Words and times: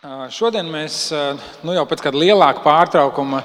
Šodien 0.00 0.64
mēs 0.64 1.10
nu, 1.60 1.74
jau 1.76 1.82
pēc 1.84 2.00
kāda 2.00 2.16
lielāka 2.16 2.62
pārtraukuma 2.64 3.42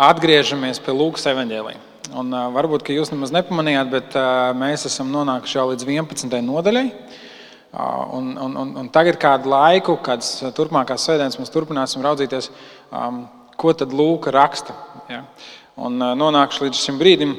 atgriežamies 0.00 0.78
pie 0.80 0.94
Lūkas 0.96 1.26
evanģēlī. 1.28 1.74
Un, 2.16 2.30
varbūt 2.54 2.88
jūs 2.94 3.10
nemaz 3.12 3.34
nepamanījāt, 3.36 3.90
bet 3.92 4.14
mēs 4.56 4.86
esam 4.88 5.10
nonākuši 5.12 5.58
jau 5.58 5.66
līdz 5.68 5.84
11. 5.84 6.38
nodaļai. 6.46 6.86
Un, 8.16 8.30
un, 8.32 8.54
un, 8.62 8.70
un 8.80 8.88
tagad, 8.94 9.18
kādu 9.20 9.52
laiku, 9.52 9.98
kādas 10.00 10.38
turpmākās 10.56 11.04
sēdienas, 11.04 11.36
mēs 11.36 11.52
turpināsim 11.52 12.00
raudzīties, 12.06 12.48
ko 13.60 13.74
tad 13.76 13.92
Lūka 13.92 14.32
raksta. 14.32 14.78
Ja? 15.12 15.20
Un 15.76 16.00
nonākuši 16.00 16.64
līdz 16.64 16.80
šim 16.80 17.02
brīdim, 17.02 17.36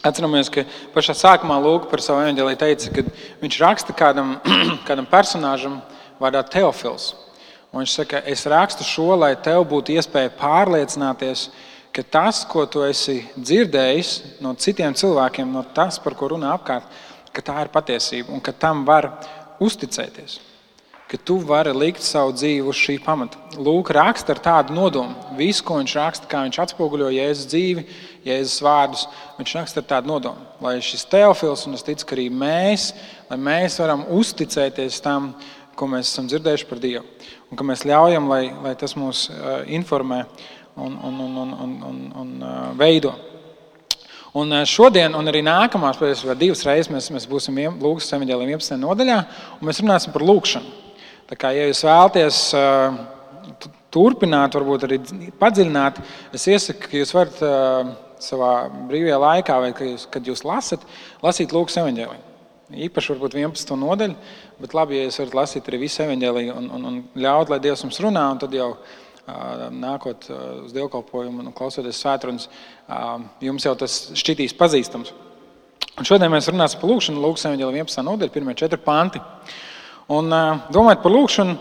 atceramies, 0.00 0.48
ka 0.48 0.64
pašā 0.96 1.18
sākumā 1.20 1.60
Lūka 1.60 1.92
par 1.92 2.00
savu 2.00 2.24
evanģēlī 2.24 2.56
teica, 2.64 2.96
ka 2.96 3.04
viņš 3.44 3.60
raksta 3.66 3.98
kādam, 4.00 4.38
kādam 4.88 5.10
personāžam 5.12 5.82
vārdā 6.16 6.40
Teofils. 6.48 7.12
Un 7.74 7.82
viņš 7.82 7.92
saka, 7.98 8.20
es 8.30 8.44
rakstu 8.46 8.84
šo, 8.86 9.08
lai 9.18 9.32
tev 9.42 9.64
būtu 9.66 9.96
iespēja 9.96 10.30
pārliecināties, 10.38 11.48
ka 11.90 12.04
tas, 12.06 12.44
ko 12.46 12.62
tu 12.70 12.84
esi 12.86 13.16
dzirdējis 13.34 14.10
no 14.44 14.52
citiem 14.54 14.94
cilvēkiem, 14.94 15.50
no 15.50 15.64
tas, 15.74 15.98
par 15.98 16.14
ko 16.14 16.28
runā 16.30 16.52
apkārt, 16.54 16.86
ka 17.34 17.42
tā 17.42 17.56
ir 17.64 17.72
patiesība 17.74 18.30
un 18.30 18.42
ka 18.42 18.54
tam 18.54 18.84
var 18.86 19.10
uzticēties. 19.58 20.36
Ka 21.10 21.18
tu 21.18 21.40
vari 21.42 21.72
likt 21.74 22.02
savu 22.06 22.30
dzīvi 22.34 22.62
uz 22.70 22.78
šī 22.78 22.94
pamata. 23.02 23.42
Lūk, 23.58 23.90
raksta 23.94 24.36
ar 24.36 24.42
tādu 24.46 24.74
nodomu. 24.78 25.34
Visu, 25.34 25.66
ko 25.66 25.80
viņš 25.80 25.96
raksta, 25.98 26.30
kā 26.30 26.44
viņš 26.46 26.60
atspoguļo 26.62 27.10
Jēzus 27.12 27.50
dzīvi, 27.50 27.84
Jēzus 28.24 28.62
vārdus, 28.64 29.04
viņš 29.40 29.56
raksta 29.58 29.82
ar 29.82 29.90
tādu 29.90 30.14
nodomu. 30.14 30.46
Lai 30.62 30.78
šis 30.78 31.04
teofils, 31.10 31.66
un 31.66 31.74
es 31.74 31.82
ticu, 31.86 32.06
ka 32.06 32.16
arī 32.16 32.30
mēs, 32.30 32.92
lai 33.28 33.38
mēs 33.50 33.82
varam 33.82 34.06
uzticēties 34.14 35.02
tam, 35.04 35.32
ko 35.74 35.90
mēs 35.90 36.08
esam 36.08 36.30
dzirdējuši 36.30 36.70
par 36.70 36.80
Dievu. 36.82 37.04
Un 37.54 37.58
ka 37.60 37.64
mēs 37.68 37.84
ļaujam, 37.86 38.24
lai, 38.26 38.48
lai 38.64 38.72
tas 38.74 38.96
mūs 38.98 39.28
informē 39.70 40.24
un, 40.74 40.96
un, 41.06 41.20
un, 41.22 41.36
un, 41.38 41.52
un, 41.62 41.76
un, 41.86 42.00
un 42.18 42.32
veido. 42.74 43.12
Un 44.34 44.50
šodien, 44.66 45.14
un 45.14 45.30
arī 45.30 45.44
nākamās 45.46 46.00
divas 46.34 46.64
reizes, 46.66 46.90
mēs, 46.90 47.12
mēs 47.14 47.28
būsim 47.30 47.60
Lūkas 47.78 48.10
evanģēlījuma 48.16 48.56
11. 48.56 48.80
nodaļā, 48.82 49.20
un 49.60 49.70
mēs 49.70 49.78
runāsim 49.84 50.16
par 50.16 50.26
lūkšanu. 50.26 50.74
Tā 51.30 51.38
kā, 51.38 51.54
ja 51.54 51.68
jūs 51.68 51.84
vēlaties 51.86 52.42
turpināt, 53.94 54.58
varbūt 54.58 54.88
arī 54.88 54.98
padziļināt, 55.38 56.02
es 56.34 56.50
iesaku, 56.50 56.90
ka 56.90 57.04
jūs 57.04 57.14
varat 57.14 57.38
savā 58.18 58.52
brīvajā 58.90 59.22
laikā, 59.28 59.62
vai 59.62 59.74
kad 59.78 60.26
jūs, 60.26 60.42
lasat, 60.42 60.82
lasīt 61.22 61.54
Lūkas 61.54 61.78
evanģēlījumu. 61.84 62.32
Īpaši 62.88 63.14
varbūt 63.14 63.38
11. 63.38 63.74
nodaļu, 63.78 64.18
bet 64.60 64.74
labi, 64.76 64.98
ja 64.98 65.08
jūs 65.08 65.18
varat 65.22 65.38
lasīt 65.40 65.68
arī 65.70 65.80
visu 65.84 66.02
evanģēliju 66.04 66.54
un, 66.58 66.70
un, 66.76 66.86
un 66.90 67.00
ļaut, 67.18 67.50
lai 67.52 67.60
Dievs 67.62 67.84
jums 67.86 68.00
runā, 68.04 68.24
un 68.34 68.40
tad 68.42 68.54
jau 68.54 68.74
nākot 69.72 70.26
uz 70.66 70.72
dievkalpojumu 70.74 71.40
un 71.40 71.52
klausoties 71.56 72.00
svētrunas, 72.02 72.48
jums 73.40 73.64
jau 73.64 73.72
tas 73.80 73.94
šķitīs 74.20 74.56
pazīstams. 74.58 75.14
Un 75.94 76.06
šodien 76.08 76.32
mēs 76.32 76.50
runāsim 76.50 76.80
par 76.80 76.90
lūkšanu, 76.90 77.22
Lūkas 77.22 77.46
evanģēlija 77.48 77.84
11. 77.86 78.02
nodaļa, 78.04 78.34
pirmie 78.34 78.56
četri 78.58 78.80
panti. 78.82 79.22
Un 80.12 80.28
domājot 80.74 81.02
par 81.04 81.14
lūkšanu, 81.14 81.54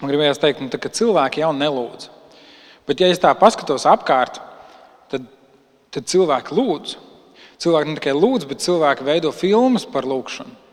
man 0.00 0.10
gribējās 0.10 0.40
teikt, 0.42 0.62
nu, 0.64 0.70
tā, 0.72 0.80
ka 0.82 0.90
cilvēki 0.90 1.44
jau 1.44 1.52
nelūdz. 1.54 2.10
Bet 2.88 3.02
ja 3.02 3.10
es 3.12 3.20
tā 3.22 3.30
paskatos 3.38 3.86
apkārt, 3.90 4.40
tad, 5.12 5.26
tad 5.94 6.08
cilvēki 6.10 6.56
lūdz. 6.56 6.96
Cilvēki 7.62 7.92
ne 7.92 8.00
tikai 8.00 8.16
lūdz, 8.16 8.48
bet 8.48 8.64
cilvēki 8.64 9.06
veido 9.06 9.32
filmas 9.36 9.86
par 9.88 10.08
lūkšanu. 10.08 10.65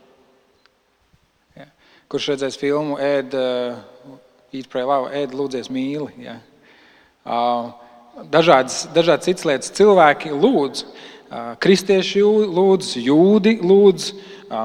Kurš 2.14 2.28
redzēs 2.30 2.54
filmu 2.54 2.94
Ēd, 3.02 3.32
Eat, 4.54 4.68
Pray, 4.70 4.84
Love, 4.86 5.08
Ēd, 5.18 5.32
Lūdzies, 5.34 5.66
mīli. 5.66 6.12
Ja. 6.22 6.36
Dažādas, 8.30 8.84
dažādas 8.94 9.26
citas 9.26 9.48
lietas 9.48 9.72
cilvēki 9.74 10.30
lūdz. 10.30 10.84
Kristieši 11.58 12.22
lūdz, 12.22 12.92
jūdi 13.02 13.56
lūdz, 13.66 14.06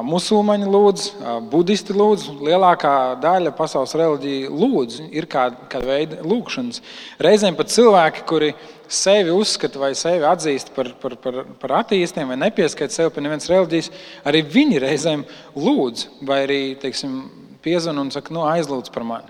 musulmaņi 0.06 0.70
lūdz, 0.76 1.08
budisti 1.50 1.98
lūdz. 1.98 2.28
Lielākā 2.38 2.94
daļa 3.26 3.56
pasaules 3.58 3.98
reliģija 3.98 4.54
lūdz, 4.54 5.00
ir 5.10 5.26
kāda, 5.34 5.58
kāda 5.74 5.90
veida 5.90 6.22
lūkšanas. 6.22 6.84
Reizēm 7.18 7.58
pat 7.58 7.74
cilvēki, 7.74 8.28
kuri 8.30 8.54
sevi 8.90 9.32
uzskata 9.34 9.80
vai 9.80 9.92
sevi 9.98 10.26
atzīst 10.26 10.72
par, 10.74 10.90
par, 11.02 11.16
par, 11.22 11.44
par 11.62 11.74
ateistiem 11.84 12.32
vai 12.32 12.38
nepieskaita 12.42 12.94
sevi 12.94 13.14
pie 13.14 13.24
nevienas 13.24 13.50
reliģijas, 13.52 13.92
arī 14.28 14.42
viņi 14.50 14.82
reizēm 14.82 15.26
lūdz 15.56 16.08
vai 16.26 16.42
arī 16.48 16.62
teiksim, 16.82 17.20
piezvan 17.66 18.02
un 18.02 18.10
saka, 18.14 18.34
nu, 18.34 18.46
aizlūdz 18.50 18.94
par 18.96 19.06
mani. 19.06 19.30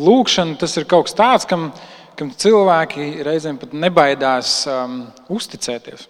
Lūkšana 0.00 0.58
tas 0.60 0.76
ir 0.78 0.86
kaut 0.88 1.08
kas 1.08 1.16
tāds, 1.18 1.48
kam, 1.48 1.70
kam 2.18 2.30
cilvēki 2.30 3.24
reizēm 3.26 3.58
pat 3.60 3.74
nebaidās 3.74 4.60
um, 4.70 5.02
uzticēties, 5.32 6.06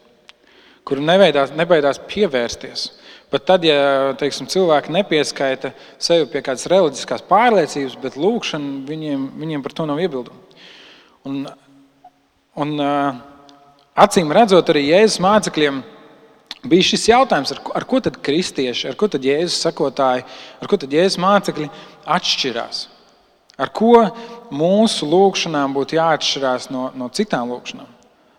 kuru 0.87 1.05
nebaidās, 1.07 1.55
nebaidās 1.57 2.03
pievērsties. 2.11 2.91
Pat 3.31 3.45
tad, 3.47 3.63
ja 3.63 4.11
teiksim, 4.19 4.49
cilvēki 4.51 4.91
nepieskaita 4.91 5.71
sevi 6.03 6.27
pie 6.33 6.43
kādas 6.43 6.67
reliģiskās 6.71 7.23
pārliecības, 7.31 7.95
bet 8.03 8.19
lūkšana 8.19 8.81
viņiem, 8.89 9.27
viņiem 9.39 9.63
par 9.63 9.77
to 9.79 9.87
nav 9.87 10.03
iebildumu. 10.03 10.50
Un, 11.29 11.43
un 12.57 12.71
acīm 14.01 14.31
redzot, 14.33 14.71
arī 14.73 14.87
Jēzus 14.89 15.21
mācekļiem 15.21 15.83
bija 16.71 16.87
šis 16.91 17.09
jautājums, 17.11 17.53
ar, 17.55 17.61
ar 17.81 17.87
ko 17.89 18.01
tad 18.05 18.17
kristieši, 18.25 18.89
ar 18.91 18.97
ko 19.01 19.09
tad 19.13 19.25
Jēzus 19.25 19.61
sakotāji, 19.67 20.25
ar 20.61 20.71
ko 20.71 20.79
tad 20.81 20.97
Jēzus 20.97 21.21
mācekļi 21.21 21.69
atšķirās. 22.17 22.87
Ar 23.61 23.69
ko 23.77 24.07
mūsu 24.57 25.09
lūgšanām 25.09 25.75
būtu 25.77 25.99
jāatšķirās 25.99 26.71
no, 26.73 26.89
no 26.97 27.11
citām 27.13 27.53
lūgšanām? 27.53 27.89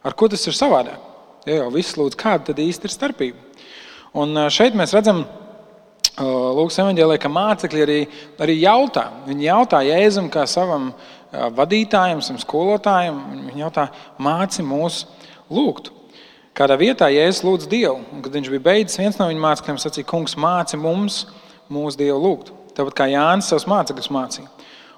Ar 0.02 0.18
ko 0.18 0.32
tas 0.32 0.48
ir 0.50 0.58
savādāk? 0.58 0.98
Ja 1.46 1.62
jau 1.62 1.70
viss 1.74 1.98
lūdz, 1.98 2.18
kāda 2.18 2.50
tad 2.50 2.62
īsti 2.62 2.90
ir 2.90 2.94
starpība? 2.94 3.46
Un 4.18 4.34
šeit 4.54 4.74
mēs 4.78 4.94
redzam, 4.98 5.24
Lūkas 6.22 6.76
evanģēlē, 6.84 7.16
ka 7.22 7.30
mācekļi 7.32 7.84
arī, 7.86 8.00
arī 8.44 8.58
jautā. 8.60 9.06
Viņi 9.30 9.48
jautā 9.48 9.80
Jēzum 9.88 10.28
kā 10.30 10.44
savam 10.50 10.90
vadītājam, 11.32 12.22
savam 12.24 12.42
skolotājam. 12.42 13.20
Viņi 13.50 13.64
jautā, 13.64 13.88
māci 14.22 14.66
mūs 14.66 15.06
lūgt. 15.52 15.92
Kādā 16.58 16.76
vietā 16.80 17.08
Jēzus 17.08 17.46
lūdz 17.48 17.68
Dievu, 17.72 18.02
un 18.12 18.24
kad 18.24 18.34
viņš 18.36 18.50
bija 18.52 18.66
beidzis, 18.66 19.00
viens 19.00 19.20
no 19.20 19.30
viņa 19.30 19.44
mācekļiem 19.46 19.78
sacīja, 19.80 20.08
Kungs, 20.10 20.36
māci 20.36 20.80
mums, 20.80 21.22
mūsu 21.72 22.02
Dievu 22.02 22.20
lūgt. 22.20 22.52
Tāpat 22.76 22.98
kā 22.98 23.08
Jānis 23.12 23.48
savus 23.52 23.68
mācekļus 23.72 24.12
mācīja. 24.12 24.50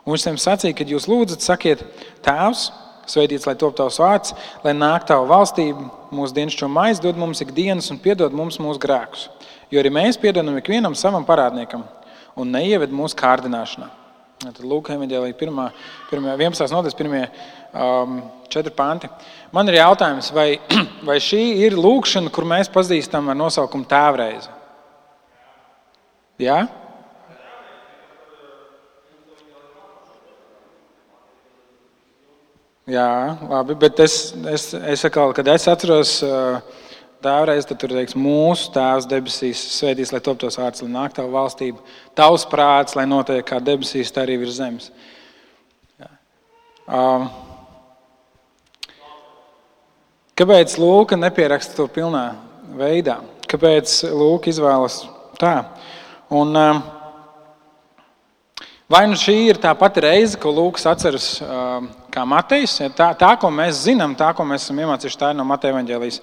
Un 0.04 0.16
viņš 0.16 0.26
tiem 0.26 0.40
sacīja, 0.42 0.78
kad 0.80 0.90
jūs 0.90 1.06
lūdzat, 1.08 1.46
sakiet, 1.46 1.86
Tēvs, 2.26 2.72
Svētīts, 3.04 3.44
lai 3.50 3.56
top 3.60 3.76
tavs 3.76 3.98
vārds, 4.00 4.32
lai 4.64 4.72
nāk 4.78 5.04
tava 5.10 5.26
valstība, 5.28 5.90
mūsu 6.16 6.38
dienascho 6.38 6.70
maizi 6.72 7.04
dod 7.04 7.20
mums 7.20 7.44
ikdienas 7.44 7.92
un 7.92 8.00
piedod 8.00 8.32
mums 8.32 8.62
mūsu 8.64 8.80
grēkus. 8.80 9.26
Jo 9.74 9.82
arī 9.82 9.92
mēs 9.92 10.20
piedodam 10.22 10.56
ikvienam 10.60 10.96
savam 10.96 11.26
parādniekam 11.28 11.84
un 12.40 12.56
neieved 12.56 12.96
mūsu 12.96 13.18
kārdināšanā. 13.20 13.90
Tad 14.44 14.66
Lūk, 14.68 14.90
evanģēlīja 14.92 15.38
11. 16.36 16.66
nodaļas, 16.74 16.96
pirmie 17.00 17.22
um, 17.72 18.18
četri 18.52 18.74
panti. 18.76 19.08
Man 19.56 19.70
ir 19.72 19.78
jautājums, 19.78 20.34
vai, 20.36 20.58
vai 21.08 21.16
šī 21.24 21.40
ir 21.64 21.78
lūkšana, 21.80 22.32
kur 22.34 22.44
mēs 22.50 22.72
pazīstam 22.74 23.32
ar 23.32 23.38
nosaukumu 23.40 23.88
Tēvreize? 23.88 24.52
Jā? 26.44 26.58
Jā, 32.92 33.10
labi, 33.48 33.80
bet 33.80 34.04
es, 34.04 34.18
es, 34.52 34.74
es 34.76 35.08
atkal, 35.08 35.32
kad 35.38 35.48
es 35.54 35.70
atceros 35.72 36.18
tēvreiz, 37.24 37.66
tad 37.68 37.80
tur 37.82 37.94
teiks, 37.96 38.16
mūsu 38.20 38.72
tēvs 38.76 39.08
debesīs 39.10 39.62
svētīs, 39.78 40.12
lai 40.14 40.22
top 40.24 40.42
tos 40.44 40.60
vārds, 40.60 40.84
lai 40.84 40.92
nāk 40.94 41.16
tava 41.18 41.32
valstība, 41.34 41.82
tavs 42.18 42.46
prāts, 42.52 42.98
lai 43.00 43.08
notiek 43.10 43.46
kā 43.48 43.62
debesīs, 43.64 44.12
tā 44.14 44.26
arī 44.26 44.38
virs 44.42 44.60
zemes. 44.60 44.92
Um, 46.84 47.30
kāpēc 50.36 50.76
Lūka 50.82 51.16
nepieraksta 51.20 51.80
to 51.80 51.88
pilnā 51.88 52.26
veidā? 52.76 53.22
Kāpēc 53.48 54.02
Lūka 54.12 54.52
izvēlas 54.52 55.06
tā? 55.40 55.56
Un, 56.34 56.52
um, 56.60 56.84
Vai 58.94 59.06
nu 59.10 59.16
šī 59.18 59.34
ir 59.48 59.58
tā 59.58 59.72
pati 59.74 60.04
reize, 60.04 60.38
ko 60.38 60.52
Lūks 60.54 60.84
atceras 60.86 61.28
kā 62.14 62.26
Matejs? 62.30 62.76
Tā, 62.94 63.08
tā, 63.18 63.32
ko 63.42 63.50
mēs 63.50 63.80
zinām, 63.88 64.12
tā, 64.20 64.28
ko 64.38 64.46
mēs 64.46 64.68
esam 64.68 64.82
iemācījušies, 64.84 65.20
tā 65.22 65.32
ir 65.32 65.40
no 65.40 65.46
Mateja 65.50 65.74
evaņģēlijas, 65.74 66.20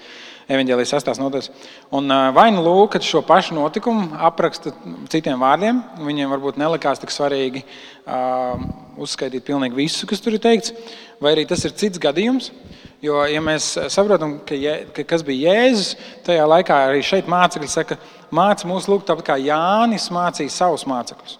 evaņģēlijas 0.50 0.94
8. 0.99 1.20
nodaļas. 1.23 1.50
Un 1.97 2.11
vai 2.35 2.49
nu 2.55 2.64
Lūks 2.64 3.06
šo 3.06 3.23
pašu 3.26 3.56
notikumu 3.56 4.19
apraksta 4.29 4.73
citiem 5.12 5.41
vārdiem, 5.41 5.81
viņiem 6.02 6.32
varbūt 6.35 6.58
nelikās 6.61 7.02
tik 7.02 7.14
svarīgi 7.14 7.62
uh, 7.64 8.61
uzskaitīt 9.00 9.47
pilnīgi 9.47 9.79
visu, 9.79 10.08
kas 10.11 10.23
tur 10.23 10.37
ir 10.37 10.43
teikts, 10.43 10.75
vai 11.23 11.35
arī 11.37 11.47
tas 11.49 11.64
ir 11.67 11.76
cits 11.79 12.02
gadījums. 12.02 12.50
Jo, 13.00 13.23
ja 13.25 13.41
mēs 13.41 13.73
saprotam, 13.88 14.35
ka, 14.44 14.56
je, 14.58 14.75
ka 14.93 15.06
kas 15.08 15.23
bija 15.25 15.55
Jēzus, 15.55 15.94
tajā 16.26 16.44
laikā 16.50 16.82
arī 16.91 17.00
šeit 17.06 17.31
mācekļi 17.32 17.70
saka, 17.73 17.97
māci 18.37 18.69
mūsu 18.69 18.93
lūgt 18.93 19.08
tāpat 19.08 19.31
kā 19.31 19.38
Jānis 19.41 20.11
mācīja 20.12 20.52
savus 20.52 20.85
mācekļus. 20.91 21.38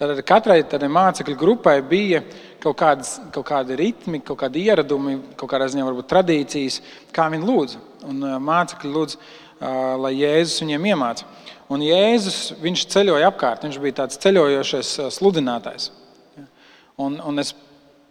Tātad 0.00 0.20
katrai 0.28 0.58
tādai 0.68 0.90
mācekļu 0.92 1.36
grupai 1.40 1.78
bija 1.86 2.20
kaut, 2.62 2.76
kādas, 2.78 3.16
kaut 3.34 3.46
kādi 3.48 3.76
ritmi, 3.78 4.20
kaut 4.24 4.40
kādi 4.44 4.66
ieradumi, 4.68 5.18
kaut 5.38 5.50
kādā 5.50 5.68
ziņā 5.70 5.86
varbūt 5.88 6.10
tradīcijas, 6.12 6.80
kā 7.14 7.28
viņi 7.32 7.48
lūdza. 7.48 7.80
Un 8.08 8.22
mācekļi 8.46 8.92
lūdza, 8.92 9.18
lai 10.02 10.14
Jēzus 10.18 10.62
viņiem 10.64 10.86
iemāca. 10.92 11.26
Un 11.72 11.82
Jēzus 11.86 12.54
viņš 12.62 12.86
ceļoja 12.92 13.32
apkārt, 13.32 13.66
viņš 13.66 13.82
bija 13.82 14.02
tāds 14.02 14.18
ceļojošais 14.22 14.94
sludinātājs. 15.16 15.90
Un, 17.00 17.16
un 17.24 17.42
es 17.42 17.54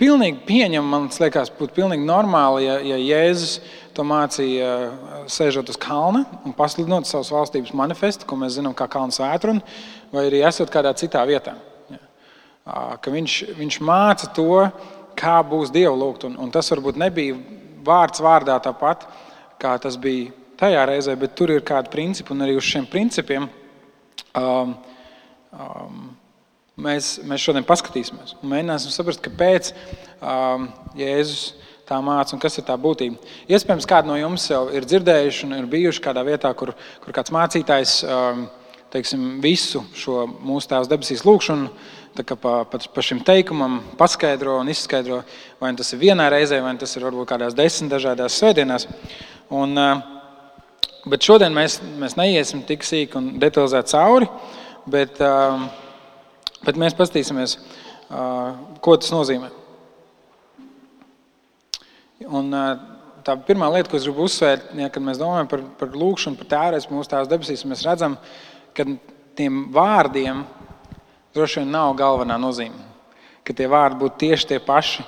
pilnīgi 0.02 0.42
pieņemu, 0.48 0.88
man 0.88 1.10
liekas, 1.22 1.52
būtu 1.60 1.76
pilnīgi 1.78 2.08
normāli, 2.08 2.66
ja, 2.66 2.80
ja 2.94 2.98
Jēzus 2.98 3.60
to 3.96 4.06
mācīja 4.08 4.72
sēžot 5.30 5.70
uz 5.70 5.78
kalna 5.82 6.24
un 6.48 6.56
pasludinot 6.58 7.10
savas 7.10 7.30
valstības 7.34 7.76
manifestu, 7.78 8.26
ko 8.26 8.40
mēs 8.42 8.56
zinām 8.58 8.74
kā 8.78 8.88
kalnu 8.92 9.14
svētrunu, 9.14 9.62
vai 10.12 10.26
arī 10.30 10.42
esot 10.48 10.74
kādā 10.74 10.96
citā 10.98 11.22
vietā. 11.30 11.54
Ka 12.72 13.12
viņš, 13.12 13.38
viņš 13.58 13.80
māca 13.84 14.30
to, 14.36 14.68
kā 15.20 15.40
būs 15.44 15.74
Dievu 15.74 15.98
lūgt. 16.00 16.28
Un, 16.30 16.38
un 16.40 16.54
tas 16.54 16.72
varbūt 16.72 17.00
nebija 17.00 17.36
vārds 17.86 18.22
vārdā 18.24 18.56
tāpat, 18.64 19.04
kā 19.62 19.76
tas 19.82 19.98
bija 20.00 20.32
tajā 20.62 20.86
reizē, 20.88 21.16
bet 21.18 21.36
tur 21.38 21.52
ir 21.52 21.66
kādi 21.66 21.92
principi 21.92 22.34
un 22.36 22.46
arī 22.46 22.56
uz 22.58 22.68
šiem 22.68 22.86
principiem. 22.90 23.50
Um, 24.38 24.76
um, 25.52 26.04
mēs, 26.80 27.18
mēs 27.28 27.44
šodien 27.44 27.66
paskatīsimies 27.68 28.38
un 28.40 28.54
mēģināsim 28.54 28.94
saprast, 28.94 29.24
kāpēc 29.26 29.74
um, 30.22 30.70
Jēzus 30.96 31.50
tā 31.90 31.98
māca 32.06 32.36
un 32.36 32.42
kas 32.42 32.56
ir 32.62 32.66
tā 32.68 32.78
būtība. 32.80 33.20
Iespējams, 33.52 33.90
kādi 33.90 34.08
no 34.08 34.16
jums 34.16 34.48
jau 34.48 34.64
ir 34.72 34.88
dzirdējuši 34.88 35.48
un 35.48 35.58
ir 35.58 35.68
bijuši 35.72 36.04
kādā 36.06 36.24
vietā, 36.24 36.54
kur, 36.56 36.72
kur 37.04 37.16
kāds 37.18 37.34
mācītājs 37.36 37.98
um, 38.08 38.46
teiksim, 38.94 39.26
visu 39.44 39.84
šo 39.96 40.26
mūsu 40.44 40.72
tēvs 40.72 40.90
debesīs 40.92 41.26
lūgšanu. 41.28 41.72
Pa, 42.12 42.36
pa, 42.36 42.56
pa 42.68 43.04
šim 43.06 43.22
teikumam 43.24 43.78
paskaidro 44.00 44.58
un 44.60 44.70
izskaidro, 44.70 45.22
vai 45.62 45.70
nu 45.72 45.80
tas 45.80 45.94
ir 45.96 46.02
vienā 46.02 46.26
reizē, 46.34 46.60
vai 46.64 46.74
nu 46.76 46.82
tas 46.82 46.92
ir 46.98 47.06
varbūt 47.08 47.30
kādās 47.30 47.56
desmit 47.56 47.94
dažādās 47.94 48.36
svētdienās. 48.42 48.88
Un, 49.56 49.80
bet 51.08 51.24
šodien 51.24 51.56
mēs, 51.56 51.80
mēs 52.02 52.18
neiesim 52.20 52.66
tik 52.68 52.84
sīki 52.84 53.16
un 53.16 53.32
detalizēti 53.40 53.96
cauri, 53.96 54.28
bet 54.92 55.24
Bet 56.62 56.78
mēs 56.78 56.94
paskatīsimies, 56.94 57.56
ko 58.86 58.94
tas 59.02 59.10
nozīmē. 59.10 59.48
Un, 62.30 62.54
tā 63.26 63.34
pirmā 63.48 63.70
lieta, 63.74 63.90
ko 63.90 63.98
es 63.98 64.06
gribu 64.06 64.28
uzsvērt, 64.28 64.68
ja, 64.78 64.92
kad 64.94 65.02
mēs 65.02 65.18
domājam 65.18 65.50
par, 65.50 65.64
par 65.80 65.96
lūgšanu, 65.98 66.38
par 66.38 66.50
tēvreiz 66.52 66.86
mūsu 66.92 67.10
tās 67.10 67.32
debesīs, 67.32 67.66
mēs 67.66 67.82
redzam, 67.88 68.20
ka 68.78 68.86
tiem 69.40 69.64
vārdiem 69.74 70.44
droši 71.36 71.62
vien 71.62 71.72
nav 71.72 71.96
galvenā 72.00 72.38
nozīme. 72.40 72.88
Ka 73.48 73.56
tie 73.58 73.68
vārdi 73.72 74.00
būtu 74.02 74.20
tieši 74.26 74.50
tie 74.52 74.60
paši 74.64 75.06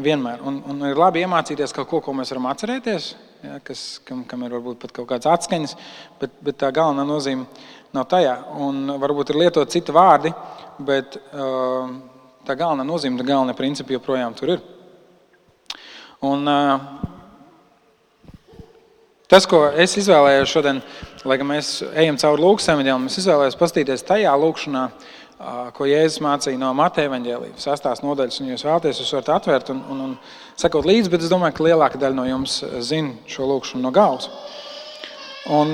vienmēr. 0.00 0.42
Un, 0.46 0.60
un 0.68 0.86
ir 0.88 0.98
labi 0.98 1.22
iemācīties 1.24 1.74
kaut 1.76 1.88
ko, 1.90 2.00
ko 2.04 2.14
mēs 2.16 2.32
varam 2.32 2.48
atcerēties, 2.50 3.10
ja, 3.44 3.58
kas, 3.64 3.84
kam, 4.06 4.24
kam 4.28 4.44
ir 4.46 4.56
varbūt 4.56 4.80
pat 4.82 4.94
kaut 4.96 5.08
kāds 5.12 5.28
atskaņas, 5.30 5.76
bet, 6.20 6.34
bet 6.44 6.58
tā 6.60 6.72
galvenā 6.74 7.06
nozīme 7.08 7.46
nav 7.96 8.08
tajā. 8.10 8.36
Un 8.66 8.96
varbūt 9.00 9.32
ir 9.32 9.40
lietot 9.44 9.72
citi 9.72 9.94
vārdi, 9.94 10.32
bet 10.86 11.20
uh, 11.20 11.92
tā 12.48 12.56
galvenā 12.58 12.86
nozīme, 12.88 13.20
tā 13.20 13.28
galvenā 13.28 13.56
principa 13.58 13.94
joprojām 13.96 14.36
tur 14.38 14.56
ir. 14.56 14.66
Un, 16.26 16.44
uh, 16.50 16.80
tas, 19.30 19.46
ko 19.48 19.64
es 19.70 19.96
izvēlējos 20.02 20.52
šodien, 20.52 20.82
lai 21.24 21.38
gan 21.40 21.48
mēs 21.48 21.78
ejam 21.94 22.18
cauri 22.20 22.44
lūkšanām, 22.44 23.08
es 23.08 23.22
izvēlējos 23.22 23.56
paskatīties 23.60 24.04
tajā 24.08 24.34
lūkšanā, 24.42 24.84
uh, 24.88 25.19
ko 25.72 25.86
Jēzus 25.88 26.20
mācīja 26.20 26.60
no 26.60 26.68
Mateja 26.76 27.08
evaņģēlīja, 27.08 27.56
sastās 27.62 28.02
nodaļas, 28.04 28.40
un 28.42 28.50
jūs 28.50 28.64
vēlaties, 28.66 28.98
jūs 29.00 29.12
varat 29.16 29.30
atvērt 29.38 29.70
un, 29.72 29.78
un, 29.88 30.00
un 30.04 30.10
sekot 30.60 30.84
līdzi, 30.84 31.12
bet 31.12 31.24
es 31.24 31.30
domāju, 31.32 31.56
ka 31.56 31.64
lielāka 31.64 32.00
daļa 32.00 32.18
no 32.18 32.26
jums 32.28 32.58
zina 32.84 33.14
šo 33.30 33.48
lūkšanu 33.48 33.80
no 33.80 33.92
galvas. 33.94 34.28
Un, 35.48 35.72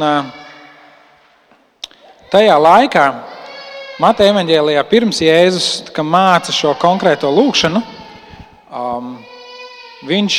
tajā 2.31 2.55
laikā 2.63 3.07
Mateja 3.99 4.37
evanģēlijā 4.37 4.87
pirms 4.87 5.23
Jēzus 5.25 5.91
māca 6.05 6.55
šo 6.55 6.77
konkrēto 6.79 7.33
lūkšanu, 7.35 7.83
um, 8.71 9.17
viņš 10.07 10.39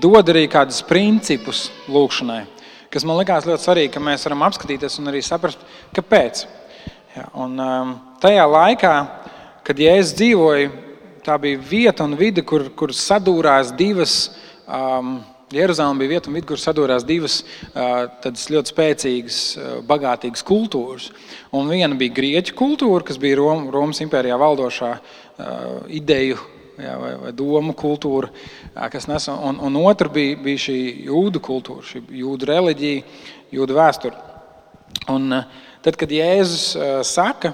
dod 0.00 0.32
arī 0.32 0.46
kādus 0.48 0.80
principus 0.88 1.66
lūkšanai, 1.92 2.46
kas 2.88 3.04
man 3.04 3.20
likās 3.20 3.44
ļoti 3.44 3.68
svarīgi, 3.68 3.92
ka 3.92 4.00
mēs 4.00 4.24
varam 4.30 4.48
apskatīties 4.48 5.00
un 5.02 5.12
arī 5.12 5.20
saprast, 5.26 5.60
kāpēc. 5.92 6.46
Ja, 7.12 7.26
un, 7.36 7.58
um, 7.60 7.90
tajā 8.22 8.44
laikā, 8.48 8.92
kad 9.66 9.80
Jēzus 9.80 10.14
dzīvoja, 10.16 10.70
tā 11.26 11.36
bija 11.42 11.60
vieta 11.60 12.06
un 12.08 12.16
vide, 12.16 12.40
kur, 12.40 12.70
kur 12.72 12.94
sadūrās 12.96 13.74
divas 13.76 14.14
um, 14.64 15.18
Jeruzalem 15.52 16.00
bija 16.00 16.14
vieta, 16.14 16.32
vid, 16.32 16.46
kur 16.48 16.60
sadūrās 16.60 17.04
divas 17.04 17.42
tādas 17.74 18.46
ļoti 18.48 18.72
spēcīgas, 18.72 19.40
bagātīgas 19.88 20.44
kultūras. 20.48 21.10
Un 21.52 21.68
viena 21.68 21.98
bija 21.98 22.14
grieķu 22.16 22.56
kultūra, 22.56 23.04
kas 23.04 23.20
bija 23.20 23.36
Rom, 23.42 23.66
Romas 23.74 24.00
impērijā 24.00 24.38
valdošā 24.40 24.92
ideju 25.92 26.38
jā, 26.80 26.94
vai, 27.02 27.12
vai 27.26 27.32
domu 27.36 27.76
kultūra, 27.76 28.30
kas 28.92 29.08
nes, 29.10 29.28
un, 29.32 29.60
un 29.68 29.76
otra 29.82 30.08
bija, 30.12 30.38
bija 30.40 30.64
šī 30.68 30.78
jūdu 31.10 31.42
kultūra, 31.44 31.84
šī 31.90 32.06
jūdu 32.22 32.48
reliģija, 32.48 33.04
jūdu 33.52 33.76
vēsture. 33.76 34.28
Un 35.12 35.42
tad, 35.84 35.98
kad 36.00 36.12
Jēzus 36.14 36.72
saka, 37.08 37.52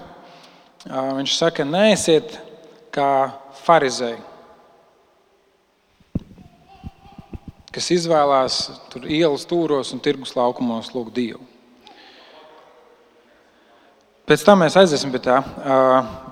viņš 0.87 1.37
saka, 1.37 1.67
neesiet 1.69 2.39
kā 2.95 3.13
farizēji. 3.65 4.23
kas 7.79 7.93
izvēlās 7.95 8.57
ielas 9.07 9.45
stūros 9.47 9.93
un 9.95 10.03
tirgus 10.03 10.35
laukumos 10.35 10.91
lūgt 10.95 11.15
Dievu. 11.15 11.45
Pēc 14.29 14.43
tam 14.45 14.61
mēs 14.61 14.75
aiziesim 14.77 15.13
pie 15.13 15.23
tā. 15.25 15.39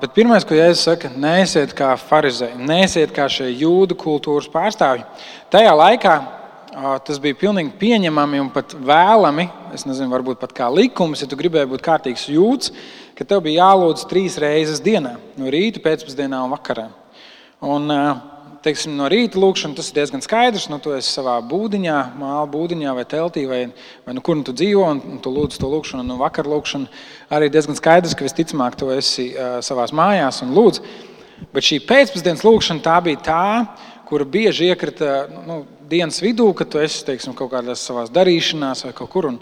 Bet 0.03 0.13
pirmais, 0.17 0.45
ko 0.45 0.57
Jēzus 0.57 0.83
saka, 0.85 1.09
neesiet 1.17 1.71
kā 1.77 1.95
farizēji, 1.97 2.59
neesiet 2.61 3.15
kā 3.17 3.25
šie 3.33 3.49
jūdu 3.55 3.97
kultūras 3.97 4.51
pārstāvji. 4.53 5.07
Tajā 5.55 5.73
laikā 5.73 6.17
tas 6.77 7.21
bija 7.23 7.39
pilnīgi 7.41 7.73
pieņemami 7.81 8.43
un 8.43 8.53
pat 8.53 8.75
vēlami. 8.77 9.49
Es 9.77 9.87
nezinu, 9.89 10.11
varbūt 10.13 10.41
pat 10.43 10.53
kā 10.57 10.69
likums, 10.73 11.23
ja 11.23 11.29
tu 11.31 11.39
gribēji 11.41 11.71
būt 11.71 11.85
kārtīgs 11.85 12.29
jūds, 12.33 12.73
ka 13.17 13.25
tev 13.25 13.43
bija 13.47 13.65
jālūdz 13.65 14.07
trīs 14.11 14.37
reizes 14.43 14.83
dienā, 14.85 15.17
no 15.41 15.53
rīta, 15.53 15.81
pēcpusdienā 15.85 16.43
un 16.45 16.53
vakarā. 16.53 16.91
Un, 17.65 17.89
teiksim, 18.67 18.97
no 18.99 19.07
rīta 19.11 19.39
lūkšana, 19.41 19.77
tas 19.79 19.91
ir 19.91 19.99
diezgan 20.01 20.23
skaidrs. 20.25 20.67
Nu, 20.73 20.79
tu 20.83 20.93
esi 20.97 21.13
savā 21.15 21.37
būdiņā, 21.49 21.97
māla 22.19 22.45
būdiņā 22.51 22.95
vai 22.99 23.05
teltī, 23.09 23.47
vai, 23.49 23.61
vai 24.07 24.17
nu, 24.17 24.23
kur 24.25 24.39
nu 24.39 24.47
tu 24.47 24.55
dzīvo, 24.57 24.85
un, 24.97 25.03
un 25.15 25.21
tu 25.23 25.33
lūdz 25.33 25.61
to 25.63 25.71
lūkšanu. 25.71 26.05
Nu, 26.07 26.19
vakar 26.21 26.49
lūkšana 26.51 26.91
arī 27.37 27.51
diezgan 27.53 27.79
skaidrs, 27.79 28.17
ka 28.19 28.27
visticamāk 28.27 28.79
tu 28.79 28.91
esi 28.95 29.31
uh, 29.33 29.59
savā 29.65 29.87
mājās 29.97 30.43
un 30.45 30.55
lūdz. 30.57 30.83
Bet 31.55 31.69
šī 31.69 31.81
pēcpusdienas 31.87 32.45
lūkšana 32.47 32.85
tā 32.85 32.97
bija 33.05 33.23
tā, 33.25 33.47
kura 34.09 34.27
bieži 34.29 34.71
iekrita 34.71 35.27
nu, 35.47 35.65
dienas 35.89 36.21
vidū, 36.23 36.49
kad 36.57 36.71
tu 36.71 36.81
esi 36.83 37.05
teiksim, 37.07 37.35
kaut 37.37 37.53
kādās 37.55 37.85
savās 37.87 38.11
darīšanās 38.15 38.87
vai 38.87 38.93
kaut 38.97 39.11
kur. 39.13 39.31
Un, 39.31 39.39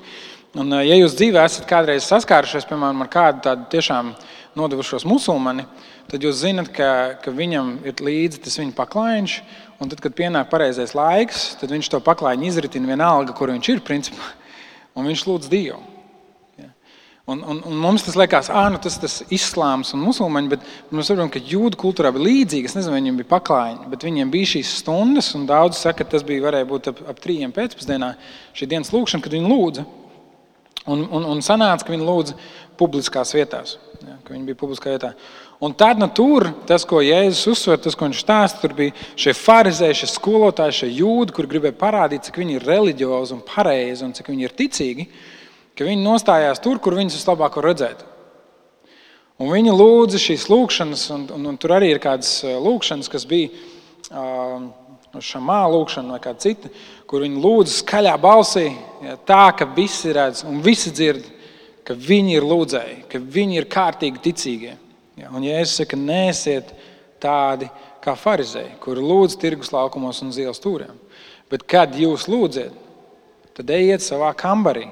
un, 0.61 0.77
ja 0.85 0.99
jūs 0.99 1.17
dzīvē 1.19 1.45
esat 1.45 1.67
kādreiz 1.71 2.07
saskārušies 2.09 2.69
piemēram, 2.69 3.05
ar 3.05 3.11
kādu 3.13 3.45
tādu 3.49 3.69
tiešām 3.73 4.13
nodevušos 4.59 5.07
musulmani, 5.09 5.65
tad 6.11 6.25
jūs 6.25 6.43
zinat, 6.43 6.71
ka, 6.75 6.91
ka 7.25 7.33
viņam 7.35 7.79
ir 7.89 8.05
līdzi 8.05 8.45
tas 8.45 8.61
viņa 8.61 8.77
paklājiņš. 8.77 9.39
Un 9.83 9.91
tad, 9.91 9.99
kad 10.01 10.15
pienāk 10.17 10.53
pareizais 10.53 10.95
laiks, 10.95 11.49
tad 11.61 11.73
viņš 11.75 11.91
to 11.91 11.99
paklājiņu 12.05 12.47
izritina 12.47 12.95
vienalga, 12.95 13.35
kur 13.37 13.51
viņš 13.51 13.73
ir. 13.73 13.83
Principā, 13.85 14.31
un 14.95 15.11
viņš 15.11 15.27
lūdz 15.29 15.51
Dievu. 15.51 15.94
Un, 17.25 17.41
un, 17.49 17.63
un 17.65 17.77
mums 17.81 18.03
tas 18.05 18.19
liekas, 18.21 18.51
ah, 18.53 18.67
nu 18.69 18.77
tas 18.85 18.99
ir 19.01 19.31
islāms 19.33 19.95
un 19.97 20.03
musulmaņi, 20.05 20.49
bet 20.53 20.65
mēs 20.93 21.09
saprotam, 21.09 21.31
ka 21.33 21.41
jūdu 21.41 21.79
kultūrā 21.81 22.11
bija 22.13 22.27
līdzīga. 22.27 22.69
Es 22.69 22.77
nezinu, 22.77 22.99
viņiem 22.99 23.21
bija 23.23 23.31
paklājiņi, 23.31 23.89
bet 23.95 24.05
viņiem 24.05 24.33
bija 24.33 24.51
šīs 24.51 24.75
stundas, 24.83 25.31
un 25.39 25.47
daudzi 25.49 25.81
saka, 25.81 26.03
ka 26.03 26.13
tas 26.13 26.27
bija 26.27 26.45
varēja 26.45 26.69
būt 26.69 26.91
ap, 26.93 27.01
ap 27.15 27.23
trījiem 27.25 27.55
pēcpusdienā 27.57 28.11
šī 28.53 28.69
dienas 28.75 28.93
lūkšana, 28.93 29.25
kad 29.25 29.39
viņi 29.39 29.49
lūdza. 29.49 29.87
Un, 30.85 31.07
un, 31.09 31.25
un 31.33 31.41
sanāca, 31.41 31.87
ka 31.87 31.95
viņi 31.95 32.05
lūdza 32.05 32.37
publiskās 32.77 33.33
vietās. 33.33 33.79
Ja, 34.05 34.19
viņi 34.29 34.51
bija 34.51 34.61
publiskā 34.61 34.93
vietā. 34.93 35.15
Un 35.65 35.73
tad 35.73 35.97
nu, 36.03 36.11
tur 36.13 36.51
tas, 36.69 36.85
ko 36.85 37.01
Jēzus 37.01 37.55
uzsver, 37.55 37.79
tas, 37.81 37.97
ko 37.97 38.05
viņš 38.05 38.21
stāsta, 38.21 38.61
tur 38.61 38.75
bija 38.77 38.93
šie 39.17 39.33
farizēji, 39.39 40.03
šie 40.03 40.11
skolotāji, 40.13 40.77
šie 40.83 40.91
jūdi, 40.99 41.33
kur 41.33 41.49
gribēja 41.49 41.79
parādīt, 41.81 42.29
cik 42.29 42.43
viņi 42.43 42.59
ir 42.59 42.69
reliģiozi 42.69 43.33
un 43.39 43.41
pareizi 43.49 44.05
un 44.05 44.13
cik 44.13 44.29
viņi 44.29 44.45
ir 44.45 44.57
ticīgi, 44.61 45.09
ka 45.75 45.87
viņi 45.87 46.05
nostājās 46.05 46.63
tur, 46.63 46.81
kur 46.83 46.97
viņus 46.99 47.19
vislabāk 47.19 47.59
var 47.59 47.71
redzēt. 47.73 48.05
Un 49.43 49.51
viņi 49.51 49.75
lūdza 49.75 50.21
šīs 50.23 50.47
lūkšanas, 50.47 51.09
un, 51.11 51.27
un, 51.35 51.47
un 51.51 51.57
tur 51.59 51.75
arī 51.75 51.91
ir 51.91 52.03
kādas 52.03 52.39
lūkšanas, 52.45 53.11
kas 53.11 53.27
bija 53.27 53.51
šāmā 55.23 55.61
lūkšana 55.73 56.15
vai 56.15 56.21
kāda 56.23 56.43
cita, 56.43 56.71
kur 57.11 57.25
viņi 57.25 57.43
lūdza 57.43 57.81
skaļā 57.81 58.15
balsī, 58.23 58.69
ja, 59.03 59.17
tā, 59.27 59.49
ka 59.59 59.67
visi 59.75 60.15
redz 60.15 60.45
un 60.47 60.63
visi 60.63 60.93
dzird, 60.95 61.27
ka 61.85 61.97
viņi 61.99 62.39
ir 62.39 62.47
lūdzēji, 62.49 62.99
ka 63.11 63.21
viņi 63.21 63.61
ir 63.61 63.69
kārtīgi 63.71 64.23
ticīgie. 64.25 64.77
Ja, 65.21 65.31
un 65.35 65.45
Jēzus 65.47 65.83
saka, 65.83 65.99
neesiet 65.99 66.73
tādi 67.23 67.69
kā 68.05 68.17
farizēji, 68.19 68.79
kuri 68.83 69.05
lūdz 69.05 69.37
tirgus 69.41 69.73
laukumos 69.75 70.23
un 70.25 70.33
zils 70.35 70.59
stūriem. 70.61 70.97
Bet 71.53 71.67
kad 71.71 71.95
jūs 71.99 72.27
lūdziet, 72.31 72.73
tad 73.55 73.71
ejiet 73.71 74.03
savā 74.03 74.33
kambarī. 74.37 74.89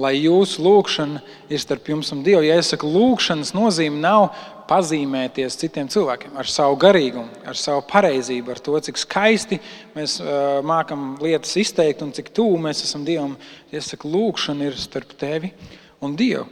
Lai 0.00 0.14
jūsu 0.16 0.62
lūgšana 0.64 1.20
ir 1.52 1.60
starp 1.60 1.90
jums 1.92 2.08
un 2.14 2.22
Dievu. 2.24 2.44
Ja 2.46 2.56
es 2.60 2.70
saku, 2.72 2.88
lūgšanas 2.88 3.52
nozīme 3.56 4.00
nav 4.00 4.30
pazīmēties 4.70 5.58
citiem 5.60 5.90
cilvēkiem 5.90 6.38
ar 6.38 6.48
savu 6.48 6.78
garīgumu, 6.80 7.42
ar 7.44 7.58
savu 7.58 7.82
pareizību, 7.90 8.54
ar 8.54 8.62
to, 8.64 8.76
cik 8.86 9.00
skaisti 9.02 9.58
mēs 9.96 10.16
uh, 10.22 10.60
mākam 10.64 11.18
lietas 11.20 11.52
izteikt 11.60 12.04
un 12.06 12.14
cik 12.16 12.30
tuvu 12.36 12.56
mēs 12.62 12.84
esam 12.86 13.04
Dievam. 13.04 13.34
Ja 13.72 13.82
es 13.82 13.90
saku, 13.92 14.08
lūgšana 14.14 14.70
ir 14.70 14.78
starp 14.80 15.12
tevi 15.20 15.52
un 16.00 16.16
Dievu. 16.16 16.46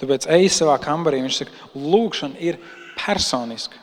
Tāpēc 0.00 0.28
ej 0.36 0.50
savā 0.52 0.76
kambarī. 0.82 1.22
Viņš 1.24 1.40
saka, 1.40 1.70
lūgšana 1.78 2.40
ir 2.42 2.60
personiska. 2.98 3.80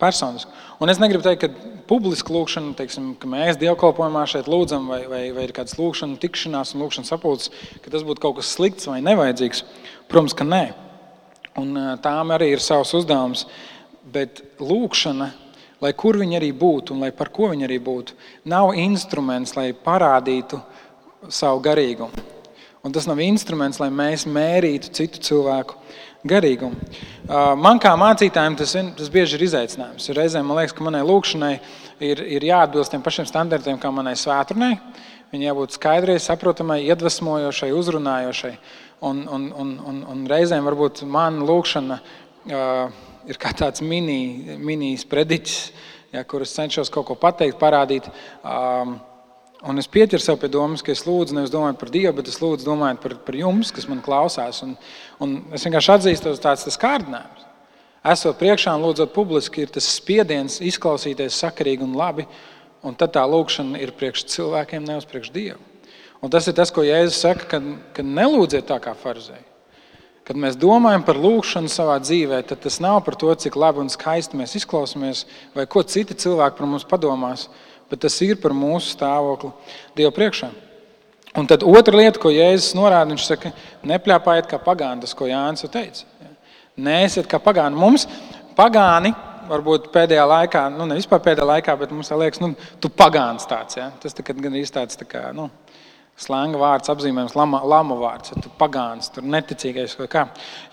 Personiski. 0.00 0.52
Un 0.76 0.92
es 0.92 0.98
negribu 1.00 1.24
teikt, 1.24 1.46
ka 1.46 1.76
publiska 1.88 2.34
lūkšana, 2.34 2.74
teiksim, 2.76 3.14
ka 3.16 3.28
mēs 3.32 3.56
dievkalpojumā 3.60 4.26
šeit 4.28 4.48
lūdzam, 4.50 4.90
vai, 4.92 4.98
vai, 5.08 5.22
vai 5.32 5.46
ir 5.46 5.54
kādas 5.56 5.78
lūkšanas, 5.78 6.20
tikšanās 6.20 6.74
un 6.74 6.82
lūkšanas 6.84 7.12
sapulces, 7.14 7.52
ka 7.80 7.92
tas 7.94 8.04
būtu 8.04 8.20
kaut 8.20 8.36
kas 8.40 8.50
slikts 8.58 8.90
vai 8.90 8.98
nevajadzīgs. 9.06 9.64
Protams, 10.10 10.36
ka 10.36 10.44
nē. 10.44 10.66
Un 11.56 11.72
tām 12.04 12.34
arī 12.36 12.50
ir 12.52 12.60
savs 12.60 12.92
uzdevums. 12.98 13.46
Bet 14.12 14.42
lūkšana, 14.60 15.30
lai 15.80 15.94
kur 15.96 16.20
viņa 16.20 16.36
arī 16.42 16.52
būtu 16.52 16.92
un 16.92 17.00
lai 17.06 17.12
par 17.16 17.32
ko 17.32 17.48
viņa 17.54 17.64
arī 17.66 17.80
būtu, 17.82 18.16
nav 18.52 18.76
instruments, 18.76 19.56
lai 19.56 19.70
parādītu 19.72 20.60
savu 21.32 21.64
garīgumu. 21.64 22.26
Un 22.84 22.92
tas 22.94 23.08
nav 23.08 23.18
instruments, 23.24 23.80
lai 23.80 23.88
mēs 23.90 24.28
mērītu 24.30 24.92
citu 24.94 25.24
cilvēku 25.24 25.80
garīgumu. 26.30 26.76
Man 27.62 27.80
kā 27.82 27.92
mācītājam 27.98 28.56
tas, 28.58 28.74
tas 28.98 29.10
bieži 29.12 29.38
ir 29.38 29.46
izaicinājums. 29.48 30.10
Reizēm 30.14 30.46
man 30.46 30.60
liekas, 30.60 30.76
ka 30.76 30.86
manai 30.86 31.02
lūkšanai 31.06 31.52
ir, 32.06 32.22
ir 32.38 32.46
jāatbilst 32.46 32.94
tiem 32.94 33.02
pašiem 33.02 33.26
standartiem, 33.30 33.80
kā 33.82 33.90
manai 33.94 34.14
svētdienai. 34.18 34.76
Viņai 35.32 35.48
jābūt 35.48 35.74
skaidrai, 35.74 36.20
saprotamai, 36.22 36.84
iedvesmojošai, 36.86 37.72
uzrunājošai. 37.74 38.52
Un, 39.06 39.24
un, 39.26 39.50
un, 39.52 39.74
un, 39.90 39.98
un 40.12 40.22
reizēm 40.30 40.64
varbūt 40.68 41.02
mana 41.10 41.44
lūkšana 41.44 41.98
uh, 41.98 43.02
ir 43.26 43.40
kā 43.42 43.50
tāds 43.58 43.82
mini, 43.82 44.56
mini 44.56 44.94
ja, 46.12 46.22
kurus 46.24 46.54
cenšos 46.56 46.90
kaut 46.92 47.08
ko 47.10 47.16
pateikt, 47.18 47.58
parādīt. 47.60 48.08
Um, 48.40 48.96
Un 49.66 49.82
es 49.82 49.88
pieķeru 49.90 50.22
sev 50.22 50.38
pie 50.38 50.50
domas, 50.52 50.82
ka 50.84 50.92
es 50.94 51.02
lūdzu 51.06 51.34
nevis 51.34 51.50
domājot 51.50 51.80
par 51.80 51.90
Dievu, 51.90 52.12
bet 52.20 52.28
es 52.30 52.38
lūdzu 52.38 52.68
domājot 52.68 53.00
par, 53.02 53.16
par 53.26 53.38
jums, 53.38 53.72
kas 53.74 53.88
man 53.90 54.02
klausās. 54.04 54.60
Un, 54.62 54.76
un 55.22 55.32
es 55.56 55.66
vienkārši 55.66 55.92
atzīstu, 55.96 56.34
ka 56.36 56.44
tāds 56.50 56.68
ir 56.70 56.78
kārdinājums. 56.82 57.46
Esot 58.06 58.38
priekšā 58.38 58.76
un 58.76 58.84
lūdzot 58.86 59.10
publiski, 59.10 59.64
ir 59.64 59.72
tas 59.74 59.88
spiediens 59.96 60.60
izklausīties 60.62 61.40
sakarīgi 61.42 61.82
un 61.82 61.96
labi. 61.98 62.28
Un 62.86 62.94
tad 62.94 63.16
tā 63.16 63.24
lūkšana 63.26 63.80
ir 63.82 63.90
priekš 63.98 64.28
cilvēkiem, 64.36 64.86
nevis 64.86 65.08
priekš 65.10 65.32
Dievu. 65.34 65.58
Un 66.22 66.30
tas 66.30 66.46
ir 66.46 66.54
tas, 66.54 66.70
ko 66.70 66.86
Jēzus 66.86 67.18
saka, 67.24 67.48
kad, 67.56 67.66
kad 67.96 68.06
nelūdziet 68.06 68.68
tā 68.70 68.78
kā 68.82 68.94
farizēji. 68.94 69.42
Kad 70.26 70.38
mēs 70.42 70.56
domājam 70.58 71.02
par 71.06 71.18
lūgšanu 71.22 71.70
savā 71.70 71.98
dzīvē, 72.02 72.40
tad 72.46 72.62
tas 72.62 72.78
nav 72.82 73.00
par 73.06 73.14
to, 73.18 73.30
cik 73.34 73.58
labi 73.58 73.82
un 73.82 73.90
skaisti 73.90 74.38
mēs 74.38 74.56
izklausāmies, 74.58 75.24
vai 75.54 75.66
ko 75.70 75.82
citi 75.86 76.16
cilvēki 76.18 76.58
par 76.58 76.70
mums 76.70 76.86
padomās 76.86 77.48
bet 77.90 78.02
tas 78.06 78.16
ir 78.26 78.38
par 78.42 78.54
mūsu 78.56 78.94
stāvokli 78.94 79.52
Dieva 79.96 80.12
priekšā. 80.14 80.50
Un 81.36 81.48
tad 81.48 81.64
otra 81.68 81.98
lieta, 81.98 82.20
ko 82.20 82.32
Jēzus 82.32 82.72
norāda, 82.76 83.10
viņš 83.12 83.24
saka, 83.28 83.52
nepļāpājiet 83.86 84.48
kā 84.48 84.60
pagāni, 84.62 85.04
tas, 85.04 85.12
ko 85.16 85.28
Jānis 85.28 85.66
teica. 85.68 86.06
Nēsiet 86.76 87.28
kā 87.28 87.40
pagāni. 87.40 87.76
Mums 87.76 88.06
pagāni 88.56 89.12
varbūt 89.50 89.90
pēdējā 89.94 90.24
laikā, 90.26 90.66
nu 90.74 90.86
ne 90.88 90.96
vispār 90.98 91.20
pēdējā 91.24 91.46
laikā, 91.52 91.76
bet 91.80 91.92
mums 91.94 92.10
liekas, 92.10 92.40
nu, 92.42 92.54
tu 92.80 92.90
pagāns 92.92 93.46
tāds. 93.48 93.78
Ja? 93.78 93.90
Tas 94.02 94.16
tā, 94.16 94.24
gan 94.26 94.56
ir 94.56 94.72
tāds 94.72 94.98
tā 94.98 95.06
kā, 95.08 95.28
nu, 95.36 95.48
slēnga 96.20 96.60
vārds, 96.60 96.90
apzīmējums, 96.92 97.36
lama, 97.36 97.60
lama 97.68 97.98
vārds, 98.00 98.32
ja 98.32 98.40
tu 98.40 98.50
pagāns, 98.58 99.10
tur 99.12 99.26
neticīgais. 99.28 99.96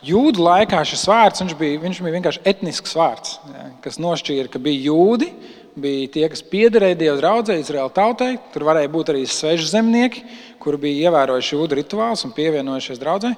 Jūdu 0.07 0.45
laikā 0.47 0.79
šis 0.87 1.03
vārds 1.11 1.43
viņš 1.43 1.57
bija, 1.59 1.81
viņš 1.83 1.99
bija 2.05 2.15
vienkārši 2.17 2.43
etnisks 2.53 2.95
vārds, 2.97 3.35
ja? 3.51 3.67
kas 3.83 3.99
nošķīra, 4.01 4.47
ka 4.53 4.63
bija 4.63 4.87
jūdi 4.87 5.33
bija 5.79 6.09
tie, 6.13 6.23
kas 6.31 6.43
piederēja 6.45 6.97
Dieva 6.99 7.17
draugai, 7.19 7.59
Izraēla 7.61 7.91
tautai. 7.93 8.31
Tur 8.53 8.65
varēja 8.67 8.91
būt 8.93 9.11
arī 9.13 9.23
sveši 9.29 9.69
zemnieki, 9.71 10.23
kuri 10.61 10.81
bija 10.85 11.09
ievērojuši 11.09 11.55
jūdu 11.55 11.79
rituālus 11.79 12.25
un 12.27 12.33
pievienojušies 12.35 13.01
draugai. 13.01 13.33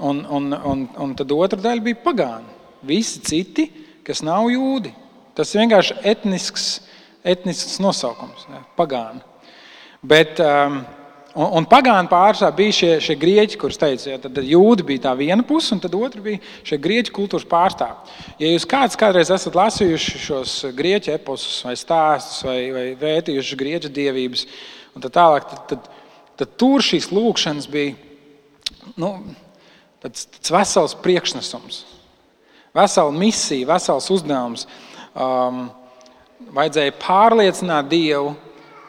Un, 0.00 0.22
un, 0.32 0.52
un, 0.54 0.86
un 1.00 1.14
tad 1.16 1.32
otra 1.36 1.60
daļa 1.60 1.84
bija 1.84 2.00
pagāni. 2.04 2.56
Visi 2.86 3.20
citi, 3.24 3.66
kas 4.06 4.22
nav 4.24 4.48
jūdi. 4.52 4.92
Tas 5.36 5.52
ir 5.54 5.62
vienkārši 5.64 5.98
etnisks, 6.08 6.68
etnisks 7.24 7.78
nosaukums- 7.82 8.48
pagāni. 8.80 9.20
Bet, 10.00 10.40
um, 10.40 10.80
Un, 11.30 11.46
un 11.60 11.66
pagānu 11.70 12.10
pārsvarā 12.10 12.50
bija 12.58 12.74
šie, 12.74 12.90
šie 13.04 13.14
grieķi, 13.18 13.58
kurus 13.60 13.78
teica, 13.78 14.08
ja, 14.10 14.18
tad 14.18 14.38
jūdi 14.42 14.82
bija 14.86 15.04
tā 15.04 15.12
viena 15.18 15.44
puse, 15.46 15.70
un 15.76 15.82
tad 15.82 15.94
otra 15.94 16.22
bija 16.24 16.40
šie 16.66 16.78
grieķu 16.82 17.14
kultūras 17.14 17.46
pārstāvji. 17.46 18.16
Ja 18.42 18.50
jūs 18.50 18.66
kāds 18.70 18.98
kādreiz 18.98 19.30
esat 19.30 19.54
lasījuši 19.54 20.22
šos 20.24 20.54
grieķu 20.74 21.14
eposus, 21.14 21.60
vai 21.66 21.76
stāstus, 21.78 22.42
vai, 22.48 22.58
vai 22.74 22.84
vētījuši 22.98 23.60
grieķu 23.62 23.92
dievības, 23.94 24.44
tā 24.98 25.12
tālāk, 25.20 25.46
tad, 25.52 25.62
tad, 25.70 25.88
tad 26.42 26.58
tur 26.58 26.82
šīs 26.82 27.12
lūkšanas 27.14 27.70
bija 27.70 27.94
nu, 28.98 29.14
tāds, 30.02 30.26
tāds 30.34 30.54
vesels 30.56 30.98
priekšnesums, 31.04 31.84
vesela 32.74 33.14
misija, 33.14 33.70
vesels 33.70 34.10
uzdevums. 34.10 34.66
Um, 35.14 35.68
vajadzēja 36.56 36.98
pārliecināt 36.98 37.90
Dievu 37.90 38.34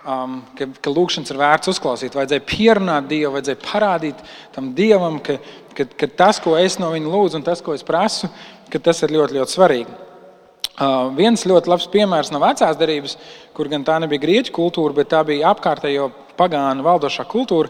um, 0.05 0.37
ka, 0.57 0.67
ka 0.81 0.93
lūkšanas 0.93 1.31
ir 1.33 1.39
vērts 1.41 1.71
uzklausīt. 1.71 2.15
Vajadzēja 2.17 2.45
pierunāt 2.47 3.09
Dievu, 3.11 3.35
vajadzēja 3.35 3.61
parādīt 3.63 4.23
tam 4.55 4.71
Dievam, 4.77 5.19
ka, 5.23 5.37
ka, 5.77 5.87
ka 5.97 6.09
tas, 6.23 6.41
ko 6.43 6.55
es 6.59 6.79
no 6.81 6.91
viņa 6.93 7.11
lūdzu, 7.11 7.39
un 7.39 7.45
tas, 7.47 7.61
ko 7.63 7.75
es 7.77 7.85
prasu, 7.85 8.31
tas 8.71 9.03
ir 9.03 9.13
ļoti, 9.17 9.37
ļoti 9.39 9.55
svarīgi. 9.57 9.97
Uh, 10.81 11.11
viens 11.13 11.43
ļoti 11.45 11.69
labs 11.69 11.89
piemērs 11.91 12.31
no 12.33 12.39
vecās 12.41 12.77
derības, 12.79 13.17
kur 13.53 13.67
gan 13.69 13.83
tā 13.85 13.99
nebija 14.01 14.23
grieķu 14.23 14.53
kultūra, 14.55 14.95
bet 14.97 15.11
tā 15.11 15.19
bija 15.27 15.51
apkārtējo 15.51 16.07
pagānu 16.39 16.85
valdošā 16.85 17.27
kultūra. 17.29 17.69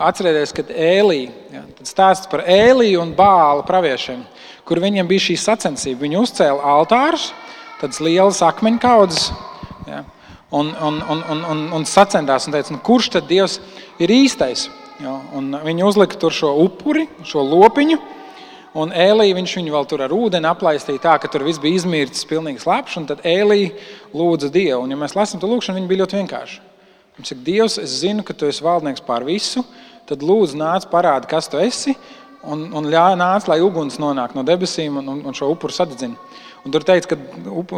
Atcerieties, 0.00 0.52
kad 0.56 0.72
Ēlija, 0.72 1.30
ja, 1.52 1.62
stāsts 1.86 2.28
par 2.30 2.42
Ēliju 2.48 3.02
un 3.02 3.14
Bāla 3.16 3.64
praviešiem, 3.68 4.22
kur 4.68 4.80
viņiem 4.80 5.08
bija 5.08 5.28
šī 5.28 5.36
sacensība. 5.40 6.02
Viņi 6.06 6.20
uzcēla 6.20 6.74
altārus, 6.74 7.30
tādas 7.80 8.00
lielas 8.04 8.40
akmeņkaudzes. 8.44 9.30
Un, 10.50 10.72
un, 10.82 10.96
un, 11.06 11.20
un, 11.30 11.42
un, 11.46 11.58
un 11.78 11.84
sacensties 11.86 12.48
un 12.48 12.54
teica, 12.56 12.74
nu, 12.74 12.80
kurš 12.82 13.12
tad 13.14 13.28
Dievs 13.30 13.60
ir 14.02 14.10
īstais. 14.10 14.66
Ja, 15.00 15.14
viņi 15.62 15.84
uzlika 15.86 16.18
tur 16.18 16.34
šo 16.34 16.50
upuri, 16.64 17.06
šo 17.24 17.44
lopiņu, 17.46 17.96
un 18.82 18.90
Ēlija 18.90 19.36
viņš 19.38 19.54
viņu 19.60 19.76
vēl 19.76 19.86
tur 19.88 20.02
ar 20.04 20.12
ūdeni 20.12 20.50
aplaistīja 20.50 21.04
tā, 21.06 21.14
ka 21.22 21.30
tur 21.30 21.46
viss 21.46 21.62
bija 21.62 21.78
izmircis, 21.78 22.26
pilnīgi 22.28 22.64
slapjš, 22.64 22.98
un 22.98 23.06
tad 23.08 23.22
Ēlija 23.26 23.70
lūdza 24.10 24.50
Dievu. 24.52 24.82
Un, 24.82 24.90
ja 24.90 24.98
mēs 24.98 25.14
lasām 25.16 25.40
to 25.40 25.48
lūgšanu, 25.48 25.78
viņa 25.78 25.90
bija 25.92 26.02
ļoti 26.02 26.18
vienkārša. 26.18 26.66
Viņš 27.16 27.32
saka, 27.32 27.46
Dievs, 27.46 27.78
es 27.80 27.96
zinu, 28.02 28.26
ka 28.26 28.34
tu 28.34 28.50
esi 28.50 28.66
valdnieks 28.66 29.06
pār 29.06 29.24
visu, 29.28 29.62
tad 30.10 30.26
lūdzu 30.26 30.58
nāc 30.58 30.90
parādi, 30.90 31.30
kas 31.30 31.48
tu 31.48 31.62
esi, 31.62 31.94
un, 32.42 32.66
un 32.74 32.90
ļauj 32.90 33.16
nāc, 33.20 33.48
lai 33.50 33.60
uguns 33.62 34.00
nonāk 34.02 34.34
no 34.34 34.44
debesīm 34.46 34.98
un, 35.00 35.20
un 35.28 35.36
šo 35.36 35.50
upuru 35.54 35.74
sadedzina. 35.74 36.18
Un 36.60 36.74
tur 36.74 36.84
teica, 36.84 37.14
ka 37.14 37.16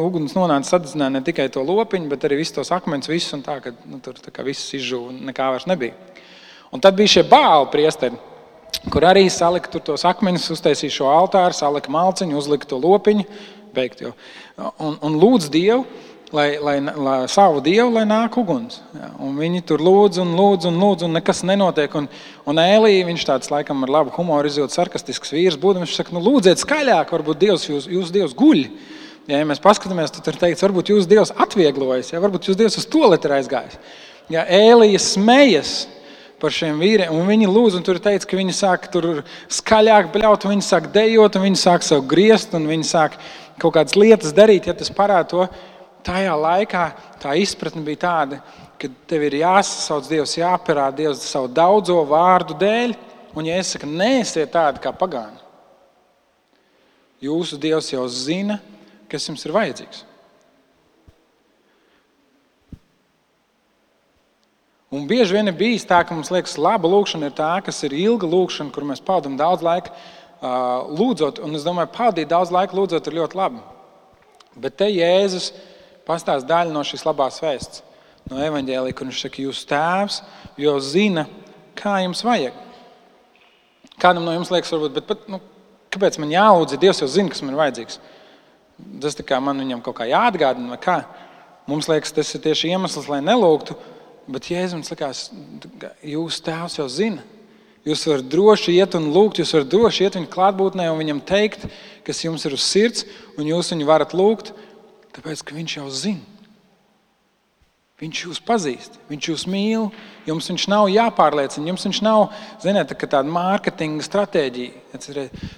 uguns 0.02 0.34
nonāca 0.34 0.66
sadedzināja 0.66 1.14
ne 1.14 1.22
tikai 1.22 1.46
to 1.54 1.62
lopiņu, 1.62 2.08
bet 2.10 2.24
arī 2.26 2.40
visus 2.40 2.56
tos 2.56 2.72
akmeņus, 2.74 3.10
visus, 3.12 3.34
un 3.36 3.44
tā, 3.46 3.60
ka 3.62 3.70
nu, 3.86 4.00
tur 4.02 4.18
tā 4.18 4.42
viss 4.46 4.74
izžuva 4.74 5.12
un 5.12 5.20
nekā 5.28 5.52
vairs 5.54 5.68
nebija. 5.70 5.94
Un 6.74 6.82
tad 6.82 6.96
bija 6.98 7.12
šie 7.14 7.22
bāli 7.30 7.68
priesteri, 7.70 8.18
kur 8.90 9.06
arī 9.06 9.28
salika 9.30 9.70
tos 9.78 10.06
akmeņus, 10.08 10.50
uztaisīja 10.56 10.96
šo 10.96 11.10
altāru, 11.12 11.54
salika 11.54 11.92
malciņu, 11.94 12.38
uzlika 12.40 12.66
to 12.72 12.80
lopiņu, 12.82 13.28
beigt 13.76 14.02
jau. 14.02 14.16
Un, 14.58 14.98
un 14.98 15.18
lūdz 15.20 15.46
Dievu, 15.52 15.84
lai, 16.32 16.58
lai, 16.58 16.80
lai 16.80 17.16
savu 17.28 17.60
dievu, 17.64 17.90
lai 17.94 18.04
nāk 18.08 18.36
uguns. 18.40 18.80
Ja, 18.96 19.10
viņi 19.38 19.62
tur 19.68 19.82
lūdz 19.84 20.22
un 20.22 20.32
lūdz 20.38 20.68
un 20.70 20.80
lūdz, 20.80 21.06
un 21.06 21.16
nekas 21.18 21.42
nenotiek. 21.46 21.94
Un, 21.98 22.08
un 22.48 22.60
Ēlija, 22.62 23.06
viņš 23.08 23.26
tāds 23.28 23.52
laikam 23.52 23.84
ar 23.84 23.92
labu 23.98 24.14
humoru 24.16 24.50
izjūt, 24.50 24.74
sarkastisks 24.74 25.34
vīrs, 25.34 25.60
būdams, 25.60 25.90
viņš 25.90 26.00
saka, 26.00 26.16
nu, 26.16 26.24
lūdziet 26.24 26.62
skaļāk, 26.62 27.12
varbūt 27.16 27.42
Dievs 27.44 27.68
jūs, 27.68 27.88
jūs 27.92 28.12
Dievs 28.14 28.36
guļ. 28.38 28.64
Ja, 29.28 29.38
ja 29.38 29.46
mēs 29.46 29.62
paskatāmies, 29.62 30.14
tad 30.14 30.26
tur 30.26 30.38
teikts, 30.40 30.64
varbūt 30.64 30.94
jūs 30.94 31.10
Dievs 31.10 31.34
atvieglojas, 31.44 32.14
ja, 32.14 32.22
varbūt 32.24 32.50
jūs 32.50 32.58
Dievs 32.58 32.80
uz 32.80 32.88
to 32.90 33.04
lietu 33.06 33.28
ir 33.28 33.36
aizgājis. 33.38 33.98
Ja 34.32 34.46
Ēlija 34.48 34.98
smejas 35.02 35.82
par 36.42 36.50
šiem 36.50 36.80
vīriem, 36.82 37.12
un 37.14 37.28
viņi 37.28 37.46
lūdz, 37.46 37.76
un 37.78 37.84
tur 37.86 38.00
teica, 38.02 38.26
ka 38.26 38.38
viņi 38.38 38.54
sāk 38.56 38.88
tur 38.90 39.20
skaļāk 39.52 40.10
bļaut, 40.14 40.48
viņi 40.50 40.66
sāk 40.66 40.88
dejot, 40.94 41.38
un 41.38 41.46
viņi 41.46 41.60
sāk 41.60 41.86
sev 41.86 42.02
griezt, 42.10 42.56
un 42.58 42.66
viņi 42.66 42.88
sāk 42.88 43.14
kaut 43.62 43.76
kādas 43.76 43.94
lietas 43.94 44.34
darīt, 44.34 44.66
ja 44.66 44.74
tas 44.74 44.90
parāda 44.90 45.28
to, 45.30 45.46
tajā 46.06 46.34
laikā 46.38 46.84
tā 47.22 47.36
izpratne 47.40 47.84
bija 47.86 48.02
tāda, 48.06 48.40
ka 48.80 48.90
tev 49.08 49.28
ir 49.28 49.38
jāsasauc 49.42 50.08
Dievs, 50.10 50.36
jāparāda 50.40 51.02
Dievs 51.04 51.24
savu 51.28 51.50
daudzo 51.52 52.00
vārdu 52.08 52.56
dēļ. 52.58 52.96
Un, 53.32 53.46
ja 53.48 53.56
es 53.56 53.72
saku, 53.72 53.88
neesiet 53.88 54.50
tādi 54.52 54.82
kā 54.82 54.92
pagāni, 54.92 55.38
Jūsu 57.22 57.56
Dievs 57.62 57.92
jau 57.92 58.02
zina, 58.10 58.58
kas 59.06 59.28
jums 59.28 59.44
ir 59.46 59.54
vajadzīgs. 59.54 60.00
Un 64.92 65.06
bieži 65.08 65.32
vien 65.32 65.48
ir 65.48 65.54
bijis 65.56 65.86
tā, 65.88 66.02
ka 66.04 66.12
mums 66.12 66.28
liekas, 66.34 66.58
ka 66.58 66.64
laba 66.66 66.90
lūkšana 66.90 67.30
ir 67.30 67.36
tā, 67.38 67.52
kas 67.64 67.78
ir 67.86 67.94
ilga 67.96 68.28
lūkšana, 68.28 68.74
kur 68.74 68.84
mēs 68.84 69.00
pavadām 69.00 69.38
daudz 69.40 69.62
laika 69.64 69.94
lūdzot. 70.98 71.38
Un 71.46 71.56
es 71.56 71.64
domāju, 71.64 71.94
pavadīt 71.94 72.28
daudz 72.28 72.52
laika 72.52 72.76
lūdzot 72.76 73.06
ir 73.08 73.16
ļoti 73.22 73.38
labi. 73.38 73.62
Bet 74.60 74.76
te 74.82 74.90
Jēzus 74.90 75.52
pastāsta 76.08 76.48
daļu 76.48 76.74
no 76.74 76.82
šīs 76.86 77.04
labās 77.06 77.40
vēsts, 77.42 77.82
no 78.30 78.40
evaņģēlīja, 78.42 78.96
kur 78.96 79.08
viņš 79.08 79.22
saka, 79.26 79.42
jūs 79.44 79.62
tēvs 79.70 80.20
jau 80.60 80.76
zina, 80.84 81.26
kā 81.78 81.98
jums 82.04 82.22
vajag. 82.26 82.56
Kādam 84.02 84.26
no 84.26 84.34
jums 84.34 84.50
liekas, 84.52 84.72
varbūt, 84.74 84.96
bet, 84.96 85.08
bet, 85.10 85.26
nu, 85.30 85.40
kāpēc 85.92 86.18
man 86.22 86.32
jālūdz, 86.32 86.74
ja 86.74 86.82
Dievs 86.84 87.02
jau 87.02 87.10
zina, 87.10 87.32
kas 87.32 87.42
man 87.44 87.54
ir 87.54 87.60
vajadzīgs? 87.60 88.00
Tas 89.02 89.18
kā 89.26 89.38
man 89.44 89.60
viņam 89.62 89.82
kaut 89.84 90.00
kā 90.00 90.08
jāatgādina, 90.10 90.72
vai 90.72 90.80
kā. 90.82 91.02
Mums 91.70 91.86
liekas, 91.90 92.14
tas 92.14 92.32
ir 92.34 92.42
tieši 92.42 92.72
iemesls, 92.72 93.06
lai 93.10 93.20
nelūgtu. 93.22 93.76
Bet 94.32 94.48
Jēzus 94.50 94.90
likās, 94.90 95.20
jūs 96.06 96.40
tēvs 96.46 96.78
jau 96.78 96.88
zina. 96.90 97.22
Jūs 97.86 98.04
varat 98.06 98.26
droši 98.30 98.76
iet 98.78 98.94
un 98.94 99.08
lūgt, 99.10 99.40
jūs 99.42 99.50
varat 99.56 99.70
droši 99.70 100.04
iet 100.06 100.16
viņa 100.18 100.30
klātbūtnē 100.30 100.86
un 100.92 101.00
viņam 101.00 101.22
teikt, 101.26 101.64
kas 102.06 102.22
jums 102.22 102.44
ir 102.46 102.54
uz 102.54 102.62
sirds, 102.62 103.02
un 103.34 103.48
jūs 103.50 103.72
viņu 103.74 103.88
varat 103.88 104.14
lūgt, 104.14 104.52
tāpēc 105.16 105.44
ka 105.46 105.56
viņš 105.56 105.78
jau 105.80 105.88
zina. 105.90 106.42
Viņš 108.02 108.20
jūs 108.24 108.38
pazīst, 108.42 108.96
viņš 109.06 109.26
jūs 109.28 109.42
mīl. 109.46 109.84
Jums 110.26 110.48
viņš 110.50 110.64
nav 110.70 110.88
jāpārliecina, 110.90 111.68
jums 111.70 111.84
viņš 111.86 112.00
nav 112.02 112.32
ziniet, 112.62 112.90
tā 112.90 113.06
tāda 113.06 113.30
mārketinga 113.30 114.02
stratēģija. 114.02 114.98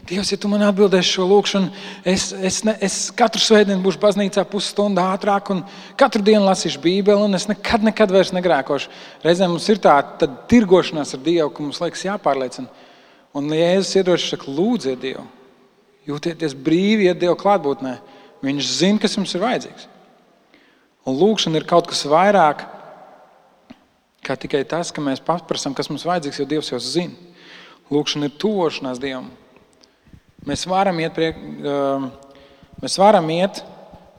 Dievs, 0.08 0.32
ja 0.32 0.38
tu 0.40 0.50
man 0.52 0.64
atbildēsi 0.66 1.14
šo 1.14 1.24
lūkšanu, 1.30 1.70
es, 2.12 2.26
es, 2.36 2.58
ne, 2.68 2.74
es 2.84 2.98
katru 3.16 3.40
svētdienu 3.40 3.80
būšu 3.84 4.00
baznīcā 4.02 4.44
pusstundu 4.50 5.00
ātrāk, 5.00 5.48
un 5.54 5.62
katru 6.00 6.20
dienu 6.24 6.44
lasīšu 6.44 6.82
Bībeli, 6.84 7.16
un 7.30 7.38
es 7.38 7.48
nekad, 7.48 7.86
nekad 7.88 8.12
vairs 8.12 8.32
negrēkošu. 8.36 8.92
Reizēm 9.24 9.54
mums 9.56 9.68
ir 9.72 9.80
tāda 9.84 10.28
tirgošanās 10.52 11.16
ar 11.16 11.24
Dievu, 11.24 11.48
ka 11.48 11.64
mums 11.64 11.80
liekas 11.80 12.04
jāpārliecina. 12.10 12.84
Un 13.40 13.48
Jēzus 13.56 14.28
saka, 14.34 14.52
lūdziet 14.52 15.00
Dievu, 15.00 15.24
jūtieties 16.12 16.56
brīvi, 16.60 17.08
iet 17.08 17.24
Dieva 17.24 17.40
klātbūtnē. 17.40 17.96
Viņš 18.44 18.70
zina, 18.78 19.00
kas 19.00 19.16
jums 19.16 19.32
ir 19.34 19.42
vajadzīgs. 19.44 19.88
Un 21.08 21.16
lūkšana 21.20 21.60
ir 21.60 21.68
kaut 21.68 21.88
kas 21.88 22.04
vairāk 22.08 22.64
kā 24.24 24.36
tikai 24.40 24.62
tas, 24.68 24.90
ka 24.92 25.04
mēs 25.04 25.22
paprasām, 25.24 25.76
kas 25.76 25.90
mums 25.90 26.06
vajadzīgs, 26.08 26.40
jo 26.40 26.48
Dievs 26.48 26.72
jau 26.72 26.80
zina. 26.80 27.32
Lūkšana 27.92 28.30
ir 28.30 28.38
tuvošanās 28.40 29.00
Dievam. 29.02 29.28
Mēs 30.48 30.64
varam 30.68 30.98
iet, 31.00 31.14
priek, 31.16 31.38
mēs 32.80 32.96
varam 33.00 33.28
iet 33.32 33.62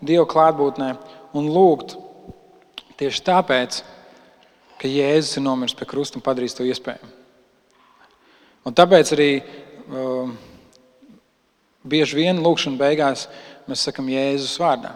Dieva 0.06 0.26
klātbūtnē 0.30 0.92
un 1.38 1.50
lūgt 1.54 1.98
tieši 3.00 3.24
tāpēc, 3.26 3.82
ka 4.82 4.90
Jēzus 4.90 5.40
ir 5.40 5.46
nomiris 5.46 5.76
pie 5.78 5.88
krusta 5.90 6.20
un 6.20 6.26
padarījis 6.26 6.58
to 6.58 6.66
iespējamu. 6.68 7.12
Un 8.66 8.74
tāpēc 8.76 9.12
arī 9.14 9.30
uh, 9.42 10.32
bieži 11.86 12.18
vien 12.18 12.42
lūkšanas 12.42 12.80
beigās 12.82 13.28
mēs 13.70 13.88
sakam 13.88 14.10
Jēzus 14.12 14.58
vārdā. 14.62 14.96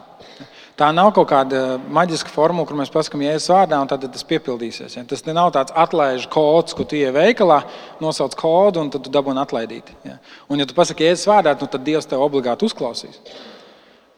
Tā 0.80 0.88
nav 0.96 1.10
kaut 1.12 1.28
kāda 1.28 1.76
maģiska 1.92 2.32
formula, 2.32 2.64
kur 2.68 2.78
mēs 2.80 2.92
pasakām, 2.94 3.20
jēzus 3.26 3.52
vārdā, 3.52 3.82
un 3.84 3.90
tad 3.92 4.06
tas 4.14 4.24
piepildīsies. 4.30 4.94
Ja? 4.96 5.02
Tas 5.08 5.26
nav 5.28 5.50
tāds 5.52 5.74
atlaižu 5.76 6.30
kods, 6.32 6.76
ko 6.78 6.86
tu 6.88 6.96
ieej 6.96 7.12
veikalā, 7.18 7.58
nosauc 8.00 8.38
kodu, 8.40 8.86
un 8.86 8.92
tad 8.94 9.04
tu 9.04 9.12
dabūni 9.12 9.42
atlaidīt. 9.44 9.92
Ja? 10.08 10.16
Un, 10.48 10.62
ja 10.62 10.68
tu 10.70 10.78
pasaki 10.78 11.04
jēzus 11.04 11.28
vārdā, 11.28 11.52
nu, 11.60 11.68
tad 11.68 11.84
Dievs 11.84 12.08
tev 12.08 12.24
obligāti 12.24 12.64
uzklausīs. 12.70 13.20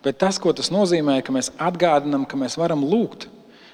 Bet 0.05 0.21
tas, 0.21 0.37
ko 0.41 0.53
tas 0.53 0.69
nozīmē, 0.73 1.17
ka 1.25 1.33
mēs 1.33 1.49
atgādinām, 1.57 2.27
ka 2.29 2.37
mēs 2.37 2.59
varam 2.61 2.85
lūgt, 2.85 3.25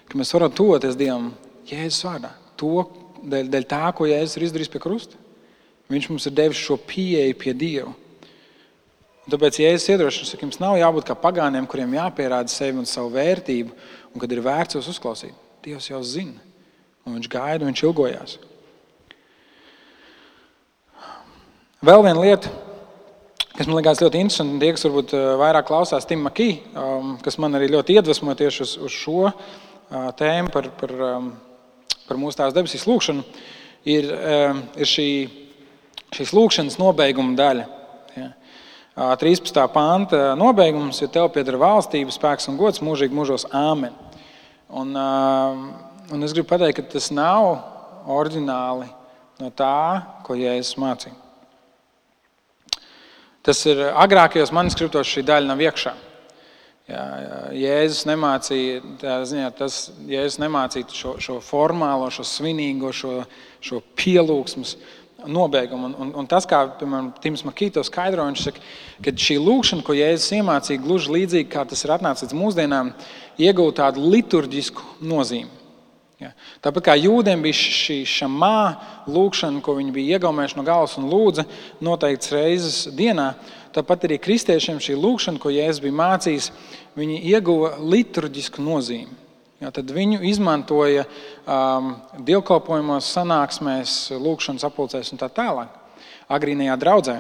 ka 0.08 0.22
mēs 0.22 0.32
varam 0.38 0.56
tuvoties 0.56 0.96
Dievam 0.96 1.34
Jēzus 1.68 2.08
vārdā. 2.08 2.32
To 2.62 2.86
dēļ, 3.20 3.52
dēļ 3.52 3.68
tā, 3.68 3.84
ko 4.00 4.08
Jēzus 4.08 4.40
ir 4.40 4.48
izdarījis 4.48 4.72
pie 4.72 4.84
krusta. 4.84 5.20
Viņš 5.92 6.08
mums 6.14 6.32
ir 6.32 6.40
devis 6.40 6.64
šo 6.64 6.80
pieeju 6.88 7.36
pie 7.44 7.52
Dieva. 7.56 7.92
Un 9.28 9.34
tāpēc, 9.34 9.58
ja 9.60 9.74
es 9.76 9.84
iedrošinu, 9.92 10.38
ka 10.40 10.46
jums 10.46 10.62
nav 10.64 10.78
jābūt 10.80 11.10
kā 11.10 11.16
pagāniem, 11.20 11.66
kuriem 11.68 11.98
jāpierāda 11.98 12.48
sevi 12.48 12.80
un 12.80 12.86
savu 12.88 13.10
vērtību, 13.12 13.74
un 14.16 14.22
kad 14.24 14.32
ir 14.32 14.40
vērts 14.46 14.78
jūs 14.78 14.88
uzklausīt, 14.94 15.36
Dievs 15.68 15.90
jau 15.90 16.00
zina, 16.00 16.40
un 17.04 17.18
Viņš 17.18 17.28
gaida, 17.34 17.66
un 17.66 17.74
Viņš 17.74 17.84
ilgojās. 17.84 18.38
Vēl 21.84 22.06
viena 22.08 22.24
lieta, 22.24 22.54
kas 23.52 23.68
man 23.68 23.82
liekas 23.82 24.06
ļoti 24.06 24.24
interesanta, 24.24 24.62
tie, 24.64 24.72
kas 24.78 24.88
varbūt 24.88 25.20
eh, 25.20 25.28
vairāk 25.44 25.68
klausās 25.68 26.08
Tim 26.08 26.24
Makī, 26.24 26.50
um, 26.72 27.18
kas 27.20 27.36
man 27.44 27.60
arī 27.60 27.68
ļoti 27.76 28.00
iedvesmo 28.00 28.32
tieši 28.32 28.64
uz, 28.64 28.80
uz 28.88 28.96
šo 28.96 29.28
uh, 29.28 29.34
tēmu 30.16 30.56
par, 30.56 30.72
par, 30.80 30.96
um, 31.12 31.34
par 32.08 32.24
mūsu 32.24 32.40
tās 32.40 32.56
debesīs 32.56 32.88
lūkšanu, 32.88 33.28
ir, 33.92 34.08
um, 34.08 34.64
ir 34.80 34.88
šī, 34.88 35.10
šīs 36.16 36.32
lūkšanas 36.40 36.80
nobeiguma 36.80 37.36
daļa. 37.36 37.74
13. 38.98 39.68
panta 39.70 40.34
nobeigums, 40.34 40.98
jo 41.04 41.08
tev 41.14 41.28
pieder 41.36 41.54
valstība, 41.62 42.10
spēks 42.10 42.48
un 42.50 42.56
gods 42.58 42.82
mūžīgi 42.82 43.14
mūžos 43.14 43.46
āmen. 43.54 43.94
Un, 44.74 44.90
un 44.98 46.26
es 46.26 46.34
gribu 46.34 46.50
pateikt, 46.50 46.80
ka 46.80 46.96
tas 46.96 47.12
nav 47.14 47.60
oriģināli 48.10 48.90
no 49.44 49.52
tā, 49.54 50.02
ko 50.26 50.34
Jēzus 50.34 50.80
mācīja. 50.82 51.14
Tas 53.46 53.62
ir 53.70 53.84
agrākajos 53.94 54.50
manuskriptos, 54.56 55.14
šī 55.14 55.28
daļa 55.30 55.52
nav 55.52 55.62
iekšā. 55.68 55.94
Jā, 56.90 57.06
Jēzus 57.54 58.08
nemācīja, 58.10 58.82
ziņā, 59.30 59.52
tas, 59.60 59.82
Jēzus 60.10 60.42
nemācīja 60.42 60.90
šo, 60.98 61.14
šo 61.22 61.38
formālo, 61.46 62.10
šo 62.10 62.26
svinīgo, 62.26 62.90
šo, 62.96 63.20
šo 63.62 63.84
pielūgsmu 64.00 64.66
nobeigumu. 65.26 65.90
Un, 65.90 65.96
un, 65.98 66.12
un 66.22 66.28
tas, 66.30 66.46
kā 66.50 66.64
piemēram, 66.80 67.12
Tims 67.22 67.44
Makīto 67.48 67.82
skaidro, 67.86 68.26
viņš 68.30 68.44
saka, 68.46 68.64
ka 69.04 69.14
šī 69.26 69.38
lūkšana, 69.42 69.86
ko 69.86 69.96
Jēzus 69.98 70.36
iemācīja, 70.38 70.84
gluži 70.84 71.14
līdzīgi 71.16 71.50
kā 71.54 71.66
tas 71.68 71.84
ir 71.86 71.94
atnācis 71.96 72.28
līdz 72.28 72.38
mūsdienām, 72.38 72.92
iegūta 73.42 73.88
tādu 73.88 74.06
liturģisku 74.14 74.86
nozīmi. 75.08 75.50
Ja. 76.18 76.32
Tāpat 76.66 76.88
kā 76.88 76.96
jūdiem 76.98 77.44
bija 77.46 77.58
šī 77.60 78.00
šamā 78.10 78.62
lūkšana, 79.14 79.62
ko 79.62 79.76
viņi 79.78 79.94
bija 79.94 80.18
iegaumējuši 80.18 80.58
no 80.58 80.66
galvas 80.66 80.98
un 80.98 81.06
lūdza 81.12 81.46
noteikts 81.86 82.34
reizes 82.34 82.80
dienā, 82.98 83.36
tāpat 83.76 84.08
arī 84.08 84.18
kristiešiem 84.22 84.82
šī 84.82 84.98
lūkšana, 84.98 85.42
ko 85.42 85.54
Jēzus 85.54 85.84
bija 85.84 85.98
mācījis, 86.00 86.50
viņi 86.98 87.22
ieguva 87.34 87.76
liturģisku 87.78 88.66
nozīmi. 88.66 89.27
Ja, 89.58 89.72
tad 89.74 89.90
viņu 89.90 90.20
izmantoja 90.30 91.08
um, 91.50 91.96
dievkalpojumos, 92.28 93.08
sanāksmēs, 93.16 93.94
lūkšanas 94.14 94.66
apulcēs 94.68 95.10
un 95.16 95.22
tā 95.22 95.32
tālāk, 95.34 95.72
agrīnajā 96.30 96.76
draudzē. 96.78 97.16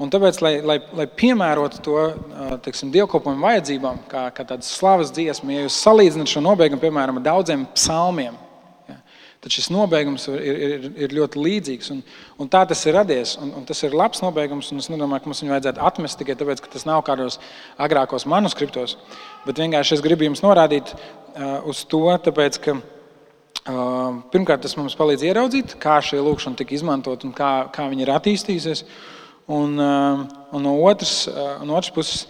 Un 0.00 0.08
tāpēc, 0.12 0.40
lai, 0.44 0.54
lai, 0.64 0.78
lai 0.96 1.06
piemērotu 1.08 1.82
to 1.84 1.98
uh, 2.00 2.56
teiksim, 2.64 2.88
dievkalpojumu 2.94 3.44
vajadzībām, 3.44 4.00
kā, 4.08 4.24
kā 4.32 4.48
tādas 4.48 4.72
slavas 4.72 5.12
dziesmu, 5.12 5.52
ja 5.52 5.66
jūs 5.66 5.76
salīdzināt 5.84 6.32
šo 6.32 6.44
nobeigumu 6.44 6.80
piemēram, 6.80 7.20
ar 7.20 7.28
daudziem 7.28 7.68
psalmiem, 7.76 8.40
tad 9.46 9.54
šis 9.54 9.70
nobeigums 9.70 10.26
ir, 10.32 10.62
ir, 10.66 10.88
ir 11.06 11.14
ļoti 11.14 11.42
līdzīgs. 11.42 11.92
Un, 11.94 12.02
un 12.42 12.50
tā 12.50 12.64
tas 12.66 12.82
ir 12.84 12.98
radies. 12.98 13.36
Un, 13.38 13.54
un 13.60 13.68
tas 13.68 13.84
ir 13.86 13.94
labs 13.94 14.24
nobeigums. 14.24 14.72
Es 14.74 14.90
nedomāju, 14.90 15.22
ka 15.22 15.30
mums 15.30 15.44
viņu 15.44 15.54
vajadzētu 15.54 15.86
atmest 15.86 16.18
tikai 16.18 16.34
tāpēc, 16.40 16.64
ka 16.64 16.72
tas 16.72 16.88
nav 16.88 17.04
kādos 17.06 17.38
agrākos 17.78 18.26
manuskriptos. 18.26 18.98
Bet 19.46 19.62
vienkārši 19.62 19.96
es 19.96 20.04
gribu 20.04 20.26
jums 20.26 20.42
norādīt 20.42 20.90
Uh, 21.36 21.58
uz 21.68 21.82
to, 21.84 21.98
tāpēc, 22.24 22.56
ka 22.64 22.72
uh, 22.80 24.14
pirmkārt 24.32 24.62
tas 24.64 24.72
mums 24.78 24.94
palīdz 24.96 25.26
ieraudzīt, 25.26 25.74
kā 25.76 25.98
šī 26.00 26.22
lūkšana 26.24 26.56
tika 26.56 26.72
izmantot 26.72 27.26
un 27.28 27.34
kā, 27.36 27.66
kā 27.74 27.84
viņa 27.92 28.06
ir 28.06 28.12
attīstījusies. 28.14 28.80
Un, 29.52 29.74
uh, 29.76 30.22
un 30.56 30.64
no, 30.64 30.72
otras, 30.88 31.26
no 31.60 31.76
otras 31.76 31.92
puses, 31.92 32.22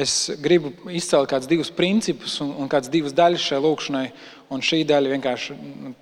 es 0.00 0.30
gribu 0.40 0.70
izcelt 0.92 1.28
kādus 1.28 1.48
divus 1.48 1.72
principus 1.72 2.36
un, 2.44 2.52
un 2.60 2.68
kādas 2.72 2.92
divas 2.92 3.16
daļas 3.16 3.42
šai 3.44 3.58
lūkšanai. 3.64 4.04
Un 4.52 4.60
šī 4.64 4.82
daļa 4.86 5.12
vienkārši 5.14 5.54
nu, 5.56 5.94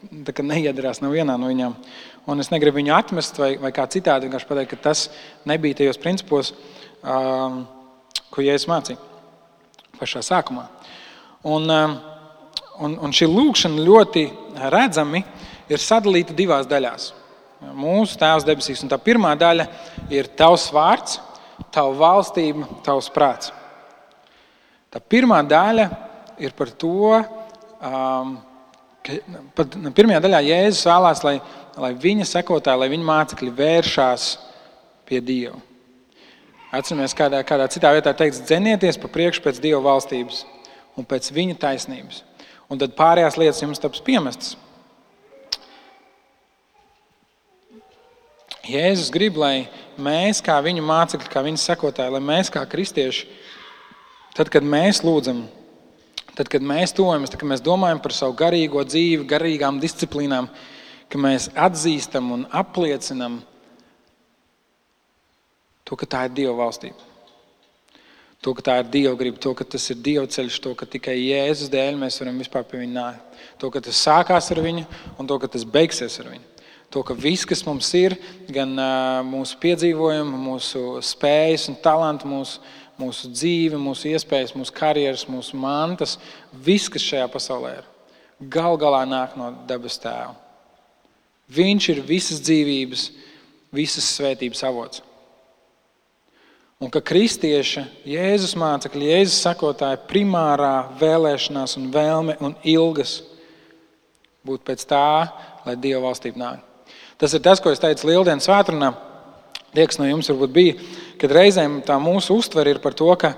neiedarās 0.49 1.01
nevienā 1.03 1.37
no 1.39 1.51
viņām. 1.51 1.77
Un 2.31 2.43
es 2.43 2.51
negribu 2.51 2.81
viņu 2.81 2.95
atmest 2.97 3.39
vai, 3.39 3.55
vai 3.61 3.71
kā 3.75 3.87
citādi. 3.91 4.27
Vienkārši 4.27 4.49
pateikt, 4.49 4.73
ka 4.75 4.89
tas 4.91 5.07
nebija 5.49 5.79
tajos 5.79 6.01
principos, 6.03 6.53
um, 7.03 7.63
ko 8.35 8.45
Jēzus 8.45 8.69
mācīja 8.71 8.99
pašā 9.99 10.25
sākumā. 10.27 10.67
Un, 11.47 11.71
um, 11.71 11.97
un, 12.83 12.99
un 13.07 13.15
šī 13.15 13.31
lūkšana 13.31 13.87
ļoti 13.87 14.27
redzami 14.75 15.23
ir 15.71 15.83
sadalīta 15.83 16.35
divās 16.37 16.69
daļās. 16.71 17.13
Mūsu 17.79 18.19
Tēvs 18.19 18.47
debesīs, 18.47 18.83
un 18.83 18.91
tā 18.91 18.99
pirmā 18.99 19.37
daļa 19.39 19.69
ir 20.11 20.31
Tavs 20.39 20.67
vārds, 20.75 21.21
Tava 21.73 21.93
valstība, 21.95 22.67
Tavs 22.85 23.07
prāts. 23.15 23.53
Tā 24.93 25.01
pirmā 25.01 25.39
daļa 25.47 25.87
ir 26.43 26.53
par 26.59 26.73
to, 26.75 27.23
um, 27.83 28.37
ka 29.03 29.19
pat 29.59 29.77
pirmajā 29.97 30.23
daļā 30.23 30.41
Jēzus 30.47 30.87
vēlās, 30.87 31.23
lai, 31.27 31.37
lai 31.83 31.93
viņa 31.99 32.29
sekotāji, 32.31 32.83
lai 32.83 32.91
viņa 32.93 33.09
mācekļi 33.11 33.53
vēršās 33.59 34.27
pie 35.09 35.21
Dieva. 35.25 35.59
Atceramies, 36.73 37.13
kādā, 37.13 37.43
kādā 37.45 37.67
citā 37.69 37.91
vietā 37.93 38.15
teikts, 38.17 38.41
dzenieties 38.49 38.97
pa 39.01 39.11
priekšu 39.13 39.43
pēc 39.45 39.61
Dieva 39.61 39.83
valstības 39.85 40.45
un 40.97 41.09
pēc 41.09 41.29
viņa 41.35 41.59
taisnības. 41.61 42.23
Un 42.73 42.81
tad 42.81 42.95
pārējās 42.97 43.37
lietas 43.37 43.61
jums 43.61 43.83
taps 43.83 44.01
piemestas. 44.05 44.55
Jēzus 48.63 49.11
grib, 49.13 49.37
lai 49.43 49.67
mēs, 50.01 50.39
kā 50.45 50.55
viņa 50.63 50.85
mācekļi, 50.87 51.29
kā 51.29 51.43
viņa 51.45 51.61
sekotāji, 51.61 52.15
lai 52.15 52.23
mēs, 52.23 52.49
kā 52.55 52.63
kristieši, 52.71 53.27
tad, 54.39 54.49
kad 54.55 54.63
mēs 54.63 55.03
lūdzam, 55.03 55.43
tad, 56.39 56.49
kad 56.53 56.65
mēs 56.65 56.95
tojamies, 56.97 57.33
tad, 57.33 57.41
kad 57.41 57.51
mēs 57.53 57.65
domājam 57.65 58.01
par 58.03 58.15
savu 58.17 58.37
garīgo 58.39 58.83
dzīvi, 58.87 59.29
garīgām 59.29 59.81
disciplīnām, 59.83 60.49
ka 61.13 61.21
mēs 61.21 61.51
atzīstam 61.53 62.31
un 62.37 62.45
apliecinam 62.51 63.41
to, 65.85 65.99
ka 66.01 66.09
tā 66.09 66.27
ir 66.29 66.37
Dieva 66.39 66.55
valstība. 66.63 67.11
To, 68.43 68.55
ka 68.59 68.65
tā 68.67 68.79
ir 68.81 68.89
Dieva 68.91 69.13
griba, 69.19 69.39
to, 69.39 69.53
ka 69.55 69.63
tas 69.63 69.85
ir 69.93 70.01
Dieva 70.03 70.25
ceļš, 70.27 70.57
to, 70.65 70.73
ka 70.75 70.89
tikai 70.89 71.15
Jēzus 71.15 71.71
dēļ 71.71 71.99
mēs 72.01 72.17
varam 72.19 72.41
vispār 72.43 72.65
pie 72.67 72.81
viņa 72.81 72.95
nākt. 72.97 73.37
To, 73.61 73.71
ka 73.71 73.83
tas 73.85 74.01
sākās 74.03 74.49
ar 74.51 74.61
viņu 74.65 74.83
un 75.21 75.29
to, 75.31 75.37
ka 75.39 75.51
tas 75.53 75.67
beigsies 75.69 76.17
ar 76.19 76.33
viņu. 76.33 76.49
To, 76.93 77.05
ka 77.07 77.15
viss, 77.17 77.47
kas 77.49 77.63
mums 77.65 77.89
ir, 77.97 78.17
gan 78.53 78.75
mūsu 79.25 79.57
piedzīvojumi, 79.63 80.41
mūsu 80.43 80.83
spējas 81.07 81.71
un 81.71 81.79
talanti, 81.81 82.29
mūsu, 82.29 82.59
mūsu 83.03 83.31
dzīve, 83.35 83.81
mūsu 83.81 84.13
iespējas, 84.13 84.55
mūsu 84.57 84.75
karjeras, 84.77 85.27
mūsu 85.31 85.59
mantas, 85.59 86.17
viss, 86.53 86.91
kas 86.93 87.05
šajā 87.05 87.27
pasaulē 87.33 87.75
ir, 87.81 87.89
gal 88.53 88.79
galā 88.81 89.03
nāk 89.09 89.35
no 89.39 89.51
dabas 89.69 89.99
tēva. 90.03 90.37
Viņš 91.53 91.89
ir 91.93 92.05
visas 92.07 92.41
dzīvības, 92.47 93.09
visas 93.75 94.07
svētības 94.17 94.63
avots. 94.69 95.03
Un 96.83 96.91
ka 96.91 96.99
kristieša, 97.05 97.85
Jēzus 98.09 98.57
mācekļi, 98.59 99.11
Jēzus 99.13 99.43
sakotāji 99.45 100.01
primārā 100.11 100.89
vēlēšanās 100.99 101.77
un 101.79 101.93
vēlme 101.95 102.35
un 102.43 102.57
ilgas 102.67 103.21
būt 104.43 104.65
pēc 104.67 104.83
tā, 104.91 105.07
lai 105.63 105.77
Dieva 105.79 106.03
valstība 106.09 106.41
nāk. 106.43 106.65
Tas 107.23 107.37
ir 107.37 107.43
tas, 107.45 107.61
ko 107.63 107.71
es 107.71 107.79
teicu 107.79 108.09
Lieldienas 108.09 108.49
svētdienā. 108.49 108.91
Tie, 109.73 109.87
kas 109.89 109.97
no 109.97 110.05
jums 110.05 110.29
varbūt 110.29 110.51
bija, 110.53 110.73
kad 111.21 111.33
reizēm 111.33 111.79
tā 111.87 111.95
mūsu 111.97 112.37
uztvere 112.37 112.75
ir 112.75 112.81
par 112.85 112.93
to, 112.93 113.07
ka, 113.17 113.31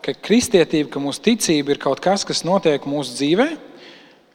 ka 0.00 0.14
kristietība, 0.24 0.88
ka 0.94 1.02
mūsu 1.04 1.20
ticība 1.26 1.74
ir 1.74 1.80
kaut 1.82 2.00
kas, 2.00 2.24
kas 2.24 2.40
notiek 2.48 2.86
mūsu 2.88 3.12
dzīvē. 3.18 3.48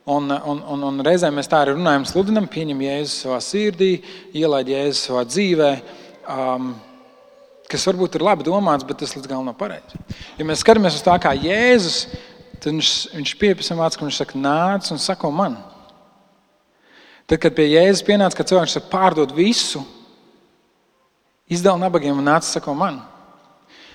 Un, 0.08 0.30
un, 0.32 0.62
un, 0.62 0.84
un 0.88 1.02
reizēm 1.04 1.34
mēs 1.36 1.50
tā 1.52 1.63
arī 1.65 1.74
runājam, 1.74 2.06
sludinam, 2.08 2.46
pieņem 2.48 2.86
Jēzu 2.86 3.15
savā 3.15 3.41
sirdī, 3.43 3.89
ielaid 4.38 4.70
Jēzu 4.72 5.02
savā 5.02 5.26
dzīvē. 5.28 5.72
Um, 6.30 6.70
kas 7.67 7.89
varbūt 7.89 8.20
ir 8.20 8.28
labi 8.30 8.46
domāts, 8.48 8.86
bet 8.88 9.02
tas 9.02 9.17
līdz 9.17 9.28
galam 9.28 9.50
nav 9.50 9.58
pareizi. 9.60 10.00
Ja 10.38 10.46
mēs 10.48 10.62
skatāmies 10.62 10.96
uz 10.96 11.04
tā 11.04 11.17
kā 11.20 11.34
Jēzus, 11.36 12.04
tad 12.62 12.70
viņš, 12.70 12.93
viņš 13.17 13.36
pieprasa 13.41 13.82
vārds, 13.82 13.98
ka 13.98 14.06
viņš 14.06 14.22
saka, 14.22 14.39
nāc 14.46 14.93
un 14.93 15.02
sako 15.02 15.34
man. 15.34 15.58
Tad, 17.28 17.41
kad 17.41 17.58
pie 17.58 17.72
Jēzus 17.74 18.06
pienāca, 18.08 18.38
ka 18.38 18.46
cilvēks 18.48 18.78
saka, 18.78 18.93
pārdod 18.93 19.34
visu, 19.36 19.82
izdala 21.51 21.79
nabagiem 21.81 22.17
un 22.17 22.27
nāca 22.27 22.47
sako 22.47 22.75
man. 22.77 23.01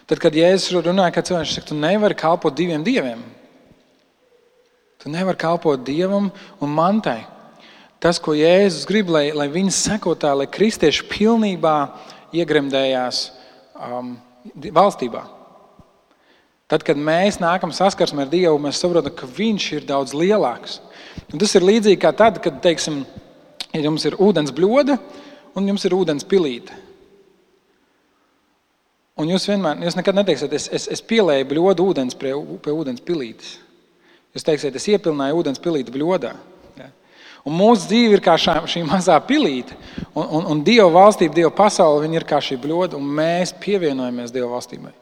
Tad, 0.09 0.19
kad 0.21 0.35
Jēzus 0.35 0.75
runāja, 0.83 1.13
ka 1.15 1.25
cilvēks 1.25 1.55
saka, 1.57 1.69
tu 1.71 1.77
nevari 1.79 2.17
kalpot 2.19 2.55
diviem 2.57 2.83
dieviem. 2.85 3.21
Tu 5.03 5.11
nevari 5.11 5.39
kalpot 5.39 5.81
dievam 5.87 6.31
un 6.61 6.75
mantai. 6.75 7.23
Tas, 8.03 8.19
ko 8.19 8.35
Jēzus 8.35 8.87
grib, 8.89 9.13
lai, 9.15 9.29
lai 9.31 9.47
viņa 9.51 9.73
sekotāji, 9.77 10.41
lai 10.41 10.49
kristieši 10.51 11.07
pilnībā 11.11 11.77
iegremdējās 12.35 13.29
um, 13.79 14.17
valstībā. 14.75 15.23
Tad, 16.73 16.85
kad 16.89 16.97
mēs 16.97 17.37
nākam 17.37 17.73
saskarsmē 17.75 18.25
ar 18.25 18.31
Dievu, 18.33 18.57
mēs 18.65 18.79
saprotam, 18.81 19.13
ka 19.13 19.27
Viņš 19.29 19.67
ir 19.77 19.85
daudz 19.85 20.15
lielāks. 20.17 20.79
Un 21.29 21.43
tas 21.43 21.53
ir 21.53 21.67
līdzīgi 21.69 22.01
kā 22.01 22.15
tad, 22.17 22.39
kad 22.41 22.63
teiksim, 22.65 23.03
ja 23.75 23.83
jums 23.85 24.07
ir 24.09 24.17
ūdens 24.17 24.55
bļoda 24.57 24.97
un 25.59 25.69
jums 25.69 25.85
ir 25.85 25.93
ūdens 25.93 26.25
pilīte. 26.25 26.73
Un 29.23 29.31
jūs 29.31 29.45
vienmēr, 29.47 29.83
jūs 29.87 29.95
nekad 29.95 30.17
neteiksiet, 30.19 30.55
es, 30.57 30.65
es, 30.75 30.89
es 30.97 31.03
pielēju 31.07 31.47
bļodu 31.53 31.85
ūdens 31.93 32.17
pie, 32.19 32.33
pie 32.65 32.73
ūdens 32.75 33.03
pilītes. 33.07 33.53
Jūs 34.35 34.47
teiksiet, 34.49 34.79
es 34.79 34.89
iepilnēju 34.91 35.43
ūdens 35.43 35.61
pilīti 35.63 35.93
bļodā. 35.95 36.33
Ja? 36.81 36.89
Un 37.47 37.55
mūsu 37.59 37.91
dzīve 37.91 38.17
ir 38.17 38.25
kā 38.25 38.35
šā, 38.41 38.57
šī 38.73 38.83
mazā 38.89 39.19
pilīte. 39.29 39.77
Un, 40.11 40.25
un, 40.25 40.49
un 40.55 40.65
Dieva 40.67 40.89
valstība, 40.95 41.37
Dieva 41.37 41.53
pasaule 41.55 42.09
ir 42.11 42.27
kā 42.27 42.41
šī 42.43 42.59
bļoda, 42.65 42.99
un 42.99 43.15
mēs 43.21 43.55
pievienojamies 43.63 44.35
Dieva 44.35 44.51
valstībai. 44.57 44.95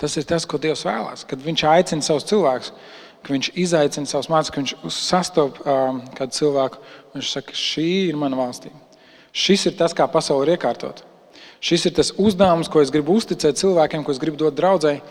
Tas 0.00 0.16
ir 0.18 0.26
tas, 0.26 0.48
ko 0.48 0.58
Dievs 0.58 0.82
vēlās. 0.88 1.22
Kad 1.28 1.44
Viņš 1.44 1.66
aicina 1.70 2.08
savus 2.08 2.26
cilvēkus, 2.32 2.72
ka 3.22 3.36
Viņš 3.36 3.52
izaicina 3.62 4.10
savus 4.10 4.32
mācekļus, 4.32 4.74
ka 4.74 4.82
Viņš 4.88 4.98
sastopas 4.98 5.68
um, 5.68 6.02
kādu 6.18 6.40
cilvēku. 6.40 6.82
Viņš 7.14 7.36
saka, 7.36 7.54
šī 7.54 7.88
ir 8.08 8.18
mana 8.18 8.40
valstība. 8.40 8.80
Šis 9.30 9.68
ir 9.70 9.78
tas, 9.78 9.94
kā 9.94 10.08
pasaule 10.10 10.48
ir 10.48 10.56
iekārtota. 10.56 11.11
Šis 11.62 11.86
ir 11.86 11.94
tas 11.94 12.10
uzdevums, 12.18 12.66
ko 12.70 12.82
es 12.82 12.90
gribu 12.90 13.14
uzticēt 13.20 13.60
cilvēkiem, 13.60 14.02
ko 14.02 14.10
es 14.10 14.20
gribu 14.22 14.40
dot 14.40 14.56
draudzēji. 14.58 15.02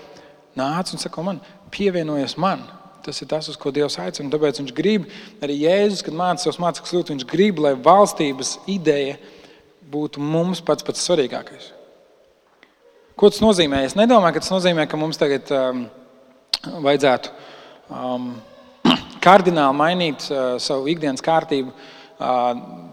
Nāc 0.59 0.91
un 0.91 0.99
saka, 0.99 1.23
man, 1.23 1.39
pievienojies 1.71 2.35
man. 2.41 2.65
Tas 3.05 3.21
ir 3.23 3.29
tas, 3.31 3.47
uz 3.49 3.55
ko 3.57 3.71
Dievs 3.73 3.95
aicina. 4.03 4.29
Tāpēc 4.33 4.59
viņš 4.59 4.73
grib, 4.75 5.07
arī 5.41 5.61
Jēzus, 5.63 6.03
kad 6.05 6.17
mācīja 6.17 6.49
savus 6.49 6.59
mācekļus 6.61 6.95
lūgt, 6.97 7.13
viņš 7.15 7.27
grib, 7.31 7.61
lai 7.63 7.71
valstības 7.79 8.57
ideja 8.69 9.15
būtu 9.91 10.21
mums 10.21 10.61
pats 10.63 10.85
pats 10.85 11.07
svarīgākais. 11.07 11.71
Ko 13.15 13.31
tas 13.31 13.41
nozīmē? 13.43 13.85
Es 13.87 13.95
nedomāju, 13.97 14.35
ka 14.35 14.43
tas 14.43 14.53
nozīmē, 14.53 14.85
ka 14.91 14.99
mums 14.99 15.19
tagad 15.21 15.49
um, 15.55 15.85
vajadzētu 16.83 17.31
um, 17.95 18.29
kardināli 19.25 19.77
mainīt 19.77 20.27
uh, 20.29 20.55
savu 20.61 20.91
ikdienas 20.91 21.23
kārtību, 21.25 21.71
uh, 21.71 22.51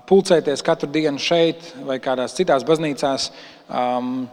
pulcēties 0.09 0.65
katru 0.65 0.89
dienu 0.93 1.21
šeit 1.21 1.73
vai 1.87 1.99
kādās 2.03 2.37
citās 2.37 2.65
baznīcās, 2.67 3.29
um, 3.69 4.27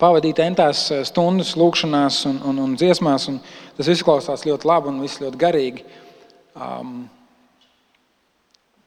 pavadīt 0.00 0.42
entās 0.44 0.86
uh, 0.92 1.02
stundas 1.08 1.54
lūkšanās 1.58 2.22
un, 2.30 2.40
un, 2.50 2.60
un 2.66 2.76
dziesmās. 2.78 3.28
Un 3.32 3.40
tas 3.78 3.88
viss 3.88 4.04
klausās 4.06 4.46
ļoti 4.48 4.68
labi 4.68 4.92
un 4.92 5.00
viss 5.04 5.22
ļoti 5.22 5.40
garīgi. 5.40 5.86
Um, 6.60 7.04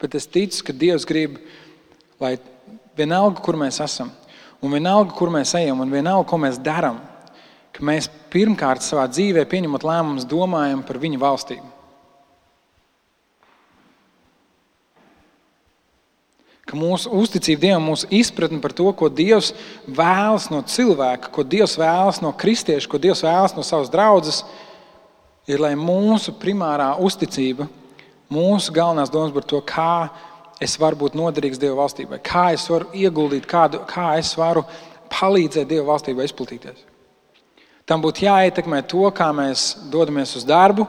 bet 0.00 0.14
es 0.18 0.28
ticu, 0.30 0.68
ka 0.68 0.76
Dievs 0.76 1.06
grib, 1.08 1.40
lai 2.22 2.36
vienalga, 2.98 3.42
kur 3.42 3.58
mēs 3.58 3.80
esam, 3.82 4.12
un 4.62 4.74
vienalga, 4.74 5.14
kur 5.16 5.32
mēs 5.34 5.54
ejam, 5.58 5.82
un 5.82 5.92
vienalga, 5.92 6.28
ko 6.30 6.38
mēs 6.40 6.60
darām, 6.62 7.00
ka 7.74 7.84
mēs 7.84 8.08
pirmkārt 8.30 8.84
savā 8.84 9.06
dzīvē 9.10 9.46
pieņemot 9.50 9.86
lēmumus, 9.86 10.28
domājam 10.30 10.84
par 10.86 11.00
viņa 11.02 11.20
valstību. 11.22 11.73
Ka 16.64 16.78
mūsu 16.80 17.10
uzticība 17.12 17.66
Dievam, 17.66 17.90
mūsu 17.90 18.08
izpratne 18.14 18.56
par 18.62 18.72
to, 18.72 18.86
ko 18.96 19.10
Dievs 19.12 19.52
vēlas 19.84 20.48
no 20.52 20.62
cilvēka, 20.64 21.28
ko 21.34 21.44
Dievs 21.44 21.76
vēlas 21.76 22.22
no 22.24 22.30
kristieša, 22.32 22.88
ko 22.88 23.00
Dievs 23.00 23.20
vēlas 23.26 23.52
no 23.56 23.64
savas 23.66 23.92
draudzes, 23.92 24.40
ir, 25.44 25.60
lai 25.60 25.74
mūsu 25.76 26.32
primārā 26.40 26.94
uzticība, 27.04 27.68
mūsu 28.32 28.72
galvenās 28.72 29.12
domas 29.12 29.34
par 29.36 29.44
to, 29.44 29.60
kā 29.60 30.08
es 30.64 30.78
varu 30.80 31.02
būt 31.04 31.18
noderīgs 31.20 31.60
Dieva 31.60 31.82
valstībai, 31.82 32.22
kā 32.24 32.46
es 32.56 32.64
varu 32.72 32.88
ieguldīt, 32.96 33.44
kādu, 33.50 33.82
kā 33.90 34.14
es 34.16 34.32
varu 34.40 34.64
palīdzēt 35.12 35.68
Dieva 35.68 35.90
valstībai 35.92 36.24
izplatīties. 36.30 36.80
Tam 37.84 38.00
būtu 38.00 38.24
jāietekmē 38.24 38.80
to, 38.88 39.04
kā 39.12 39.28
mēs 39.36 39.74
dodamies 39.92 40.32
uz 40.38 40.48
darbu, 40.48 40.86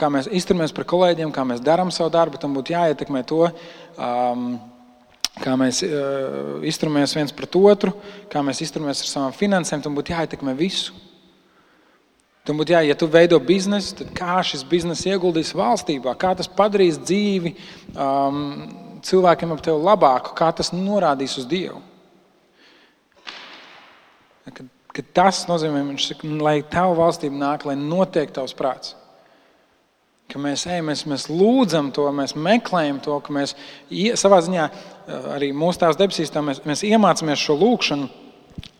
kā 0.00 0.08
mēs 0.08 0.30
izturamies 0.32 0.72
par 0.72 0.86
kolēģiem, 0.88 1.32
kā 1.34 1.44
mēs 1.44 1.60
darām 1.60 1.90
savu 1.92 2.08
darbu. 2.14 2.40
Tam 2.40 2.54
būtu 2.56 2.72
jāietekmē 2.72 3.20
to, 3.28 3.42
um, 3.98 4.54
kā 5.40 5.54
mēs 5.58 5.82
uh, 5.86 6.58
izturamies 6.66 7.14
viens 7.16 7.34
pret 7.36 7.56
otru, 7.58 7.94
kā 8.32 8.42
mēs 8.44 8.62
izturamies 8.64 9.02
ar 9.04 9.10
savām 9.10 9.36
finansēm, 9.36 9.82
tam 9.84 9.96
būtu 9.98 10.14
jāietekmē 10.14 10.54
visu. 10.58 10.94
Tam 12.46 12.60
būtu 12.60 12.74
jā, 12.74 12.80
ja 12.88 12.96
tu 12.96 13.08
veido 13.10 13.38
biznesu, 13.40 13.98
tad 13.98 14.12
kā 14.16 14.38
šis 14.46 14.64
bizness 14.68 15.06
ieguldīs 15.08 15.52
valstībā, 15.56 16.14
kā 16.18 16.32
tas 16.38 16.48
padarīs 16.48 16.98
dzīvi 17.02 17.52
um, 17.92 18.40
cilvēkiem 19.04 19.52
ap 19.54 19.64
tevi 19.64 19.84
labāku, 19.84 20.32
kā 20.38 20.48
tas 20.56 20.72
norādīs 20.74 21.36
uz 21.40 21.48
Dievu. 21.50 21.82
Kad, 24.50 24.64
kad 24.96 25.12
tas 25.14 25.44
nozīmē, 25.50 25.84
ka, 25.94 26.32
lai 26.40 26.56
tava 26.66 26.96
valstība 27.04 27.38
nāk, 27.38 27.68
lai 27.68 27.76
notiek 27.78 28.32
tavs 28.34 28.56
prāts 28.56 28.96
ka 30.30 30.40
mēs 30.40 30.66
ejam, 30.70 30.88
mēs, 30.90 31.04
mēs 31.10 31.26
lūdzam 31.30 31.90
to, 31.94 32.06
mēs 32.14 32.36
meklējam 32.38 33.00
to, 33.04 33.18
ka 33.24 33.34
mēs 33.34 33.54
savā 34.20 34.40
ziņā 34.46 34.66
eh, 34.66 35.28
arī 35.36 35.50
mūsu 35.56 35.82
tās 35.82 35.98
debesīs 35.98 36.32
mēs, 36.34 36.62
mēs 36.66 36.84
iemācāmies 36.88 37.42
šo 37.42 37.58
lūgšanu. 37.60 38.08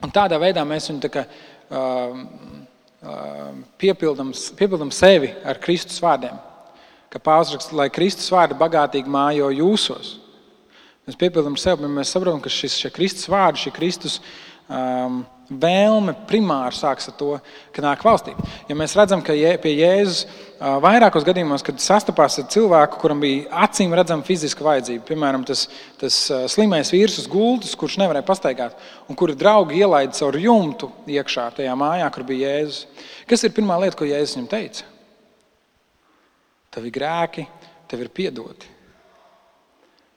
Un 0.00 0.12
tādā 0.12 0.38
veidā 0.40 0.62
mēs 0.64 0.88
viņu 0.88 1.08
kā, 1.12 1.22
uh, 1.68 2.20
uh, 3.04 3.50
piepildam, 3.80 4.30
piepildam 4.56 4.92
sevi 4.92 5.28
ar 5.44 5.60
Kristus 5.60 6.00
vārdiem. 6.00 6.38
Kā 7.12 7.20
Pāvils 7.20 7.52
raksta, 7.52 7.76
lai 7.76 7.90
Kristus 7.92 8.30
vārdi 8.32 8.56
bagātīgi 8.56 9.12
mājo 9.12 9.50
jūsos. 9.52 10.14
Mēs 11.08 11.18
piepildām 11.20 11.56
sevi, 11.60 11.82
bet 11.82 11.92
mēs 11.98 12.12
saprotam, 12.14 12.40
ka 12.44 12.52
šis 12.52 12.78
Kristus 12.94 13.28
vārds, 13.28 13.64
šī 13.64 13.74
Kristus 13.76 14.18
um, 14.68 15.24
vēlme 15.50 16.14
primāri 16.28 16.76
sākas 16.78 17.10
ar 17.10 17.16
to, 17.18 17.30
ka 17.74 17.82
nāk 17.82 18.04
valstība. 18.06 18.44
Ja 18.68 18.76
mēs 18.78 18.94
redzam, 18.98 19.22
ka 19.26 19.34
pie 19.34 19.72
Jēzus 19.74 20.22
vairākos 20.84 21.26
gadījumos, 21.26 21.64
kad 21.66 21.82
sastapās 21.82 22.38
ar 22.38 22.46
cilvēku, 22.52 23.00
kuram 23.02 23.22
bija 23.22 23.48
acīm 23.66 23.94
redzama 23.98 24.26
fiziska 24.26 24.64
vajadzība, 24.66 25.04
piemēram, 25.08 25.44
tas, 25.48 25.66
tas 26.00 26.20
slimais 26.54 26.92
vīrs 26.94 27.18
uz 27.22 27.28
gultas, 27.30 27.74
kurš 27.78 27.98
nevarēja 28.02 28.28
pastaigāt, 28.28 28.88
un 29.10 29.18
kura 29.18 29.34
draugi 29.38 29.82
ielaida 29.82 30.14
caur 30.20 30.38
jumtu 30.38 30.92
iekšā 31.10 31.50
tajā 31.58 31.74
mājā, 31.78 32.06
kur 32.14 32.28
bija 32.30 32.54
Jēzus. 32.54 33.06
Kas 33.30 33.46
ir 33.46 33.54
pirmā 33.56 33.80
lieta, 33.82 33.98
ko 33.98 34.08
Jēzus 34.08 34.38
viņam 34.38 34.50
teica? 34.54 34.86
Tev 36.70 36.86
ir 36.86 36.94
grēki, 36.94 37.48
tev 37.90 38.04
ir 38.04 38.14
piedoti. 38.14 38.69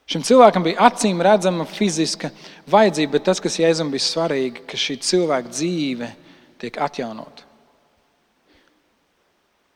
Šim 0.09 0.23
cilvēkam 0.27 0.65
bija 0.65 0.83
acīm 0.89 1.21
redzama 1.23 1.65
fiziska 1.67 2.33
vajadzība, 2.69 3.15
bet 3.15 3.25
tas, 3.29 3.39
kas 3.43 3.55
Jēzum 3.61 3.91
bija 3.93 4.03
svarīgi, 4.03 4.65
ka 4.67 4.79
šī 4.79 4.97
cilvēka 4.99 5.51
dzīve 5.53 6.09
tiek 6.59 6.79
atjaunota. 6.83 7.47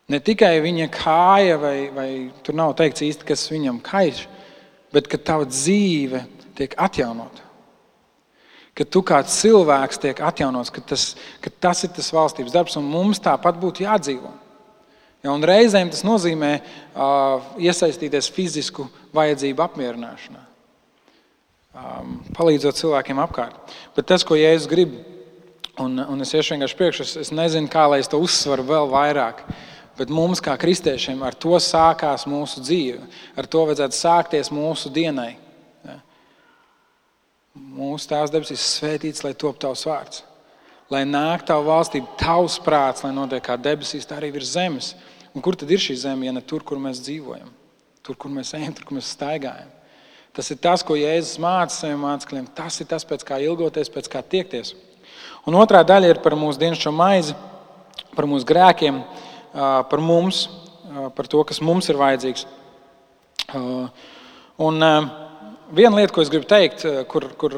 Ne 0.07 0.19
tikai 0.23 0.53
viņa 0.63 0.87
kāja, 0.91 1.57
vai, 1.59 1.77
vai 1.91 2.09
tur 2.43 2.55
nav 2.55 2.75
teikts 2.79 3.03
īsti, 3.03 3.27
kas 3.27 3.47
viņam 3.51 3.81
kaiš, 3.83 4.23
bet 4.95 5.07
ka 5.11 5.19
tava 5.19 5.47
dzīve 5.47 6.23
tiek 6.55 6.75
atjaunota. 6.79 7.43
Ka 8.77 8.85
tu 8.85 9.01
kā 9.03 9.19
cilvēks 9.25 9.99
tiek 9.99 10.19
atjaunots, 10.23 10.71
ka 10.71 10.83
tas, 10.93 11.09
ka 11.43 11.51
tas 11.51 11.83
ir 11.83 11.91
tas 11.95 12.11
valstības 12.13 12.53
darbs, 12.55 12.77
un 12.79 12.87
mums 12.87 13.19
tāpat 13.23 13.57
būtu 13.59 13.83
jādzīvot. 13.87 14.46
Ja, 15.25 15.33
reizēm 15.49 15.89
tas 15.89 16.03
nozīmē 16.05 16.51
uh, 16.61 17.47
iesaistīties 17.57 18.29
fizisku 18.31 18.85
vajadzību 19.17 19.63
apmierināšanā, 19.65 20.43
um, 21.73 22.19
palīdzot 22.37 22.77
cilvēkiem 22.77 23.21
apkārt. 23.23 23.73
Bet 23.97 24.07
tas, 24.11 24.25
ko 24.27 24.37
Jēzus 24.37 24.69
grib, 24.69 24.93
un, 25.81 25.97
un 25.97 26.21
es 26.21 26.35
iešu 26.35 26.53
vienkārši 26.53 26.77
priekšā, 26.77 27.07
es, 27.07 27.15
es 27.25 27.33
nezinu, 27.33 27.71
kā 27.73 27.87
lai 27.89 27.99
es 28.03 28.11
to 28.11 28.21
uzsveru 28.21 28.67
vēl 28.69 28.91
vairāk. 28.93 29.41
Bet 29.97 30.13
mums, 30.13 30.37
kā 30.45 30.53
kristiešiem, 30.61 31.23
ar 31.25 31.33
to 31.33 31.57
sākās 31.57 32.27
mūsu 32.29 32.61
dzīve. 32.61 33.01
Ar 33.33 33.49
to 33.49 33.63
vajadzētu 33.65 33.97
sākties 33.97 34.53
mūsu 34.53 34.93
dienai. 34.93 35.31
Ja. 35.81 35.97
Mūsu 37.57 38.11
Tēvs 38.11 38.33
debesīs 38.35 38.65
svētīts, 38.77 39.25
lai 39.25 39.33
top 39.33 39.57
tavs 39.63 39.87
vārds. 39.89 40.26
Lai 40.91 41.03
nāk 41.03 41.43
tava 41.47 41.65
valstība, 41.67 42.13
tavs 42.19 42.55
prāts, 42.63 43.03
lai 43.03 43.11
notiek 43.15 43.43
kā 43.43 43.57
debesīs, 43.59 44.07
tā 44.07 44.21
arī 44.21 44.31
virs 44.35 44.53
zemes. 44.55 44.93
Un 45.35 45.43
kur 45.43 45.57
tad 45.59 45.69
ir 45.71 45.81
šī 45.83 45.97
zeme, 45.99 46.25
ja 46.25 46.31
ne 46.33 46.41
tur, 46.41 46.63
kur 46.63 46.79
mēs 46.79 47.01
dzīvojam, 47.03 47.49
tur, 48.05 48.15
kur 48.15 48.31
mēs 48.31 48.53
ejam, 48.55 48.71
tur, 48.73 48.87
kur 48.87 48.95
mēs 48.97 49.11
staigājam? 49.11 49.67
Tas 50.37 50.51
ir 50.53 50.59
tas, 50.61 50.83
ko 50.85 50.95
Jēzus 50.95 51.39
māca 51.41 51.73
saviem 51.73 52.03
mācekļiem. 52.05 52.47
Tas 52.55 52.75
ir 52.79 52.87
tas, 52.87 53.03
pēc 53.09 53.23
kā 53.25 53.39
ilgoties, 53.41 53.89
pēc 53.89 54.07
kā 54.13 54.21
tiekties. 54.21 54.75
Un 55.49 55.57
otrā 55.57 55.81
daļa 55.87 56.11
ir 56.11 56.19
par 56.21 56.35
mūsu 56.37 56.61
dienascho 56.61 56.91
maizi, 56.93 57.33
par 58.13 58.27
mūsu 58.29 58.45
grēkiem, 58.47 58.99
par 59.89 60.03
mums, 60.03 60.43
par 61.17 61.29
to, 61.31 61.41
kas 61.47 61.61
mums 61.63 61.89
ir 61.89 61.97
vajadzīgs. 61.97 62.45
Un 64.61 64.85
viena 65.73 65.95
lieta, 65.97 66.13
ko 66.13 66.21
es 66.21 66.29
gribu 66.33 66.47
teikt, 66.49 66.85
kur, 67.09 67.27
kur 67.41 67.57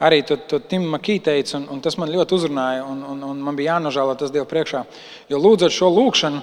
arī 0.00 0.22
to, 0.26 0.36
to 0.48 0.60
Tim 0.60 0.86
Makī 0.92 1.18
teica, 1.22 1.56
un, 1.58 1.68
un 1.74 1.82
tas 1.82 1.96
man 1.98 2.10
ļoti 2.12 2.36
uzrunāja, 2.36 2.84
un, 2.86 3.02
un, 3.12 3.22
un 3.32 3.38
man 3.42 3.58
bija 3.58 3.76
jānožēlo 3.76 4.14
tas 4.18 4.32
Dievu 4.34 4.46
priekšā. 4.50 4.84
Jo 5.30 5.40
lūdzot 5.42 5.74
šo 5.74 5.90
lūgšanu, 5.90 6.42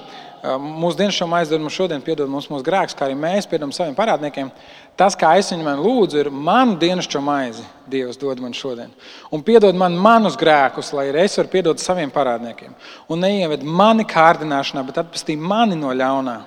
mūsu 0.62 1.00
dienas 1.00 1.16
šo 1.18 1.28
aizdod 1.34 1.62
mums 1.64 1.76
šodien, 1.76 2.04
piedod 2.04 2.30
mums 2.30 2.48
mūsu 2.52 2.66
grēkus, 2.66 2.96
kā 2.98 3.08
arī 3.08 3.16
mēs 3.18 3.48
piedodam 3.50 3.72
saviem 3.74 3.96
parādniekiem. 3.98 4.52
Tas, 5.00 5.16
kā 5.18 5.34
es 5.40 5.50
viņam 5.52 5.82
lūdzu, 5.82 6.20
ir 6.22 6.30
manu 6.30 6.78
dienas 6.80 7.08
šo 7.10 7.22
maizi, 7.24 7.64
Dievs 7.90 8.20
dod 8.22 8.40
man 8.42 8.54
šodien. 8.56 8.92
Un 9.34 9.44
piedod 9.46 9.76
man 9.78 9.98
manus 9.98 10.38
grēkus, 10.40 10.94
lai 10.96 11.10
arī 11.12 11.26
es 11.26 11.38
varu 11.40 11.52
piedot 11.52 11.82
saviem 11.82 12.12
parādniekiem. 12.14 12.76
Un 13.10 13.24
neieved 13.24 13.66
mani 13.66 14.06
kārdināšanā, 14.10 14.86
bet 14.88 15.02
atpestī 15.02 15.38
mani 15.38 15.78
no 15.80 15.94
ļaunā. 15.96 16.38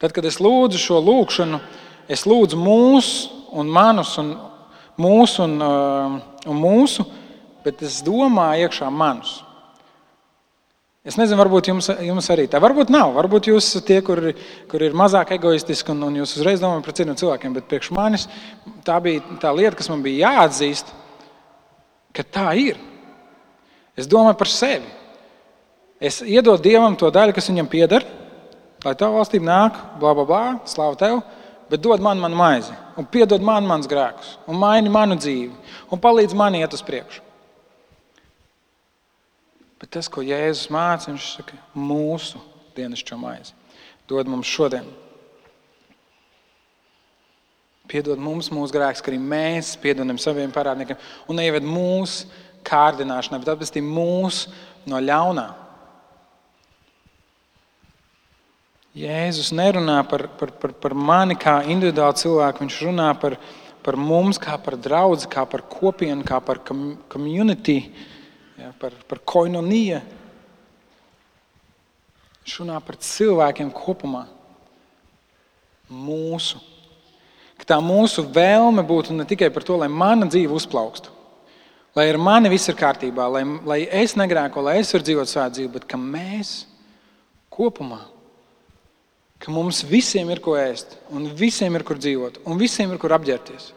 Tad, 0.00 0.12
kad 0.12 0.24
es 0.28 0.40
lūdzu 0.42 0.80
šo 0.80 0.98
lūgšanu, 1.00 1.60
es 2.10 2.26
lūdzu 2.28 2.58
mūsu 2.60 3.30
un 3.54 3.70
manus 3.70 4.16
un 4.20 4.34
mūsu 5.00 5.44
un, 5.46 5.56
uh, 5.62 6.20
un 6.50 6.60
mūsu, 6.60 7.06
bet 7.64 7.82
es 7.86 8.00
domāju 8.04 8.68
iekšā 8.68 8.90
manus. 8.92 9.40
Es 11.04 11.18
nezinu, 11.20 11.36
varbūt 11.36 11.68
jums, 11.68 11.90
jums 12.00 12.30
arī 12.32 12.46
tā. 12.48 12.56
Varbūt 12.64 12.88
nav. 12.88 13.10
Varbūt 13.12 13.50
jūs 13.50 13.66
esat 13.66 13.84
tie, 13.90 13.98
kur, 14.04 14.30
kur 14.70 14.84
ir 14.86 14.96
mazāk 14.96 15.34
egoistiski 15.36 15.92
un, 15.92 16.00
un 16.06 16.16
jūs 16.22 16.32
uzreiz 16.38 16.62
domājat 16.62 16.86
par 16.86 16.96
citiem 16.96 17.18
cilvēkiem. 17.20 17.56
Bet 17.58 17.66
priekš 17.68 17.90
manis 17.92 18.24
tā 18.86 18.96
bija 19.04 19.20
tā 19.42 19.52
lieta, 19.52 19.76
kas 19.76 19.90
man 19.92 20.00
bija 20.04 20.30
jāatzīst, 20.30 20.94
ka 22.16 22.24
tā 22.24 22.46
ir. 22.56 22.80
Es 24.00 24.08
domāju 24.08 24.38
par 24.40 24.48
sevi. 24.48 24.88
Es 26.00 26.22
iedodu 26.24 26.64
Dievam 26.64 26.96
to 26.96 27.12
daļu, 27.12 27.36
kas 27.36 27.52
viņam 27.52 27.68
pieder, 27.70 28.08
lai 28.84 28.96
tā 28.96 29.12
valstība 29.12 29.44
nāk, 29.44 29.76
bla, 30.00 30.16
bla, 30.16 30.24
bla, 30.28 30.42
slāva 30.68 30.96
tev 31.00 31.20
bet 31.70 31.82
dod 31.82 32.02
man 32.04 32.20
manu 32.20 32.38
maizi, 32.38 32.74
un 32.98 33.06
piedod 33.06 33.42
man 33.42 33.66
manus 33.66 33.88
grēkus, 33.90 34.36
un 34.50 34.58
maini 34.60 34.92
manu 34.92 35.16
dzīvi, 35.18 35.52
un 35.92 36.00
palīdz 36.00 36.36
man 36.36 36.56
iet 36.58 36.76
uz 36.76 36.82
priekšu. 36.84 37.22
Bet 39.80 39.90
tas, 39.96 40.08
ko 40.08 40.22
Jēzus 40.24 40.70
māca, 40.72 41.10
viņš 41.10 41.30
saka, 41.38 41.58
mūsu 41.76 42.40
dienascho 42.76 43.18
maizi 43.20 43.52
dod 44.08 44.28
mums 44.28 44.48
šodien. 44.48 44.86
Piedod 47.88 48.20
mums 48.20 48.50
mūsu 48.52 48.72
grēkus, 48.72 49.02
ka 49.04 49.12
arī 49.12 49.20
mēs 49.20 49.74
piedodam 49.80 50.18
saviem 50.20 50.52
parādniekiem, 50.52 51.00
un 51.28 51.40
neieved 51.40 51.66
mūsu 51.68 52.28
kārdināšanā, 52.64 53.40
bet 53.42 53.52
atpestī 53.52 53.82
mūs 53.84 54.46
no 54.88 55.00
ļaunā. 55.00 55.46
Jēzus 58.94 59.48
nerunā 59.50 59.96
par, 60.06 60.28
par, 60.38 60.52
par, 60.54 60.70
par 60.78 60.92
mani 60.94 61.34
kā 61.34 61.56
individuālu 61.66 62.14
cilvēku, 62.14 62.62
viņš 62.62 62.74
runā 62.86 63.08
par, 63.18 63.34
par 63.82 63.96
mums, 63.98 64.38
kā 64.38 64.54
par 64.62 64.76
draugu, 64.78 65.18
kā 65.32 65.42
par 65.50 65.64
kopienu, 65.66 66.22
kā 66.22 66.38
par 66.38 66.60
community, 67.10 67.80
ja, 68.54 68.70
par, 68.78 68.94
par 69.10 69.18
koinoniju. 69.26 69.98
Viņš 72.44 72.54
runā 72.62 72.78
par 72.86 73.00
cilvēkiem 73.02 73.74
kopumā. 73.74 74.28
Mūsu. 75.90 76.62
Ka 77.58 77.74
tā 77.74 77.82
mūsu 77.82 78.22
vēlme 78.30 78.86
būtu 78.86 79.18
ne 79.18 79.26
tikai 79.26 79.50
par 79.50 79.66
to, 79.66 79.74
lai 79.82 79.90
mana 79.90 80.30
dzīve 80.30 80.54
uzplaukstu, 80.54 81.10
lai 81.98 82.06
ar 82.12 82.22
mani 82.22 82.54
viss 82.54 82.70
ir 82.70 82.78
kārtībā, 82.78 83.26
lai, 83.26 83.42
lai 83.66 83.82
es 83.90 84.14
negrēko, 84.14 84.62
lai 84.62 84.78
es 84.86 84.94
varu 84.94 85.10
dzīvot 85.10 85.34
savu 85.34 85.58
dzīvi, 85.58 85.74
bet 85.80 85.90
ka 85.90 85.98
mēs 85.98 86.60
kopumā 87.50 88.13
ka 89.44 89.52
mums 89.52 89.82
visiem 89.84 90.30
ir 90.32 90.40
ko 90.40 90.56
ēst, 90.56 90.96
un 91.12 91.28
visiem 91.36 91.74
ir 91.76 91.84
kur 91.84 92.00
dzīvot, 92.00 92.40
un 92.48 92.60
visiem 92.60 92.92
ir 92.94 93.00
kur 93.00 93.12
apģērbties. 93.12 93.72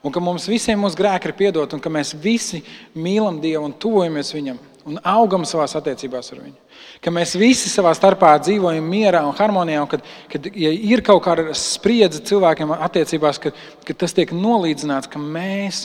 Un 0.00 0.14
ka 0.14 0.20
mums 0.24 0.46
visiem 0.48 0.80
mūsu 0.80 0.96
grēki 0.96 1.28
ir 1.28 1.36
piedoti, 1.36 1.76
un 1.76 1.82
ka 1.84 1.92
mēs 1.92 2.14
visi 2.16 2.62
mīlam 2.96 3.36
Dievu 3.42 3.66
un 3.68 3.76
tuvojamies 3.76 4.32
Viņam 4.32 4.60
un 4.88 4.96
augam 5.04 5.44
savā 5.44 5.66
attiecībās 5.68 6.32
ar 6.32 6.40
Viņu. 6.40 6.56
Ka 7.04 7.12
mēs 7.12 7.34
visi 7.38 7.68
savā 7.68 7.92
starpā 7.96 8.32
dzīvojam 8.40 8.86
mierā 8.88 9.20
un 9.28 9.36
harmonijā, 9.36 9.82
un 9.84 9.90
kad, 9.90 10.04
kad 10.32 10.48
ja 10.56 10.70
ir 10.72 11.02
kaut 11.04 11.22
kāda 11.26 11.52
spriedze 11.56 12.22
cilvēkiem 12.24 12.72
attiecībās, 12.78 13.40
ka, 13.42 13.52
ka 13.84 13.96
tas 14.04 14.16
tiek 14.16 14.32
nolīdzināts, 14.32 15.10
ka 15.10 15.20
mēs, 15.20 15.84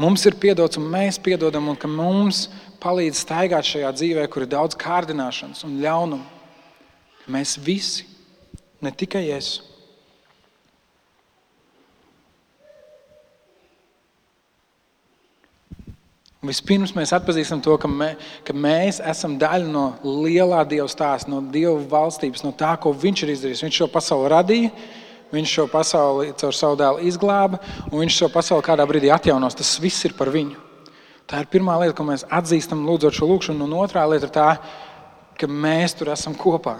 mums 0.00 0.24
ir 0.28 0.38
piedots 0.40 0.80
un 0.80 0.88
mēs 0.92 1.20
piedodam, 1.20 1.68
un 1.72 1.76
ka 1.76 1.90
mums 1.90 2.46
palīdz 2.80 3.20
staigāt 3.20 3.68
šajā 3.68 3.92
dzīvē, 3.98 4.28
kur 4.32 4.46
ir 4.46 4.54
daudz 4.56 4.78
kārdināšanas 4.80 5.66
un 5.68 5.76
ļaunuma. 5.84 6.38
Mēs 7.30 7.58
visi 7.60 8.09
Ne 8.80 8.92
tikai 8.96 9.26
es. 9.36 9.58
Vispirms 16.40 16.94
mēs 16.96 17.10
atpazīstam 17.12 17.60
to, 17.60 17.74
ka, 17.76 17.84
mē, 17.84 18.14
ka 18.48 18.54
mēs 18.56 19.02
esam 19.04 19.34
daļa 19.40 19.66
no 19.68 19.84
lielā 20.00 20.62
Dieva 20.64 20.86
stāsta, 20.88 21.28
no 21.28 21.42
Dieva 21.52 21.76
valstības, 21.90 22.40
no 22.46 22.54
tā, 22.56 22.72
ko 22.80 22.94
Viņš 22.96 23.22
ir 23.26 23.32
izdarījis. 23.34 23.60
Viņš 23.66 23.80
šo 23.82 23.88
pasauli 23.92 24.30
radīja, 24.32 24.70
Viņš 25.30 25.52
šo 25.58 25.66
pasauli 25.70 26.32
caur 26.40 26.56
savu 26.56 26.78
dēlu 26.80 27.04
izglāba, 27.10 27.60
un 27.90 28.00
Viņš 28.00 28.16
šo 28.22 28.30
pasauli 28.32 28.64
kādā 28.64 28.86
brīdī 28.88 29.12
atjaunos. 29.12 29.58
Tas 29.58 29.74
viss 29.84 30.08
ir 30.08 30.16
par 30.16 30.32
viņu. 30.32 30.56
Tā 31.28 31.42
ir 31.44 31.50
pirmā 31.52 31.76
lieta, 31.82 31.98
ko 31.98 32.08
mēs 32.08 32.24
atzīstam, 32.32 32.86
lūdzot 32.88 33.20
šo 33.20 33.28
lūgšanu. 33.28 33.68
Un 33.68 33.76
otrā 33.84 34.06
lieta 34.08 34.26
ir 34.26 34.32
tā, 34.34 34.48
ka 35.36 35.46
mēs 35.46 35.92
tur 36.00 36.08
esam 36.16 36.32
kopā 36.34 36.78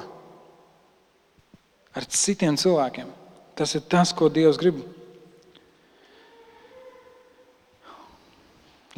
ar 1.96 2.06
citiem 2.06 2.56
cilvēkiem. 2.60 3.08
Tas 3.58 3.74
ir 3.76 3.84
tas, 3.90 4.12
ko 4.16 4.30
Dievs 4.32 4.58
grib. 4.60 4.80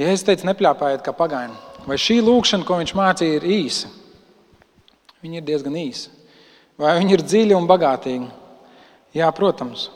Ja 0.00 0.12
es 0.12 0.24
teicu, 0.24 0.46
nepļāpājiet 0.48 1.02
kā 1.05 1.12
pagaini, 1.16 1.57
vai 1.85 1.98
šī 2.00 2.22
lūkšana, 2.24 2.64
ko 2.64 2.78
viņš 2.81 2.94
mācīja, 2.96 3.40
ir 3.40 3.48
īsa? 3.61 3.90
Viņa 5.22 5.38
ir 5.38 5.48
diezgan 5.48 5.76
īsa. 5.78 6.12
Vai 6.81 6.94
viņa 6.98 7.18
ir 7.18 7.24
dziļa 7.26 7.59
un 7.59 7.68
bagātīga? 7.68 8.31
Jā, 9.12 9.28
protams. 9.37 9.90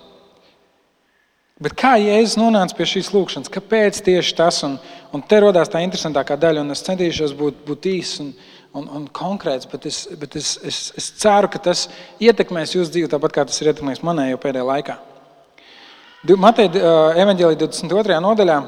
Bet 1.56 1.72
kā 1.72 1.94
Jēzus 1.96 2.36
nonāca 2.36 2.76
pie 2.76 2.84
šīs 2.84 3.08
lūkšanas? 3.14 3.48
Kāpēc 3.48 4.02
tieši 4.04 4.34
tas? 4.36 4.58
Un, 4.66 4.76
un 5.16 5.22
te 5.24 5.38
radās 5.40 5.70
tā 5.72 5.80
interesantākā 5.80 6.36
daļa, 6.36 6.66
un 6.66 6.74
es 6.74 6.84
centīšos 6.84 7.32
būt, 7.38 7.62
būt 7.64 7.88
īss 7.94 8.20
un, 8.20 8.34
un, 8.76 8.88
un 8.98 9.06
konkrēts, 9.12 9.68
bet, 9.70 9.86
es, 9.88 10.02
bet 10.20 10.36
es, 10.38 10.56
es, 10.66 10.80
es 10.98 11.10
ceru, 11.22 11.50
ka 11.52 11.60
tas 11.68 11.86
ietekmēs 12.22 12.76
jūsu 12.76 12.92
dzīvi 12.94 13.12
tāpat, 13.12 13.34
kā 13.34 13.46
tas 13.48 13.60
ir 13.62 13.72
ietekmējis 13.72 14.04
manējo 14.06 14.40
pēdējā 14.42 14.66
laikā. 14.70 14.98
Mateja 16.42 16.92
evanģēlī 17.22 17.58
22. 17.60 18.20
nodaļā. 18.24 18.60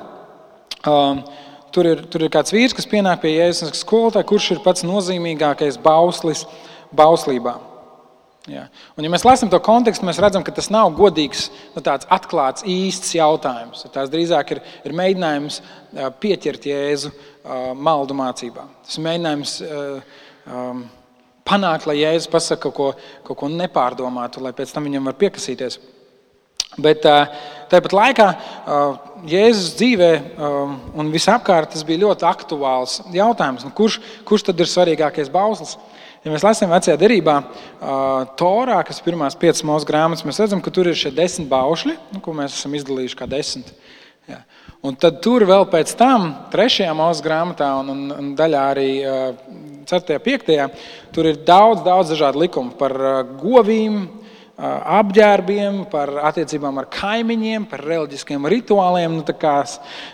Um, 0.86 1.22
Tur 1.68 1.84
ir, 1.84 1.98
tur 2.08 2.22
ir 2.24 2.30
kāds 2.32 2.52
vīrs, 2.54 2.72
kas 2.72 2.88
pienāk 2.88 3.20
pie 3.20 3.34
Jēzus 3.34 3.82
skolotāja, 3.82 4.24
kurš 4.28 4.46
ir 4.54 4.60
pats 4.64 4.86
nozīmīgākais 4.88 5.76
bauslis 5.84 6.46
bauslībā. 6.96 7.58
Jā. 8.48 8.62
Un, 8.96 9.04
ja 9.04 9.10
mēs 9.12 9.26
lasām 9.26 9.50
to 9.52 9.58
kontekstu, 9.60 10.06
mēs 10.08 10.20
redzam, 10.22 10.44
ka 10.44 10.54
tas 10.56 10.70
nav 10.72 10.94
godīgs, 10.96 11.48
nu, 11.74 11.82
tāds 11.84 12.08
atklāts, 12.14 12.64
īsts 12.64 13.12
jautājums. 13.18 13.82
Tas 13.92 14.08
drīzāk 14.12 14.54
ir, 14.54 14.62
ir 14.88 14.94
mēģinājums 14.96 15.58
pieķert 16.22 16.68
Jēzu 16.70 17.12
maldu 17.76 18.16
mācībā. 18.16 18.64
Tas 18.86 18.96
ir 18.96 19.04
mēģinājums 19.04 19.58
um, 19.66 20.80
panākt, 21.48 21.90
lai 21.90 21.98
Jēzus 22.00 22.30
pasakā 22.32 22.62
kaut 22.68 22.76
ko, 22.78 22.88
kaut 23.28 23.40
ko 23.42 23.52
nepārdomātu, 23.52 24.42
lai 24.44 24.54
pēc 24.56 24.72
tam 24.72 24.88
viņam 24.88 25.10
var 25.10 25.18
piekasīties. 25.20 25.80
Bet 26.78 27.02
tāpat 27.02 27.94
laikā 27.96 28.26
Jēzus 29.28 29.74
dzīvē 29.80 30.10
un 31.00 31.08
visapkārt 31.10 31.72
tas 31.74 31.84
bija 31.86 32.04
ļoti 32.04 32.26
aktuāls 32.28 33.00
jautājums. 33.14 33.64
Nu, 33.66 33.72
kurš, 33.74 33.98
kurš 34.28 34.50
tad 34.50 34.60
ir 34.62 34.70
svarīgākais 34.70 35.32
bauslis? 35.32 35.74
Ja 36.28 36.34
mēs 36.34 36.44
lasām 36.44 36.68
vecajā 36.68 36.92
derībā, 37.00 37.38
Torā, 38.36 38.82
kas 38.84 38.98
ir 39.00 39.06
pirmās 39.06 39.36
piecas 39.40 39.62
mūsu 39.64 39.88
grāmatas, 39.88 40.26
mēs 40.28 40.36
redzam, 40.42 40.60
ka 40.60 40.68
tur 40.76 40.90
ir 40.90 40.98
šie 40.98 41.08
desmit 41.16 41.48
baušļi, 41.48 41.94
nu, 42.12 42.20
ko 42.20 42.34
mēs 42.36 42.58
esam 42.58 42.74
izdalījuši 42.76 43.16
kā 43.16 43.24
desmit. 43.32 43.70
Jā. 44.28 44.42
Un 44.84 44.98
tad 45.00 45.22
tur 45.24 45.46
vēl 45.48 45.64
pēc 45.72 45.94
tam, 45.96 46.28
trešajā 46.52 46.92
mūsu 47.00 47.24
grāmatā 47.24 47.70
un, 47.80 47.94
un, 47.94 48.04
un 48.12 48.28
daļā 48.36 48.66
arī 48.74 48.90
ceturtajā, 49.88 50.20
piektajā, 50.28 50.68
tur 51.16 51.32
ir 51.32 51.40
daudz, 51.48 51.80
daudz 51.88 52.12
dažādu 52.12 52.44
likumu 52.44 52.76
par 52.76 52.98
govīm, 53.40 54.02
apģērbiem, 55.00 55.84
par 55.88 56.12
attiecībām 56.28 56.84
ar 56.84 56.92
kaimiņiem, 56.92 57.70
par 57.72 57.88
reliģiskiem 57.88 58.52
rituāliem. 58.52 59.16
Nu, 59.22 59.40
kā, 59.40 59.62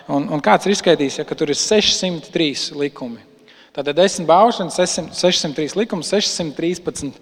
un, 0.07 0.31
un 0.31 0.47
kāds 0.47 0.63
ir 0.63 0.79
izskaidrojis, 0.79 1.19
ja, 1.19 1.27
ka 1.27 1.35
tur 1.35 1.51
ir 1.51 1.59
603 1.59 2.71
likumi. 2.79 3.33
Tātad 3.75 3.97
10 3.99 4.23
baušanas, 4.29 4.77
603 5.11 5.75
likumi, 5.75 6.05
613 6.07 7.17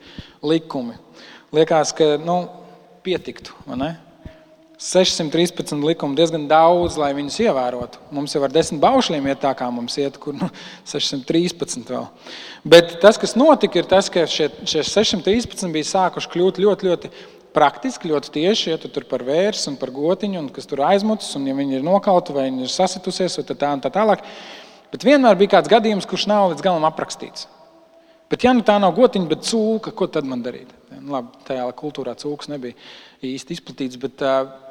likumi. 0.45 0.99
Liekas, 1.53 1.93
ka 1.97 2.15
nu, 2.21 2.43
pietiktu. 3.05 3.55
613 4.83 5.79
likumi 5.85 6.17
diezgan 6.17 6.45
daudz, 6.49 6.97
lai 6.99 7.13
viņus 7.17 7.39
ievērotu. 7.45 8.01
Mums 8.13 8.33
jau 8.35 8.41
ar 8.45 8.53
desmit 8.53 8.81
baušļiem 8.83 9.29
iet 9.31 9.41
tā, 9.41 9.53
kā 9.57 9.69
mums 9.71 9.95
iet, 10.01 10.17
kur 10.21 10.35
nu, 10.37 10.49
613 10.91 11.89
vēl. 11.89 12.09
Bet 12.67 12.97
tas, 13.01 13.17
kas 13.21 13.37
notika, 13.39 13.79
ir 13.79 13.87
tas, 13.89 14.09
ka 14.13 14.25
šie, 14.29 14.49
šie 14.67 14.83
613 14.85 15.71
bija 15.73 15.89
sākuši 15.89 16.31
kļūt 16.35 16.61
ļoti, 16.61 16.89
ļoti 16.89 17.13
praktiski, 17.55 18.11
ļoti 18.11 18.33
tieši. 18.33 18.73
Ja 18.73 18.81
tu 18.81 18.91
tur 18.91 19.07
par 19.09 19.23
vērsu 19.25 19.71
un 19.71 19.79
par 19.79 19.93
gotiņu, 19.95 20.41
un 20.41 20.51
kas 20.53 20.67
tur 20.69 20.83
aizmucis, 20.85 21.31
un 21.39 21.47
ja 21.47 21.55
viņi 21.57 21.79
ir 21.79 21.85
nokauti 21.85 22.35
vai 22.35 22.49
viņi 22.49 22.67
ir 22.67 22.73
sasitusies, 22.73 23.39
vai 23.39 23.47
tā, 23.47 23.57
tā, 23.57 23.71
tā 23.85 23.93
tālāk. 23.93 24.25
Bet 24.93 25.05
vienmēr 25.07 25.37
bija 25.39 25.55
kāds 25.55 25.71
gadījums, 25.71 26.07
kurš 26.09 26.27
nav 26.29 26.51
līdz 26.51 26.63
galam 26.63 26.85
aprakstīts. 26.85 27.47
Bet, 28.33 28.41
ja 28.45 28.53
nu 28.55 28.63
tā 28.65 28.79
nav 28.81 28.95
gotiņa, 28.97 29.27
bet 29.29 29.43
cūka, 29.45 29.91
ko 29.93 30.07
tad 30.09 30.25
man 30.25 30.41
darīt? 30.41 30.71
Nu, 30.95 31.11
labi, 31.13 31.35
tajā 31.45 31.65
kultūrā 31.77 32.15
cūks 32.17 32.49
nebija 32.49 32.73
īsti 33.25 33.57
izplatīts, 33.57 33.99
bet, 34.01 34.23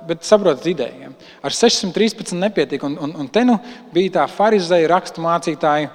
bet 0.08 0.26
saprotat 0.26 0.66
ideju. 0.70 1.04
Ja? 1.04 1.10
Ar 1.46 1.54
613 1.54 2.34
nepietiek. 2.40 2.82
Un, 2.88 2.96
un, 3.06 3.12
un 3.22 3.28
te 3.30 3.44
nu 3.46 3.58
bija 3.94 4.16
tā 4.16 4.24
farizēja 4.30 4.90
rakstu 4.90 5.22
mācītāja 5.22 5.92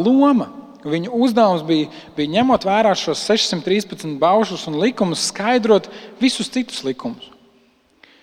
loma. 0.00 0.50
Viņa 0.82 1.12
uzdevums 1.14 1.62
bija, 1.64 1.88
bija 2.16 2.34
ņemot 2.40 2.66
vērā 2.66 2.92
šos 2.98 3.22
613 3.30 4.18
baušus 4.20 4.66
un 4.68 4.80
likumus, 4.82 5.28
skaidrot 5.30 5.86
visus 6.20 6.50
citus 6.52 6.82
likumus. 6.84 7.30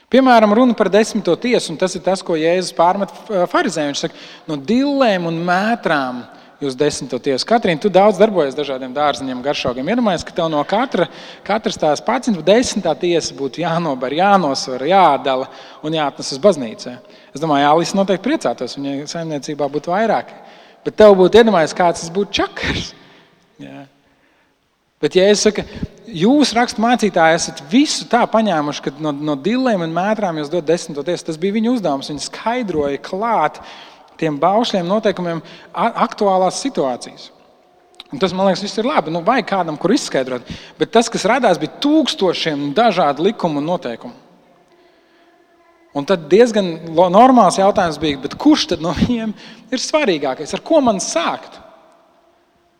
Piemēram, 0.09 0.55
runa 0.57 0.73
par 0.73 0.89
desmito 0.89 1.35
tiesu, 1.37 1.69
un 1.69 1.77
tas 1.77 1.93
ir 1.93 2.01
tas, 2.01 2.23
ko 2.25 2.33
Jēzus 2.33 2.73
pārmet 2.73 3.11
farizējiem. 3.51 3.91
Viņš 3.91 3.99
saka, 4.07 4.21
no 4.49 4.57
dillēm 4.57 5.27
un 5.29 5.37
mētrām 5.45 6.23
jūs 6.59 6.75
desmito 6.79 7.19
tiesu. 7.21 7.45
Katrīna, 7.47 7.79
tu 7.83 7.91
daudz 7.93 8.17
darbojies 8.19 8.57
dažādiem 8.57 8.91
dārziņiem, 8.95 9.43
garšaugiem. 9.45 9.91
Iedomājies, 9.93 10.25
ka 10.27 10.33
tev 10.35 10.49
no 10.51 10.63
katra, 10.67 11.05
katras 11.45 11.77
tās 11.79 12.01
pats 12.03 12.33
desmitā 12.45 12.95
tiesa 12.99 13.37
būtu 13.37 13.61
jānobar, 13.61 14.15
jānosver, 14.17 14.87
jādala 14.89 15.47
un 15.85 15.95
jāatnes 15.95 16.33
uz 16.33 16.41
baznīcu. 16.41 16.95
Es 17.29 17.43
domāju, 17.43 17.69
Alis 17.69 17.93
noteikti 17.93 18.25
priecātos, 18.25 18.75
viņai 18.79 19.05
saimniecībā 19.13 19.69
būtu 19.71 19.93
vairāk. 19.93 20.33
Bet 20.83 20.97
tev 20.99 21.13
būtu 21.19 21.43
iedomājies, 21.43 21.77
kāds 21.77 22.01
tas 22.01 22.11
būtu 22.17 22.41
čakars. 22.41 22.91
Jā. 23.61 23.85
Bet, 24.99 25.15
ja 25.15 25.29
es 25.31 25.45
saku, 25.45 25.63
jūs 26.11 26.51
raksturmācītāji 26.57 27.37
esat 27.37 27.61
visu 27.71 28.07
tā 28.11 28.25
paņēmuši, 28.27 28.83
ka 28.83 28.91
no, 28.99 29.13
no 29.15 29.37
dillēm 29.39 29.85
un 29.85 29.95
mētrām 29.95 30.41
jūs 30.41 30.51
dodat 30.51 30.73
desmitoties, 30.73 31.23
tas 31.23 31.39
bija 31.39 31.55
viņa 31.55 31.71
uzdevums. 31.71 32.09
Viņi 32.11 32.25
skaidroja 32.25 32.99
klāt 33.03 33.61
tiem 34.19 34.35
baušļiem, 34.41 34.87
noteikumiem, 34.89 35.39
aktuālās 35.71 36.59
situācijas. 36.65 37.29
Un 38.09 38.19
tas 38.19 38.33
man 38.35 38.49
liekas, 38.49 38.73
ir 38.81 38.89
labi. 38.89 39.13
Nu, 39.13 39.21
vajag 39.23 39.47
kādam, 39.47 39.77
kur 39.79 39.93
izskaidrot. 39.93 40.47
Bet 40.79 40.91
tas, 40.91 41.07
kas 41.13 41.27
radās, 41.29 41.61
bija 41.61 41.77
tūkstošiem 41.79 42.71
dažādu 42.75 43.29
likumu 43.29 43.61
un 43.61 43.69
noteikumu. 43.69 44.17
Un 45.95 46.05
tad 46.05 46.27
diezgan 46.29 46.67
normāls 46.93 47.57
jautājums 47.61 47.97
bija, 48.01 48.19
kurš 48.37 48.67
tad 48.73 48.83
no 48.83 48.91
viņiem 48.97 49.31
ir 49.71 49.81
svarīgākais? 49.81 50.51
Ar 50.57 50.65
ko 50.65 50.81
man 50.85 50.99
sākt? 51.01 51.61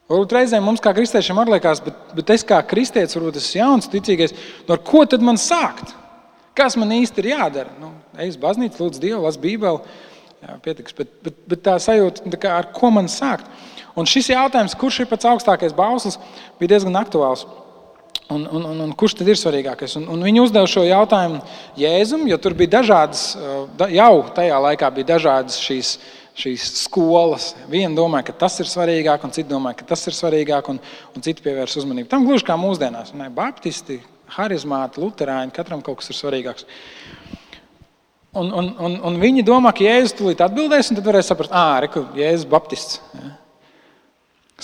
Varbūt 0.10 0.34
reizēm 0.34 0.63
mums, 0.65 0.82
kā 0.82 0.89
kristiešiem, 0.98 1.38
arī 1.38 1.54
liekas, 1.54 1.84
bet, 1.86 1.98
bet 2.17 2.32
es 2.34 2.43
kā 2.48 2.58
kristietis, 2.65 3.13
varbūt 3.13 3.38
esmu 3.38 3.60
jauns, 3.60 3.89
ticīgais, 3.93 4.34
no 4.65 4.74
ar 4.74 4.82
ko 4.86 5.04
tad 5.06 5.22
man 5.22 5.38
sākt? 5.38 5.93
Kas 6.58 6.74
man 6.80 6.89
īsti 6.95 7.22
ir 7.22 7.32
jādara? 7.36 7.76
Nu, 7.78 7.91
Ej 8.19 8.34
uz 8.34 8.39
baznīcu, 8.41 8.82
lūdzu 8.82 9.04
Dievu, 9.04 9.22
lasu 9.24 9.39
Bībeli. 9.39 10.00
Jā, 10.39 10.56
pietiks, 10.63 10.95
bet, 10.95 11.12
bet, 11.24 11.38
bet 11.52 11.62
tā 11.63 11.76
sajūta, 11.84 12.26
tā 12.34 12.39
kā, 12.41 12.56
ar 12.58 12.72
ko 12.74 12.89
man 12.95 13.08
sākt? 13.12 13.48
Un 14.00 14.08
šis 14.10 14.32
jautājums, 14.32 14.76
kurš 14.80 15.02
ir 15.04 15.10
pats 15.12 15.28
augstākais 15.30 15.76
bauslis, 15.76 16.17
bija 16.60 16.74
diezgan 16.74 16.98
aktuāls. 17.00 17.45
Un, 18.30 18.43
un, 18.45 18.65
un, 18.65 18.82
un 18.86 18.91
kurš 18.98 19.17
tad 19.19 19.30
ir 19.30 19.38
svarīgākais? 19.39 19.95
Un, 20.00 20.08
un 20.13 20.26
viņi 20.26 20.41
uzdeva 20.43 20.69
šo 20.69 20.84
jautājumu 20.86 21.39
Jēzum, 21.80 22.28
jo 22.30 22.38
tur 22.41 22.54
bija 22.58 22.80
dažādas, 22.80 23.24
jau 23.93 24.13
tajā 24.36 24.60
laikā 24.65 24.89
bija 24.95 25.15
dažādas 25.15 25.58
šīs 25.63 25.95
šīs 26.39 26.67
skolas. 26.86 27.52
Viena 27.71 27.91
domā, 27.97 28.21
ka 28.25 28.36
tas 28.45 28.56
ir 28.63 28.69
svarīgāk, 28.69 29.25
un 29.25 29.34
cita 29.36 29.52
domā, 29.52 29.73
ka 29.78 29.88
tas 29.88 30.06
ir 30.08 30.15
svarīgāk, 30.15 30.69
un, 30.71 30.80
un 31.15 31.25
citi 31.25 31.43
pievērs 31.45 31.78
uzmanību. 31.82 32.10
Tam 32.12 32.28
gluži 32.28 32.47
kā 32.47 32.56
mūsdienās. 32.60 33.12
Ne? 33.17 33.28
Baptisti, 33.34 33.99
harizmāti, 34.38 35.02
luterāņi, 35.04 35.54
katram 35.56 35.84
kaut 35.86 36.02
kas 36.02 36.13
ir 36.13 36.19
svarīgāks. 36.19 36.67
Un, 38.39 38.52
un, 38.54 38.69
un, 38.78 38.95
un 39.10 39.17
viņi 39.17 39.43
domā, 39.45 39.71
ka 39.73 39.82
Jēzus 39.82 40.13
tūlīt 40.19 40.41
atbildēs, 40.45 40.91
un 40.91 40.99
tad 40.99 41.08
varēs 41.10 41.32
saprast, 41.32 41.54
ah, 41.56 41.80
reku, 41.82 42.06
Jēzus 42.17 42.45
ir 42.45 42.52
baptists. 42.52 42.99
Ja? 43.17 43.32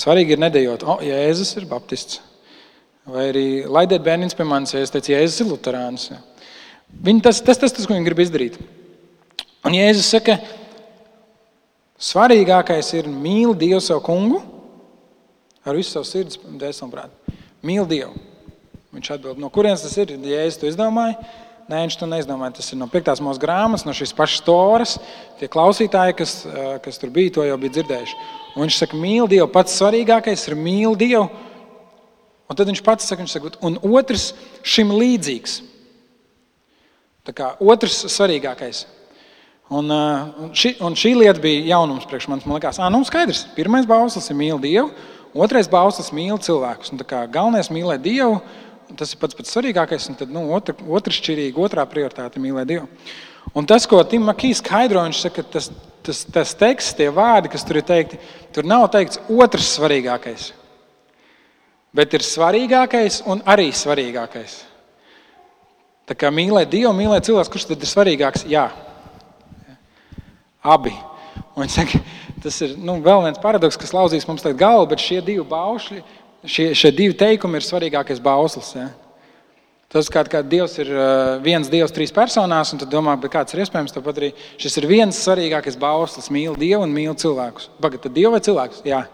Svarīgi 0.05 0.35
ir 0.35 0.41
nedējot, 0.43 0.85
o, 0.85 0.97
oh, 0.97 1.03
Jēzus 1.03 1.55
ir 1.57 1.65
baptists. 1.71 2.21
Vai 3.09 3.27
arī 3.31 3.47
laidiet 3.69 4.05
bērniņus 4.05 4.37
pie 4.37 4.45
manis, 4.49 4.73
ja 4.73 4.83
es 4.85 4.93
teicu, 4.93 5.15
Jēzus 5.15 5.41
ir 5.41 5.49
luterāns. 5.49 6.07
Ja? 6.13 6.19
Viņi 7.09 7.25
tas, 7.25 7.41
tas, 7.45 7.57
tas, 7.61 7.73
tas, 7.73 7.87
ko 7.87 7.97
viņi 7.97 8.05
grib 8.05 8.21
izdarīt. 8.21 8.59
Un 9.65 9.73
Jēzus 9.73 10.11
saka, 10.13 10.37
Svarīgākais 12.01 12.91
ir 12.99 13.07
mīlēt 13.07 13.61
Dievu 13.61 13.81
savu 13.83 14.03
kungu 14.03 14.41
ar 15.65 15.77
visu 15.77 15.95
savu 15.95 16.07
sirds, 16.07 16.37
dēļ 16.37 16.83
un 16.85 16.91
prātu. 16.91 17.35
Mīl 17.65 17.87
Dievu. 17.89 18.13
Viņš 18.95 19.11
atbild, 19.15 19.39
no 19.41 19.49
kurienes 19.51 19.83
tas 19.83 19.95
ir? 19.99 20.13
Ja 20.23 20.43
es 20.45 20.59
to 20.59 20.69
izdomāju, 20.69 21.17
Nē, 21.65 21.79
viņš 21.81 21.95
to 21.97 22.05
neizdomāja. 22.05 22.59
Tas 22.59 22.67
ir 22.69 22.77
no 22.77 22.85
5. 22.91 23.23
mūža 23.25 23.41
grāmatas, 23.41 23.85
no 23.87 23.93
šīs 23.97 24.11
pašas 24.13 24.43
storas. 24.43 24.91
Tie 25.39 25.47
klausītāji, 25.49 26.13
kas, 26.19 26.33
kas 26.85 27.01
tur 27.01 27.09
bija, 27.13 27.31
to 27.39 27.45
jau 27.45 27.55
bija 27.57 27.79
dzirdējuši. 27.79 28.17
Un 28.53 28.65
viņš 28.67 28.77
saka, 28.83 28.99
mīl 29.01 29.25
Dievu. 29.31 29.47
Pats 29.49 29.79
svarīgākais 29.79 30.45
ir 30.45 30.57
mīlēt 30.59 31.01
Dievu. 31.01 31.23
Un 32.45 32.59
tad 32.59 32.69
viņš 32.69 32.83
pats 32.85 33.09
saka, 33.09 33.23
viņš 33.23 33.33
saka, 33.33 33.53
un 33.65 33.79
otrs 33.81 34.27
šim 34.61 34.93
līdzīgs. 34.93 35.57
Tā 37.25 37.33
kā 37.33 37.49
otrs 37.57 38.03
svarīgākais. 38.13 38.83
Un, 39.69 39.89
un, 39.89 40.51
ši, 40.53 40.75
un 40.85 40.93
šī 40.93 41.15
lieta 41.17 41.41
bija 41.41 41.63
jaunums 41.71 42.05
priekš 42.05 42.27
manis. 42.29 42.45
Man 42.45 42.59
liekas, 42.59 42.77
ah, 42.77 42.91
nu, 42.93 43.01
skaidrs. 43.07 43.47
Pirmais 43.55 43.87
bauslis 43.89 44.29
ir 44.29 44.37
mīlēt 44.37 44.61
Dievu, 44.61 44.91
otrais 45.33 45.69
bauslis 45.71 46.11
mīlēt 46.13 46.45
cilvēkus. 46.45 46.93
Un, 46.93 47.01
kā, 47.01 47.23
galvenais 47.31 47.71
ir 47.71 47.77
mīlēt 47.79 48.03
Dievu, 48.05 48.37
tas 48.99 49.15
ir 49.15 49.21
pats 49.23 49.37
pats 49.37 49.55
svarīgākais. 49.55 50.05
Un 50.11 50.19
tad 50.19 50.33
nu, 50.33 50.45
otra, 50.53 50.77
otršķirīgi, 50.77 51.57
otrā 51.57 51.87
prioritāte 51.89 52.37
ir 52.37 52.45
mīlēt 52.45 52.69
Dievu. 52.75 52.91
Un 53.57 53.65
tas, 53.69 53.89
ko 53.89 54.03
Tim 54.05 54.29
Makīs 54.29 54.61
skaidro, 54.61 55.01
viņš 55.07 55.25
saka, 55.25 55.47
tas, 55.55 55.71
tas, 56.05 56.21
tas 56.29 56.53
teksts, 56.59 56.93
tie 56.99 57.09
vārdi, 57.13 57.49
kas 57.53 57.65
tur 57.65 57.81
ir 57.81 57.89
teikti, 57.89 58.21
tur 58.53 58.69
nav 58.69 58.85
teikts 58.93 59.21
otrs 59.31 59.73
svarīgākais. 59.79 60.51
Bet 61.95 62.13
ir 62.13 62.25
svarīgākais 62.25 63.23
un 63.31 63.41
arī 63.49 63.71
svarīgākais. 63.73 64.59
Tā 66.05 66.13
kā 66.19 66.29
mīlēt 66.29 66.69
Dievu, 66.69 66.93
mīlēt 66.93 67.31
cilvēku, 67.31 67.55
kurš 67.55 67.71
tad 67.71 67.81
ir 67.81 67.89
svarīgāks? 67.89 68.45
Jā, 68.51 68.67
abi. 70.65 70.93
Un 71.55 71.71
saka, 71.71 72.01
tas 72.43 72.57
ir 72.65 72.75
nu, 72.79 72.97
vēl 73.03 73.23
viens 73.27 73.39
paradoks, 73.41 73.77
kas 73.79 73.93
lauzīs 73.95 74.27
mums 74.27 74.43
tagad 74.43 74.59
galvu, 74.59 74.89
bet 74.91 75.03
šie 75.03 75.21
divi 75.23 75.43
baušļi, 75.47 76.01
šie, 76.47 76.69
šie 76.75 76.91
divi 76.95 77.15
teikumi 77.17 77.59
ir 77.59 77.67
svarīgākais 77.67 78.21
bauslis. 78.23 78.73
Ja? 78.75 78.89
Tas, 79.91 80.09
kā, 80.11 80.25
kā 80.27 80.41
Dievs 80.43 80.75
ir 80.81 80.89
viens 81.45 81.69
Dievs 81.71 81.93
trīs 81.95 82.11
personās, 82.11 82.73
un 82.73 82.81
tad 82.81 82.91
domā, 82.91 83.13
kāds 83.31 83.55
ir 83.55 83.61
iespējams, 83.63 83.93
tāpat 83.95 84.19
arī 84.19 84.31
šis 84.59 84.79
ir 84.81 84.89
viens 84.89 85.19
svarīgākais 85.23 85.77
bauslis. 85.79 86.31
Mīl 86.33 86.57
Dievu 86.59 86.83
un 86.83 86.95
mīl 86.95 87.15
cilvēkus. 87.21 87.69
Pagaidā, 87.79 88.07
tad 88.07 88.17
Dievu 88.17 88.33
vai 88.35 88.41
cilvēkus? 88.43 88.81
Jā. 88.87 89.05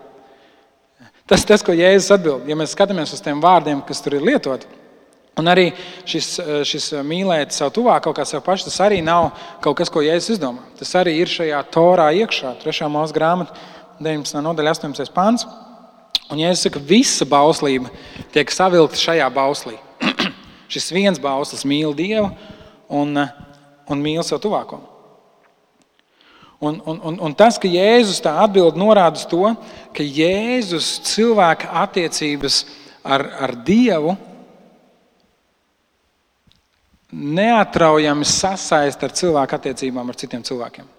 Tas, 1.30 1.46
tas, 1.48 1.62
ko 1.64 1.76
Jēzus 1.78 2.16
atbild, 2.16 2.50
ja 2.50 2.58
mēs 2.58 2.74
skatāmies 2.74 3.14
uz 3.14 3.22
tiem 3.24 3.44
vārdiem, 3.44 3.84
kas 3.86 4.02
tur 4.04 4.18
ir 4.18 4.26
lietoti, 4.26 4.68
un 5.40 5.50
arī 5.52 5.70
šis, 6.10 6.30
šis 6.68 6.90
mīlēt 7.08 7.56
savu 7.56 7.74
tuvāku, 7.80 8.10
kaut 8.10 8.20
kā 8.20 8.26
sev 8.28 8.44
pašu, 8.46 8.68
tas 8.68 8.80
arī 8.84 9.00
nav 9.06 9.32
kaut 9.64 9.80
kas, 9.80 9.92
ko 9.92 10.04
Jēzus 10.04 10.36
izdomā. 10.36 10.66
Tas 10.80 10.92
arī 11.00 11.16
ir 11.22 11.32
šajā 11.32 11.62
torā 11.74 12.10
iekšā, 12.22 12.58
3. 12.64 12.90
mūža 12.92 13.16
grāmatā, 13.16 13.70
19. 14.02 14.42
nodaļa, 14.44 14.76
18. 14.76 15.14
pāns. 15.16 15.48
Un 16.32 16.40
Jēzus 16.40 16.68
saka, 16.68 16.80
visa 16.80 17.28
bauslība 17.28 17.92
tiek 18.34 18.52
savilkta 18.52 19.00
šajā 19.00 19.28
bauslī. 19.36 19.78
šis 20.72 20.92
viens 20.96 21.20
bauslis 21.22 21.66
mīl 21.68 21.94
Dievu 21.96 22.30
un, 22.92 23.20
un 23.92 24.04
mīl 24.04 24.24
savu 24.24 24.44
tuvāko. 24.48 24.80
Un, 26.62 26.78
un, 26.86 27.00
un, 27.10 27.16
un 27.26 27.34
tas, 27.34 27.58
ka 27.58 27.70
Jēzus 27.70 28.22
tā 28.22 28.36
atbild, 28.44 28.78
norāda 28.78 29.18
uz 29.18 29.26
to, 29.26 29.56
ka 29.98 30.06
Jēzus 30.06 31.00
cilvēka 31.10 31.72
attiecības 31.84 32.62
ar, 33.02 33.26
ar 33.48 33.56
Dievu 33.66 34.14
neatraujami 37.12 38.26
sasaist 38.28 39.04
ar 39.04 39.14
cilvēku 39.16 39.58
attiecībām 39.58 40.10
ar 40.10 40.18
citiem 40.20 40.44
cilvēkiem. 40.48 40.90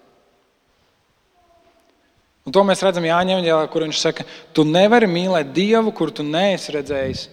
Un 2.43 2.51
to 2.51 2.63
mēs 2.67 2.81
redzam 2.83 3.05
Jāņa 3.07 3.37
Evanģēlā, 3.37 3.67
kur 3.71 3.85
viņš 3.85 3.99
saka, 4.01 4.25
tu 4.51 4.65
nevari 4.67 5.07
mīlēt 5.07 5.53
Dievu, 5.55 5.93
kuru 5.95 6.11
tu 6.11 6.25
neesi 6.27 6.73
redzējis, 6.75 7.27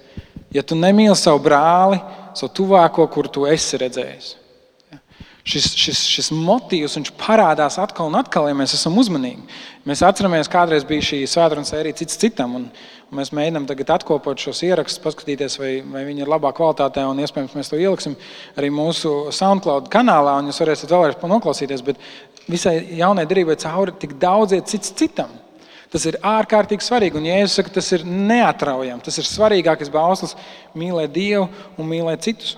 ja 0.55 0.63
tu 0.63 0.79
nemīli 0.79 1.17
savu 1.19 1.43
brāli, 1.43 1.99
savu 2.39 2.53
tuvāko, 2.61 3.09
kuru 3.11 3.33
tu 3.35 3.49
esi 3.51 3.81
redzējis 3.81 4.37
šis, 5.45 5.73
šis, 5.79 6.05
šis 6.11 6.31
motīvs 6.37 7.13
parādās 7.21 7.79
atkal 7.81 8.11
un 8.11 8.19
atkal, 8.21 8.49
ja 8.51 8.57
mēs 8.57 8.75
esam 8.77 8.99
uzmanīgi. 9.01 9.45
Mēs 9.89 10.03
atceramies, 10.07 10.51
kādreiz 10.53 10.85
bija 10.89 11.05
šī 11.11 11.21
svētdienas 11.31 11.73
sērija 11.73 11.99
cits 12.03 12.19
citam, 12.21 12.57
un, 12.59 12.67
un 13.11 13.21
mēs 13.21 13.33
mēģinām 13.37 13.69
tagad 13.69 13.95
atkopot 13.97 14.41
šos 14.41 14.63
ierakstus, 14.69 15.03
paskatīties, 15.05 15.59
vai, 15.61 15.73
vai 15.95 16.05
viņi 16.09 16.25
ir 16.25 16.31
labā 16.31 16.53
kvalitātē, 16.57 17.07
un 17.09 17.23
iespējams 17.25 17.57
mēs 17.57 17.73
to 17.73 17.81
ieliksim 17.81 18.17
arī 18.61 18.73
mūsu 18.75 19.33
SoundCloud 19.35 19.89
kanālā, 19.93 20.37
un 20.41 20.51
jūs 20.53 20.61
varēsiet 20.65 20.93
vēlreiz 20.93 21.31
noklausīties. 21.35 21.85
Bet 21.87 22.03
visai 22.51 22.77
jaunai 23.01 23.29
derībai 23.31 23.57
cauri 23.61 23.97
tik 24.01 24.19
daudz 24.21 24.57
iet 24.57 24.69
cits 24.71 24.93
citam. 24.97 25.33
Tas 25.91 26.05
ir 26.07 26.21
ārkārtīgi 26.23 26.87
svarīgi, 26.87 27.19
un 27.19 27.27
Jēzus 27.27 27.57
saka, 27.59 27.73
tas 27.81 27.89
ir 27.97 28.05
neatraujami. 28.07 29.03
Tas 29.03 29.17
ir 29.19 29.27
svarīgākais 29.27 29.91
bauslis 29.91 30.37
mīlēt 30.79 31.11
Dievu 31.17 31.49
un 31.75 31.89
mīlēt 31.91 32.29
citus. 32.29 32.53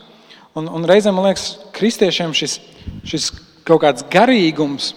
Un, 0.53 0.67
un 0.69 0.85
reizēm 0.85 1.17
man 1.17 1.31
liekas, 1.31 1.47
kristiešiem 1.73 2.35
šis, 2.37 2.59
šis 3.09 3.31
kaut 3.65 3.81
kāds 3.87 4.05
garīgums, 4.13 4.91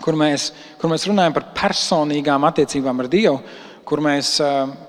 kur 0.00 0.16
mēs, 0.16 0.48
kur 0.80 0.88
mēs 0.88 1.04
runājam 1.10 1.34
par 1.36 1.50
personīgām 1.58 2.46
attiecībām 2.48 3.02
ar 3.04 3.10
Dievu, 3.12 3.36
kur 3.84 4.00
mēs, 4.00 4.38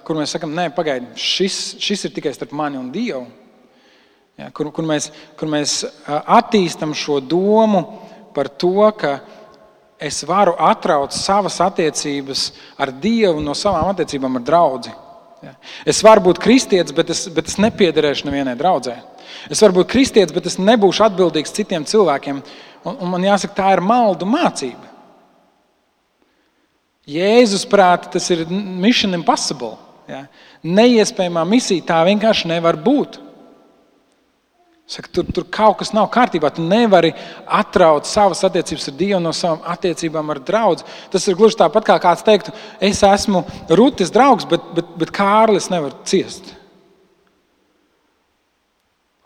kur 0.07 0.19
mēs 0.19 0.35
sakām, 0.37 0.53
nē, 0.55 0.69
pagaidi, 0.77 1.11
šis, 1.19 1.59
šis 1.83 2.07
ir 2.07 2.15
tikai 2.15 2.31
starp 2.35 2.55
mani 2.55 2.79
un 2.79 2.87
Dievu. 2.93 3.25
Ja, 4.39 4.47
kur, 4.55 4.71
kur, 4.73 4.87
mēs, 4.87 5.11
kur 5.37 5.51
mēs 5.51 5.81
attīstam 6.07 6.95
šo 6.97 7.19
domu 7.19 7.83
par 8.33 8.47
to, 8.49 8.87
ka 8.97 9.17
es 9.99 10.23
varu 10.25 10.55
atraut 10.63 11.13
savas 11.13 11.59
attiecības 11.61 12.47
ar 12.79 12.95
Dievu 13.03 13.43
no 13.43 13.53
savām 13.57 13.91
attiecībām 13.91 14.39
ar 14.39 14.47
draugu. 14.47 14.95
Ja. 15.43 15.53
Es 15.89 15.99
varu 16.05 16.29
būt 16.29 16.39
kristietis, 16.43 16.95
bet 16.95 17.09
es, 17.11 17.25
bet 17.33 17.49
es 17.51 17.59
nepiedarēšu 17.59 18.29
nevienai 18.29 18.55
draudzēji. 18.59 19.01
Es 19.51 19.61
varu 19.63 19.81
būt 19.81 19.89
kristietis, 19.91 20.35
bet 20.35 20.47
es 20.47 20.59
nebūšu 20.61 21.03
atbildīgs 21.07 21.51
citiem 21.55 21.83
cilvēkiem. 21.89 22.39
Un, 22.83 22.95
un 22.95 23.11
man 23.11 23.25
jāsaka, 23.27 23.57
tā 23.57 23.73
ir 23.75 23.83
maldu 23.83 24.27
mācība. 24.29 24.91
Jēzus 27.09 27.65
prātā 27.67 28.13
tas 28.15 28.29
ir 28.31 28.45
mission 28.47 29.15
impossible. 29.17 29.75
Ja? 30.07 30.23
Neiespējamā 30.63 31.43
misija 31.47 31.83
tā 31.91 31.99
vienkārši 32.07 32.53
nevar 32.53 32.79
būt. 32.79 33.19
Saka, 34.83 35.07
tur, 35.15 35.27
tur 35.31 35.45
kaut 35.47 35.77
kas 35.79 35.93
nav 35.95 36.09
kārtībā. 36.11 36.49
Tu 36.51 36.63
nevari 36.65 37.13
atraut 37.47 38.07
savas 38.07 38.43
attiecības 38.43 38.89
ar 38.89 38.97
Dievu 38.99 39.21
no 39.23 39.31
savām 39.35 39.63
attiecībām 39.73 40.33
ar 40.33 40.41
draugu. 40.43 40.83
Tas 41.13 41.27
ir 41.27 41.37
gluži 41.39 41.61
tāpat 41.61 41.87
kā 41.87 41.95
kāds 42.03 42.25
teiktu, 42.27 42.51
es 42.83 42.99
esmu 43.07 43.45
Rūtis 43.71 44.11
draugs, 44.13 44.47
bet, 44.49 44.65
bet, 44.75 44.91
bet 44.99 45.13
Kārlis 45.15 45.69
nevar 45.71 45.95
ciest. 46.09 46.51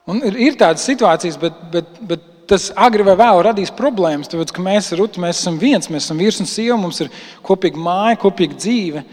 Un 0.07 0.21
ir, 0.23 0.37
ir 0.39 0.59
tādas 0.59 0.85
situācijas, 0.87 1.39
bet, 1.41 1.55
bet, 1.73 1.95
bet 2.07 2.27
tas 2.47 2.69
agri 2.79 3.03
vai 3.03 3.17
vēl 3.19 3.41
radīs 3.49 3.73
problēmas. 3.75 4.29
Tāpēc, 4.31 4.53
ka 4.55 4.63
mēs, 4.63 4.93
Ruti, 4.95 5.19
mēs 5.23 5.41
esam 5.41 5.57
viens, 5.59 5.89
mēs 5.91 6.05
esam 6.05 6.21
vīrs 6.21 6.37
un 6.39 6.47
sieva, 6.47 6.77
mums 6.79 7.01
ir 7.03 7.09
kopīga 7.45 7.81
māja, 7.81 8.19
kopīga 8.21 8.55
dzīve. 8.55 9.03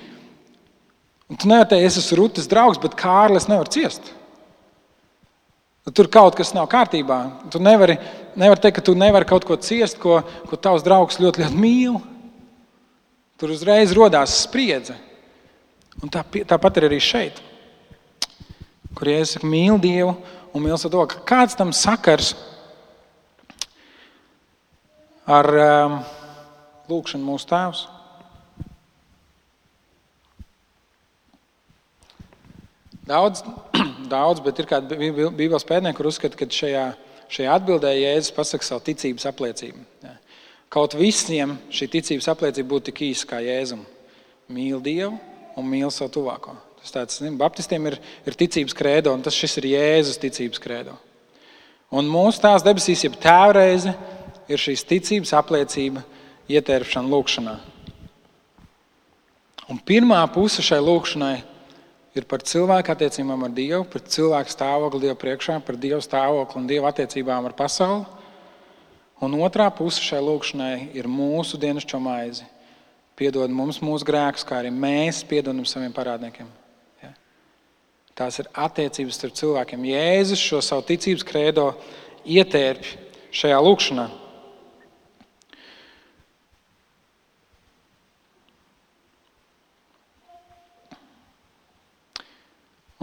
Un 1.33 1.41
tu 1.41 1.49
nevari 1.51 1.73
teikt, 1.73 1.89
es 1.89 1.99
esmu 1.99 2.21
Rūtas 2.21 2.47
draugs, 2.53 2.79
bet 2.85 2.95
Kārlis 3.01 3.49
nevar 3.51 3.73
ciest. 3.73 4.13
Tur 5.93 6.09
kaut 6.09 6.33
kas 6.39 6.55
nav 6.57 6.65
kārtībā. 6.73 7.19
Tu 7.53 7.61
nevari, 7.61 7.99
nevari 8.41 8.63
teikt, 8.63 8.79
ka 8.79 8.85
tu 8.87 8.95
nevari 8.97 9.29
kaut 9.29 9.45
ko 9.45 9.59
ciest, 9.61 9.99
ko, 10.01 10.23
ko 10.49 10.57
tavs 10.57 10.85
draugs 10.87 11.21
ļoti, 11.21 11.45
ļoti 11.45 11.61
mīl. 11.61 11.99
Tur 13.37 13.53
uzreiz 13.53 13.93
radās 13.93 14.39
spriedze. 14.47 14.97
Un 16.01 16.09
tā, 16.11 16.25
tāpat 16.25 16.81
ir 16.81 16.89
arī 16.89 17.03
šeit, 17.03 17.37
kur 18.97 19.11
Jēzus 19.11 19.37
saka, 19.37 19.51
mīl 19.51 19.77
Dievu 19.83 20.15
un 20.55 20.65
mīl 20.65 20.79
to, 20.81 21.05
ka 21.11 21.21
kāds 21.29 21.59
tam 21.59 21.71
sakars 21.77 22.33
ar 25.29 25.49
um, 25.65 25.99
lūkšanu 26.91 27.29
mūsu 27.29 27.49
tēvs. 27.53 27.85
Daudz, 33.05 33.45
daudz, 34.15 34.43
bet 34.45 34.63
ir 34.63 34.71
kādi 34.71 34.99
Bībeles 35.35 35.67
pētnieki, 35.69 35.99
kur 35.99 36.09
uzskata, 36.09 36.39
ka 36.39 36.49
šajā, 36.49 36.85
šajā 37.35 37.57
atbildē 37.59 37.93
Jēzus 37.99 38.35
pasakā 38.37 38.67
savu 38.67 38.85
ticības 38.87 39.27
apliecību. 39.31 39.83
Ja. 40.07 40.15
Kaut 40.75 40.97
visiem 40.99 41.59
šī 41.75 41.91
ticības 41.93 42.31
apliecība 42.33 42.73
būtu 42.73 42.89
tik 42.91 43.05
īsa 43.11 43.29
kā 43.31 43.43
Jēzum. 43.45 43.85
Mīl 44.51 44.81
Dievu 44.85 45.15
un 45.59 45.69
mīl 45.69 45.93
savu 45.95 46.13
tuvāko. 46.17 46.57
Tas 46.83 46.93
tāds, 46.93 47.21
ne, 47.25 47.31
Baptistiem 47.41 47.87
ir, 47.89 47.99
ir 48.29 48.37
ticības 48.37 48.75
krēdo, 48.77 49.15
un 49.15 49.23
tas 49.25 49.39
ir 49.45 49.69
Jēzus 49.71 50.19
ticības 50.21 50.61
krēdo. 50.61 50.97
Un 51.95 52.11
mūsu 52.11 52.43
tās 52.43 52.65
debesīs, 52.67 53.05
jeb 53.07 53.15
tēvreize, 53.23 53.95
ir 54.51 54.61
šīs 54.61 54.83
ticības 54.89 55.33
apliecība, 55.39 56.03
ietērpšana 56.51 57.09
lūkšanā. 57.09 57.55
Un 59.71 59.81
pirmā 59.81 60.21
puse 60.35 60.61
šai 60.65 60.83
lūkšanai 60.85 61.39
ir 62.15 62.27
par 62.31 62.43
cilvēku 62.47 62.93
attiecībām 62.95 63.47
ar 63.47 63.55
Dievu, 63.55 63.85
par 63.91 64.03
cilvēku 64.07 64.53
stāvokli 64.53 65.03
Dieva 65.03 65.17
priekšā, 65.19 65.59
par 65.67 65.79
Dieva 65.81 66.01
stāvokli 66.05 66.61
un 66.61 66.69
Dieva 66.71 66.91
attiecībām 66.93 67.49
ar 67.51 67.57
pasauli. 67.59 68.05
Un 69.23 69.35
otrā 69.43 69.69
puse 69.75 70.03
šai 70.03 70.21
lūkšanai 70.23 70.91
ir 70.99 71.09
mūsu 71.11 71.59
dienascho 71.61 72.01
maizi. 72.03 72.47
Piedod 73.15 73.51
mums 73.51 73.79
mūsu 73.83 74.07
grēkus, 74.07 74.43
kā 74.47 74.59
arī 74.59 74.73
mēs 74.75 75.23
piedodam 75.27 75.67
saviem 75.69 75.95
parādniekiem. 75.95 76.49
Tās 78.15 78.39
ir 78.39 78.47
attiecības 78.55 79.17
starp 79.19 79.35
cilvēkiem. 79.39 79.87
Jēzus 79.91 80.43
šo 80.43 80.61
savu 80.63 80.85
ticības 80.87 81.25
krēdo 81.27 81.65
ietērpj 82.31 82.93
šajā 83.35 83.57
lūkšanā. 83.67 84.05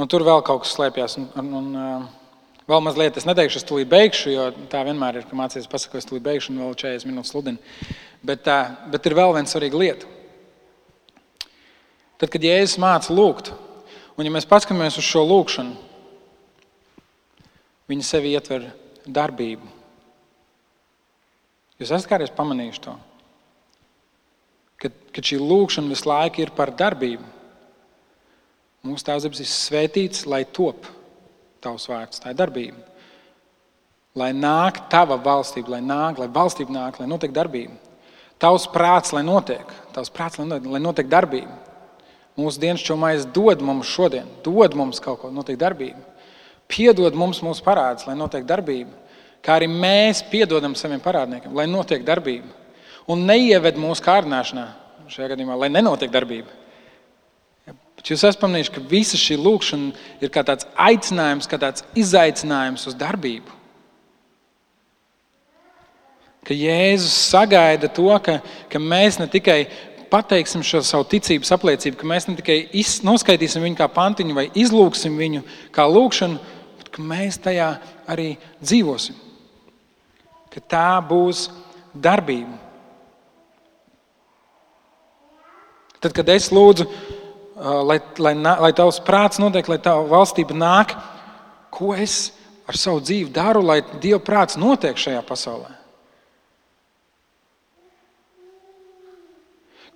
Un 0.01 0.09
tur 0.09 0.25
vēl 0.25 0.41
kaut 0.45 0.63
kas 0.63 0.73
slēpjas. 0.73 1.17
Un, 1.21 1.27
un, 1.37 1.49
un, 1.61 2.05
vēl 2.71 2.85
mazliet, 2.85 3.19
es 3.21 3.27
neteikšu, 3.29 3.61
es 3.61 3.67
tūlīt 3.69 3.89
beigšu, 3.91 4.31
jo 4.33 4.47
tā 4.71 4.81
vienmēr 4.87 5.19
ir, 5.21 5.27
ka 5.29 5.37
mācīties 5.37 5.69
pasakot, 5.69 6.01
es 6.01 6.09
tūlīt 6.09 6.25
beigšu 6.25 6.53
un 6.53 6.63
vēl 6.65 6.77
40 6.83 7.09
minūtes 7.09 7.35
sludinu. 7.35 7.75
Bet, 8.25 8.49
bet 8.93 9.09
ir 9.09 9.17
vēl 9.17 9.35
viena 9.37 9.49
svarīga 9.49 9.81
lieta. 9.81 10.15
Tad, 12.21 12.29
kad 12.33 12.41
Jēzus 12.45 12.81
māca 12.81 13.13
lūgt, 13.13 13.53
Un, 14.21 14.27
ja 14.27 14.33
mēs 14.35 14.45
paskatāmies 14.45 14.99
uz 15.01 15.05
šo 15.07 15.23
lūkšanu, 15.25 15.71
viņa 17.89 18.03
sevi 18.05 18.35
ietver 18.35 18.67
darbību. 19.07 19.65
Jūs 21.81 21.89
esat 21.89 22.05
kādreiz 22.11 22.33
pamanījuši 22.35 22.83
to? 22.85 22.93
Kad, 24.81 24.99
kad 25.15 25.25
šī 25.25 25.39
lūkšana 25.41 25.89
visu 25.89 26.09
laiku 26.09 26.43
ir 26.43 26.51
par 26.53 26.69
darbību. 26.77 27.25
Mūsu 28.81 29.05
tēvs 29.05 29.27
ir 29.29 29.45
svētīts, 29.45 30.25
lai 30.25 30.41
top 30.49 30.87
tavs 31.61 31.85
vārds. 31.89 32.21
Tā 32.21 32.33
ir 32.33 32.39
darbība. 32.39 32.87
lai 34.15 34.33
nāk 34.35 34.89
tava 34.91 35.15
valstība, 35.15 35.77
lai 35.77 35.81
nāk, 35.81 36.17
lai 36.19 36.27
valstība 36.27 36.73
nāk, 36.75 36.97
lai 36.99 37.07
notiek 37.07 37.31
darbība. 37.31 37.77
Tavs 38.41 38.65
prāts, 38.67 39.13
lai 39.13 39.21
notiek, 39.23 39.67
tavs 39.95 40.11
prāts, 40.11 40.39
lai 40.39 40.47
notiek, 40.49 40.71
lai 40.73 40.81
notiek 40.81 41.07
darbība. 41.07 41.53
Mūsu 42.35 42.59
dienas 42.59 42.83
šo 42.83 42.97
maizi 42.99 43.29
dod 43.31 43.61
mums 43.63 43.87
šodien, 43.87 44.27
dod 44.43 44.75
mums 44.75 44.99
kaut 44.99 45.21
ko, 45.21 45.31
notiek 45.31 45.59
darbība. 45.61 46.01
Piedod 46.67 47.15
mums 47.15 47.39
mūsu 47.43 47.63
parādus, 47.63 48.07
lai 48.07 48.17
notiek 48.19 48.43
darbība. 48.47 48.91
Kā 49.43 49.55
arī 49.59 49.67
mēs 49.71 50.23
piedodam 50.31 50.75
saviem 50.75 50.99
parādniekiem, 51.03 51.53
lai 51.55 51.67
notiek 51.69 52.03
darbība. 52.07 52.49
Un 53.07 53.23
neieved 53.27 53.79
mūsu 53.79 54.03
kārdināšanā, 54.05 54.65
šajā 55.11 55.31
gadījumā, 55.33 55.57
lai 55.59 55.71
nenotiek 55.71 56.11
darbība. 56.13 56.60
Bet 58.01 58.09
jūs 58.09 58.23
esat 58.25 58.39
pamanījuši, 58.41 58.71
ka 58.73 58.81
visa 58.89 59.17
šī 59.21 59.35
lūkšana 59.37 59.91
ir 60.25 60.29
kā 60.33 60.41
tāds 60.41 60.65
aicinājums, 60.73 61.45
kā 61.45 61.59
tāds 61.61 61.83
izaicinājums 61.93 62.87
uz 62.89 62.95
darbību. 62.97 63.53
Ka 66.41 66.57
Jēzus 66.57 67.13
sagaida 67.29 67.85
to, 67.93 68.07
ka, 68.25 68.39
ka 68.73 68.81
mēs 68.81 69.19
ne 69.21 69.27
tikai 69.29 69.59
pateiksim 70.09 70.65
šo 70.65 70.81
savu 70.81 71.05
ticības 71.13 71.53
apliecību, 71.53 71.99
ka 72.01 72.09
mēs 72.09 72.25
ne 72.25 72.33
tikai 72.41 72.57
noskaitīsim 73.05 73.61
viņu 73.69 73.77
kā 73.83 73.91
pantiņu 73.93 74.33
vai 74.33 74.47
izlūksim 74.49 75.21
viņu 75.21 75.45
kā 75.77 75.85
lūkšanu, 75.85 76.41
bet 76.81 76.89
ka 76.97 77.05
mēs 77.05 77.37
tajā 77.45 77.69
arī 78.09 78.31
dzīvosim. 78.65 79.21
Ka 80.49 80.65
tā 80.73 80.89
būs 81.05 81.51
darbība. 81.93 82.57
Tad, 86.01 86.15
kad 86.17 86.33
es 86.33 86.49
lūdzu, 86.49 86.89
lai, 87.61 87.99
lai, 88.17 88.33
lai 88.35 88.71
tavs 88.75 88.99
prāts 89.05 89.39
notiek, 89.41 89.67
lai 89.69 89.77
tava 89.83 90.07
valstība 90.09 90.55
nāk, 90.57 90.95
ko 91.73 91.93
es 91.93 92.31
ar 92.69 92.77
savu 92.79 93.01
dzīvi 93.03 93.31
daru, 93.33 93.61
lai 93.65 93.81
Dieva 94.01 94.21
prāts 94.23 94.57
notiek 94.59 94.97
šajā 94.97 95.21
pasaulē? 95.27 95.77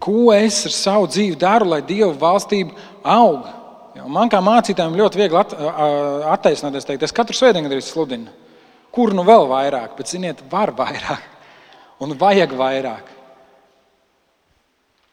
Ko 0.06 0.30
es 0.36 0.60
ar 0.68 0.76
savu 0.76 1.10
dzīvi 1.10 1.38
daru, 1.42 1.72
lai 1.74 1.82
Dieva 1.86 2.14
valstība 2.20 2.76
aug? 3.02 3.48
Ja, 3.96 4.06
man 4.12 4.30
kā 4.30 4.42
mācītājam 4.44 4.98
ļoti 5.00 5.22
viegli 5.22 5.40
at, 5.40 5.54
attaisnoties, 6.36 6.86
teikt, 6.86 7.06
es 7.08 7.16
katru 7.16 7.38
svētdienu 7.38 7.70
gandrīz 7.70 7.94
sludinu. 7.94 8.34
Kur 8.94 9.16
nu 9.16 9.24
vēl 9.28 9.48
vairāk, 9.50 9.96
bet 9.98 10.12
ziniet, 10.12 10.44
var 10.52 10.74
vairāk 10.76 11.24
un 12.04 12.12
vajag 12.20 12.54
vairāk. 12.60 13.15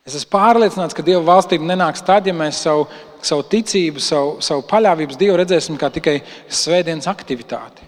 Es 0.02 0.16
esmu 0.18 0.32
pārliecināts, 0.34 0.96
ka 0.98 1.04
Dieva 1.06 1.22
valstība 1.22 1.66
nenāks 1.68 2.02
tad, 2.02 2.26
ja 2.26 2.34
mēs 2.34 2.58
savu, 2.64 2.88
savu 3.22 3.44
ticību, 3.46 4.02
savu, 4.02 4.32
savu 4.42 4.64
paļāvību 4.66 5.18
Dievu 5.18 5.36
redzēsim 5.38 5.78
kā 5.78 5.92
tikai 5.94 6.16
svētdienas 6.50 7.06
aktivitāti. 7.10 7.86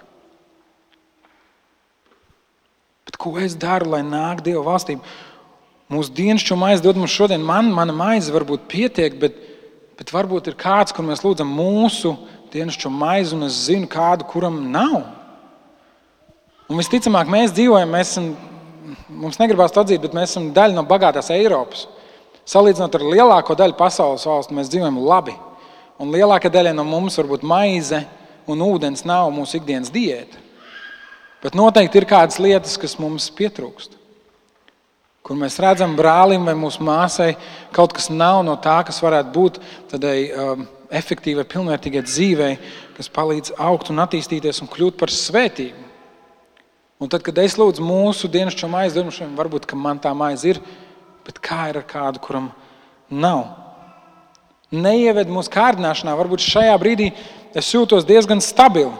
Bet 3.04 3.18
ko 3.18 3.34
es 3.42 3.56
daru, 3.58 3.90
lai 3.96 4.04
nāk 4.06 4.44
Dieva 4.46 4.62
valstība? 4.68 5.02
Mūsu 5.90 6.14
dienasču 6.14 6.56
maize 6.56 6.82
dod 6.84 6.96
mums 6.96 7.12
šodien, 7.12 7.42
man, 7.44 7.66
mana 7.74 7.92
maize 7.92 8.32
varbūt 8.32 8.70
pietiek, 8.70 9.18
bet, 9.20 9.34
bet 9.98 10.14
varbūt 10.14 10.52
ir 10.52 10.56
kāds, 10.58 10.94
kur 10.94 11.04
mēs 11.06 11.22
lūdzam 11.26 11.50
mūsu 11.50 12.14
dienasču 12.54 12.92
maizi, 12.94 13.34
un 13.34 13.48
es 13.48 13.58
zinu 13.66 13.90
kādu, 13.90 14.26
kuram 14.30 14.62
nav. 14.70 15.02
Un 16.70 16.78
visticamāk, 16.78 17.28
mēs 17.28 17.52
dzīvojam, 17.58 17.90
mēs 17.90 18.14
esam, 18.14 18.30
mums 19.10 19.42
negribas 19.42 19.74
to 19.74 19.82
atzīt, 19.82 20.00
bet 20.06 20.14
mēs 20.16 20.30
esam 20.30 20.48
daļa 20.54 20.78
no 20.78 20.86
bagātās 20.88 21.34
Eiropas. 21.34 21.88
Salīdzinot 22.48 22.98
ar 22.98 23.04
lielāko 23.08 23.56
daļu 23.56 23.76
pasaules 23.78 24.26
valstu, 24.28 24.54
mēs 24.56 24.70
dzīvojam 24.72 25.00
labi. 25.00 25.34
Un 26.00 26.12
lielākā 26.12 26.50
daļa 26.52 26.74
no 26.76 26.84
mums 26.84 27.16
varbūt 27.20 27.44
maize 27.46 28.02
un 28.50 28.60
ūdens 28.64 29.06
nav 29.08 29.30
mūsu 29.32 29.60
ikdienas 29.60 29.92
diēta. 29.94 30.40
Bet 31.44 31.56
noteikti 31.56 32.00
ir 32.00 32.08
kādas 32.08 32.40
lietas, 32.40 32.76
kas 32.80 32.96
mums 33.00 33.30
pietrūkst. 33.36 33.98
Kur 35.24 35.38
mēs 35.40 35.56
redzam 35.60 35.94
brālim 35.96 36.44
vai 36.44 36.52
mūsu 36.56 36.84
māsai, 36.84 37.30
kaut 37.72 37.94
kas 37.96 38.10
nav 38.12 38.42
no 38.44 38.58
tā, 38.60 38.78
kas 38.84 39.00
varētu 39.00 39.32
būt 39.32 39.60
tādai 39.92 40.18
um, 40.28 40.66
efektīvai, 40.92 41.46
pilnvērtīgai 41.48 42.02
dzīvei, 42.04 42.52
kas 42.98 43.08
palīdz 43.12 43.54
augt 43.56 43.88
un 43.92 44.02
attīstīties 44.04 44.60
un 44.60 44.68
kļūt 44.72 44.98
par 45.00 45.12
svētību. 45.12 45.80
Un 47.00 47.10
tad, 47.12 47.24
kad 47.26 47.36
es 47.42 47.56
lūdzu 47.58 47.84
mūsu 47.84 48.28
dienas 48.32 48.56
maizi, 48.70 49.02
varbūt 49.36 49.72
man 49.76 49.98
tā 50.00 50.12
maize 50.16 50.52
ir, 50.52 50.60
Bet 51.24 51.40
kā 51.40 51.68
ir 51.70 51.80
ar 51.80 51.86
kādu, 51.88 52.20
kuram 52.20 52.50
nav? 53.08 53.46
Neieved 54.74 55.30
mūsu 55.32 55.52
kārdināšanā. 55.54 56.14
Varbūt 56.18 56.44
šajā 56.44 56.74
brīdī 56.80 57.10
es 57.56 57.70
jūtos 57.72 58.06
diezgan 58.08 58.42
stabili 58.44 58.92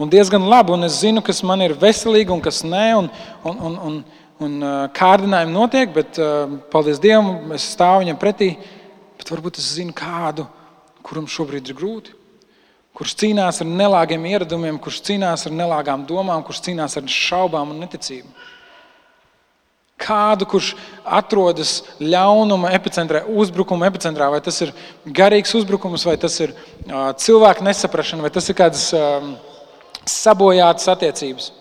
un 0.00 0.10
diezgan 0.12 0.44
labi. 0.48 0.74
Un 0.74 0.84
es 0.88 1.00
zinu, 1.00 1.22
kas 1.24 1.42
man 1.46 1.64
ir 1.64 1.76
veselīgi 1.78 2.34
un 2.34 2.42
kas 2.44 2.62
nē. 2.66 2.86
Un, 2.98 3.10
un, 3.48 3.60
un, 3.68 3.76
un, 3.88 3.98
un 4.44 4.56
kārdinājumi 4.96 5.54
notiek, 5.54 5.92
bet 5.94 6.20
paldies 6.72 7.00
Dievam, 7.00 7.54
es 7.56 7.70
stāvu 7.72 8.04
viņam 8.04 8.20
pretī. 8.20 8.52
Bet 9.20 9.30
varbūt 9.32 9.62
es 9.62 9.70
zinu 9.78 9.94
kādu, 9.96 10.48
kuram 11.06 11.30
šobrīd 11.30 11.70
ir 11.70 11.78
grūti. 11.78 12.18
Kurš 12.92 13.14
cīnās 13.22 13.62
ar 13.64 13.68
nelāgiem 13.70 14.26
ieradumiem, 14.28 14.76
kurš 14.82 14.98
cīnās 15.06 15.46
ar 15.48 15.54
nelāgām 15.56 16.02
domām, 16.04 16.42
kurš 16.44 16.66
cīnās 16.66 16.98
ar 17.00 17.06
šaubām 17.08 17.70
un 17.72 17.80
neticību 17.80 18.28
kādu, 20.02 20.46
kurš 20.50 20.72
atrodas 21.02 21.78
ļaunuma 22.02 22.72
epicentrā, 22.76 23.22
uzbrukuma 23.28 23.88
epicentrā, 23.88 24.28
vai 24.32 24.42
tas 24.44 24.58
ir 24.64 24.74
garīgs 25.06 25.54
uzbrukums, 25.58 26.04
vai 26.08 26.16
tas 26.20 26.38
ir 26.42 26.52
uh, 26.52 27.10
cilvēku 27.18 27.66
nesaprašana, 27.66 28.26
vai 28.26 28.32
tas 28.34 28.50
ir 28.50 28.58
kādas 28.58 28.88
um, 28.98 29.34
sabojātas 30.08 30.90
attiecības. 30.92 31.52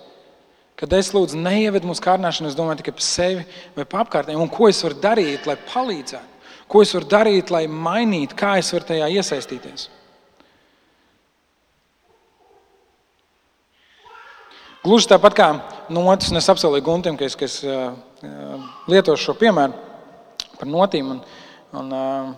Kad 0.81 0.93
es 0.97 1.11
lūdzu, 1.13 1.37
neieved 1.37 1.85
mūsu 1.85 2.01
kārdināšanu, 2.01 2.49
es 2.49 2.57
domāju 2.57 2.81
tikai 2.81 2.95
par 2.97 3.05
sevi 3.05 3.43
vai 3.75 3.85
par 3.85 4.07
apkārtējiem, 4.07 4.41
un 4.41 4.49
ko 4.49 4.69
es 4.71 4.81
varu 4.81 4.97
darīt, 5.03 5.45
lai 5.45 5.59
palīdzētu, 5.69 6.47
ko 6.71 6.81
es 6.81 6.93
varu 6.97 7.09
darīt, 7.11 7.53
lai 7.53 7.67
mainītu, 7.69 8.37
kā 8.39 8.55
es 8.57 8.71
varu 8.73 8.89
tajā 8.89 9.11
iesaistīties. 9.19 9.89
Gluži 14.81 15.11
tāpat 15.11 15.35
kā 15.37 15.47
notis, 15.93 16.31
es 16.33 16.47
apsolīju 16.49 16.81
Guntim, 16.87 17.17
ka 17.17 17.27
es, 17.27 17.35
ka 17.37 17.45
es 17.45 17.59
uh, 17.61 17.91
lietošu 18.89 19.27
šo 19.27 19.35
piemēru 19.37 19.75
par 20.57 20.69
notīm. 20.73 21.11
Un, 21.13 21.19
un, 21.77 21.91
uh, 21.93 22.31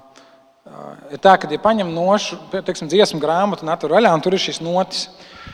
ir 1.16 1.22
tā, 1.24 1.38
ka, 1.40 1.48
ja 1.48 1.60
paņem 1.64 1.94
nošu, 1.96 2.42
teiksim, 2.52 2.90
dziesmu 2.92 3.22
grāmatu 3.24 3.64
atver 3.72 3.96
vaļā, 3.96 4.12
un 4.12 4.24
tur 4.26 4.36
ir 4.36 4.44
šis 4.44 4.60
notis, 4.60 5.06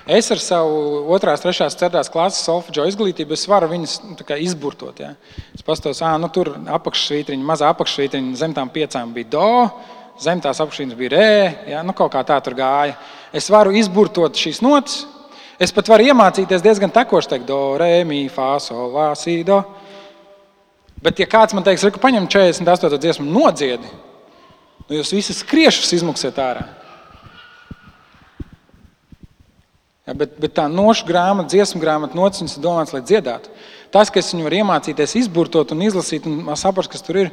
es 0.09 0.31
ar 0.33 0.41
savu 0.41 1.03
2, 1.11 1.35
3, 1.43 1.69
4 1.77 2.01
klases 2.09 2.41
solfeģo 2.49 2.87
izglītību 2.89 3.37
varu 3.53 3.69
viņus 3.75 3.95
nu, 4.07 4.17
izburtot. 4.47 5.03
Ja. 5.05 5.11
Es 5.53 5.61
pastos, 5.61 6.01
ah, 6.01 6.17
nu, 6.17 6.31
tur 6.33 6.55
apakšsvītriņa, 6.79 7.49
mazā 7.53 7.69
apakšsvītriņa 7.75 8.33
zem 8.41 8.57
tām 8.57 8.73
piecām 8.73 9.13
bija 9.13 9.29
do. 9.37 9.53
Zem 10.17 10.41
tās 10.41 10.57
apakšsvītriņas 10.57 10.97
bija 11.05 11.13
rē, 11.13 11.29
ja, 11.75 11.85
nu, 11.85 11.93
kaut 11.93 12.15
kā 12.17 12.25
tā 12.25 12.41
tur 12.41 12.57
gāja. 12.57 12.97
Es 13.29 13.53
varu 13.53 13.77
izburtot 13.77 14.41
šīs 14.41 14.65
notis, 14.65 15.03
Es 15.59 15.73
pat 15.75 15.89
varu 15.91 16.07
iemācīties 16.07 16.63
diezgan 16.63 16.91
tekoši 16.95 17.33
teikt, 17.33 17.47
do, 17.49 17.75
re, 17.79 18.05
mi, 18.07 18.21
fa, 18.31 18.53
sol, 18.63 18.93
la, 18.95 19.09
si, 19.19 19.41
do. 19.43 19.59
Bet, 21.03 21.19
ja 21.19 21.27
kāds 21.27 21.55
man 21.55 21.65
teiks, 21.67 21.83
ka 21.83 21.99
paņem 21.99 22.29
48. 22.31 22.99
dziesmu 23.03 23.25
nodziedi, 23.27 23.89
nu 24.87 24.99
jūs 24.99 25.11
visi 25.15 25.35
skriešus 25.35 25.91
izmuksiet 25.99 26.39
ārā. 26.39 26.63
Ja, 30.07 30.15
bet, 30.17 30.39
bet 30.41 30.55
tā 30.57 30.63
nošu 30.71 31.05
grāmata, 31.05 31.51
dziesmu 31.51 31.83
grāmata, 31.83 32.17
nociņas 32.17 32.55
ir 32.55 32.63
domāts, 32.63 32.95
lai 32.95 33.03
dziedātu. 33.05 33.51
Tas, 33.93 34.09
ka 34.09 34.23
es 34.23 34.31
viņu 34.33 34.47
varu 34.47 34.61
iemācīties, 34.63 35.19
izburtot 35.19 35.75
un 35.75 35.83
izlasīt 35.85 36.25
un 36.25 36.47
saprast, 36.57 36.89
kas 36.95 37.03
tur 37.05 37.19
ir, 37.25 37.29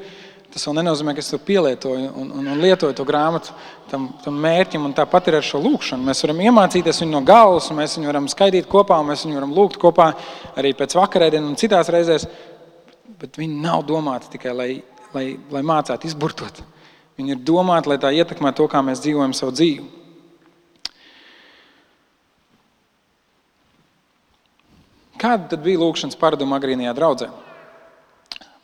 Tas 0.55 0.65
vēl 0.65 0.79
nenozīmē, 0.79 1.13
ka 1.13 1.21
es 1.21 1.29
to 1.29 1.39
pielietoju 1.43 2.11
un, 2.17 2.29
un, 2.39 2.47
un 2.53 2.61
lietoju 2.63 2.95
to 2.97 3.05
grāmatu 3.05 3.53
tam, 3.91 4.07
tam 4.25 4.37
mērķim. 4.41 4.87
Tāpat 4.97 5.29
ir 5.29 5.39
ar 5.41 5.45
šo 5.45 5.61
lūkšanu. 5.65 6.07
Mēs 6.07 6.23
varam 6.25 6.43
iemācīties 6.47 7.03
viņu 7.03 7.13
no 7.13 7.21
galvas, 7.27 7.67
un 7.69 7.81
mēs 7.81 7.97
viņu 7.99 8.09
varam 8.09 8.29
skaidīt 8.31 8.69
kopā, 8.71 9.01
un 9.03 9.11
mēs 9.11 9.27
viņu 9.27 9.37
varam 9.41 9.53
lūgt 9.57 9.81
kopā 9.83 10.07
arī 10.57 10.71
pēc 10.79 10.95
vakarēdienas 10.97 11.51
un 11.51 11.59
citās 11.61 11.91
reizēs. 11.93 12.25
Bet 13.21 13.37
viņi 13.41 13.59
nav 13.65 13.83
domāti 13.89 14.31
tikai, 14.37 14.55
lai, 14.57 14.71
lai, 15.17 15.27
lai 15.53 15.63
mācītu 15.67 16.09
izburtot. 16.09 16.63
Viņi 17.17 17.35
ir 17.35 17.43
domāti, 17.49 17.91
lai 17.91 17.99
tā 18.01 18.13
ietekmē 18.17 18.53
to, 18.57 18.69
kā 18.71 18.81
mēs 18.85 19.03
dzīvojam 19.05 19.35
savu 19.37 19.55
dzīvi. 19.57 19.85
Kāda 25.21 25.57
bija 25.61 25.81
lūkšanas 25.81 26.17
paraduma 26.21 26.57
agrīnajā 26.61 26.93
draudzē? 26.97 27.29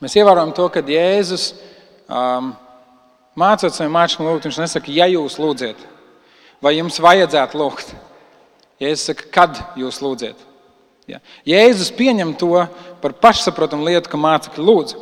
Mēs 0.01 0.17
ievērojam 0.19 0.51
to, 0.57 0.67
ka 0.69 0.83
Jēzus 0.85 1.47
ir 1.53 1.72
um, 2.07 2.53
mācot 3.39 3.73
saviem 3.73 3.93
mācekļiem 3.95 4.29
lūgt, 4.29 4.47
viņš 4.49 4.59
nesaka, 4.63 4.93
ja 4.93 5.07
jūs 5.11 5.37
lūdziet, 5.41 5.79
vai 6.63 6.77
jums 6.77 7.01
vajadzētu 7.03 7.59
lūgt. 7.59 7.93
Jēzus 8.81 9.07
saka, 9.11 9.29
kad 9.33 9.61
jūs 9.79 10.01
lūdziet. 10.03 10.39
Ja. 11.07 11.19
Jēzus 11.47 11.91
pieņem 11.95 12.33
to 12.39 12.65
par 13.03 13.15
pašsaprotamu 13.23 13.87
lietu, 13.87 14.11
ka 14.11 14.19
mācekļi 14.19 14.63
lūdz. 14.63 14.95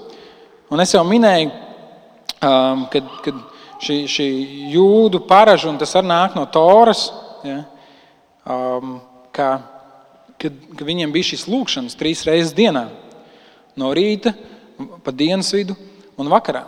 Un 0.71 0.81
es 0.81 0.93
jau 0.95 1.03
minēju, 1.05 1.51
um, 2.41 2.85
kad, 2.93 3.09
kad 3.25 3.37
šī, 3.83 3.97
šī 4.09 4.27
jūdu 4.73 5.23
paraža, 5.29 5.69
un 5.71 5.79
tas 5.81 5.93
arī 5.97 6.09
nāk 6.11 6.37
no 6.37 6.45
Toras, 6.49 7.07
ja, 7.45 7.63
um, 8.45 8.99
ka, 9.35 9.53
kad, 10.41 10.57
kad 10.73 10.85
viņiem 10.87 11.13
bija 11.13 11.31
šīs 11.33 11.47
lūkšanas 11.51 11.97
trīs 11.99 12.25
reizes 12.27 12.55
dienā. 12.57 12.87
No 13.77 13.93
rīta, 13.95 14.33
pa 15.05 15.13
dienas 15.15 15.51
vidu 15.55 15.77
un 16.19 16.29
vakarā. 16.31 16.65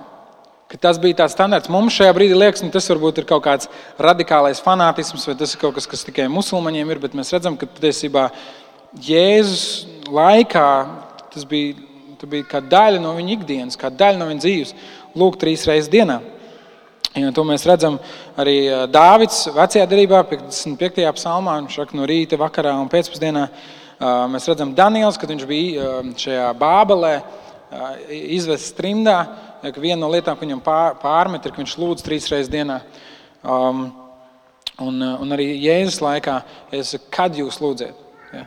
Kad 0.74 0.82
tas 0.82 0.98
bija 0.98 1.20
tāds 1.20 1.36
standarts. 1.36 1.70
Mums 1.70 1.94
šajā 1.94 2.10
brīdī 2.18 2.34
liekas, 2.34 2.64
ka 2.64 2.66
nu, 2.66 2.74
tas 2.74 2.88
varbūt 2.90 3.20
ir 3.22 3.26
kaut 3.30 3.44
kāds 3.46 3.68
radikālais 4.02 4.58
fanātisms, 4.58 5.28
vai 5.30 5.36
tas 5.38 5.52
ir 5.54 5.60
kaut 5.62 5.76
kas, 5.76 5.86
kas 5.86 6.02
tikai 6.08 6.26
musulmaņiem 6.34 6.90
ir. 6.96 7.02
Bet 7.04 7.14
mēs 7.14 7.30
redzam, 7.36 7.54
ka 7.62 7.70
patiesībā 7.70 8.24
Jēzus 9.06 9.84
laikā 10.10 10.66
tas 11.30 11.46
bija, 11.46 11.76
tas 12.18 12.32
bija 12.32 12.48
kā 12.56 12.64
daļa 12.72 13.04
no 13.06 13.14
viņa 13.20 13.36
ikdienas, 13.36 13.78
kā 13.78 13.94
daļa 13.94 14.18
no 14.18 14.32
viņa 14.32 14.46
dzīves. 14.48 14.74
Lūk, 15.14 15.38
trīs 15.46 15.68
reizes 15.70 15.94
dienā. 15.94 16.18
Ja, 17.14 17.30
to 17.38 17.46
mēs 17.46 17.70
redzam 17.70 18.02
arī 18.34 18.58
Dāvids 18.90 19.46
vecajā 19.54 19.86
darbā, 19.94 20.26
55. 20.34 21.06
psalmā. 21.20 21.60
Viņš 21.62 21.82
saka, 21.84 22.02
no 22.02 22.10
rīta, 22.10 22.42
vakarā 22.42 22.74
un 22.82 22.90
pēcpusdienā. 22.90 23.46
Mēs 24.34 24.50
redzam 24.50 24.74
Daniels, 24.74 25.22
kad 25.22 25.30
viņš 25.30 25.50
bija 25.54 25.96
šajā 26.18 26.50
Bābelē, 26.58 27.20
izvests 28.10 28.74
trimdā. 28.74 29.20
Viena 29.64 30.02
no 30.02 30.10
lietām, 30.12 30.36
ko 30.36 30.44
viņam 30.44 30.62
pārmet, 31.00 31.46
ir, 31.46 31.54
ka 31.54 31.62
viņš 31.62 31.76
lūdz 31.80 32.04
trīs 32.04 32.28
reizes 32.32 32.52
dienā. 32.52 32.82
Um, 33.44 33.86
un, 34.84 35.00
un 35.00 35.36
arī 35.36 35.54
Jēzus 35.64 36.02
laikā, 36.04 36.42
es, 36.76 36.92
kad 37.14 37.38
jūs 37.40 37.62
lūdzat? 37.64 38.02
Ja? 38.34 38.44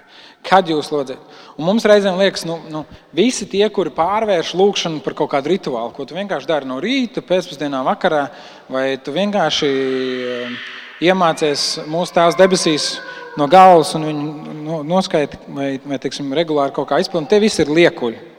Kad 0.46 0.68
jūs 0.68 0.90
lūdzat? 0.92 1.22
Un 1.56 1.64
mums 1.70 1.86
reizēm 1.88 2.20
liekas, 2.20 2.44
ka 2.44 2.50
nu, 2.50 2.58
nu, 2.68 2.84
visi 3.16 3.48
tie, 3.48 3.64
kuri 3.72 3.94
pārvērš 3.96 4.52
lūgšanu 4.60 5.00
par 5.04 5.16
kaut 5.16 5.32
kādu 5.32 5.54
rituālu, 5.54 5.94
ko 5.96 6.04
tu 6.04 6.18
vienkārši 6.18 6.50
dari 6.52 6.68
no 6.68 6.76
rīta, 6.84 7.24
pēcpusdienā, 7.24 7.80
vakarā, 7.86 8.26
vai 8.68 8.86
tu 9.00 9.16
vienkārši 9.16 9.72
um, 9.72 10.56
iemācies 11.00 11.68
mūsu 11.88 12.18
tās 12.20 12.36
debesīs 12.36 12.96
no 13.40 13.48
galvas 13.48 13.96
un 13.96 14.04
viņu 14.10 14.84
noskaiti, 14.84 15.40
vai, 15.48 15.76
vai 15.80 16.00
teiksim, 16.02 16.28
regulāri 16.36 16.76
kaut 16.76 16.92
kā 16.92 17.00
izpildīt, 17.00 17.32
tie 17.32 17.44
visi 17.48 17.64
ir 17.64 17.72
liekuļi. 17.72 18.35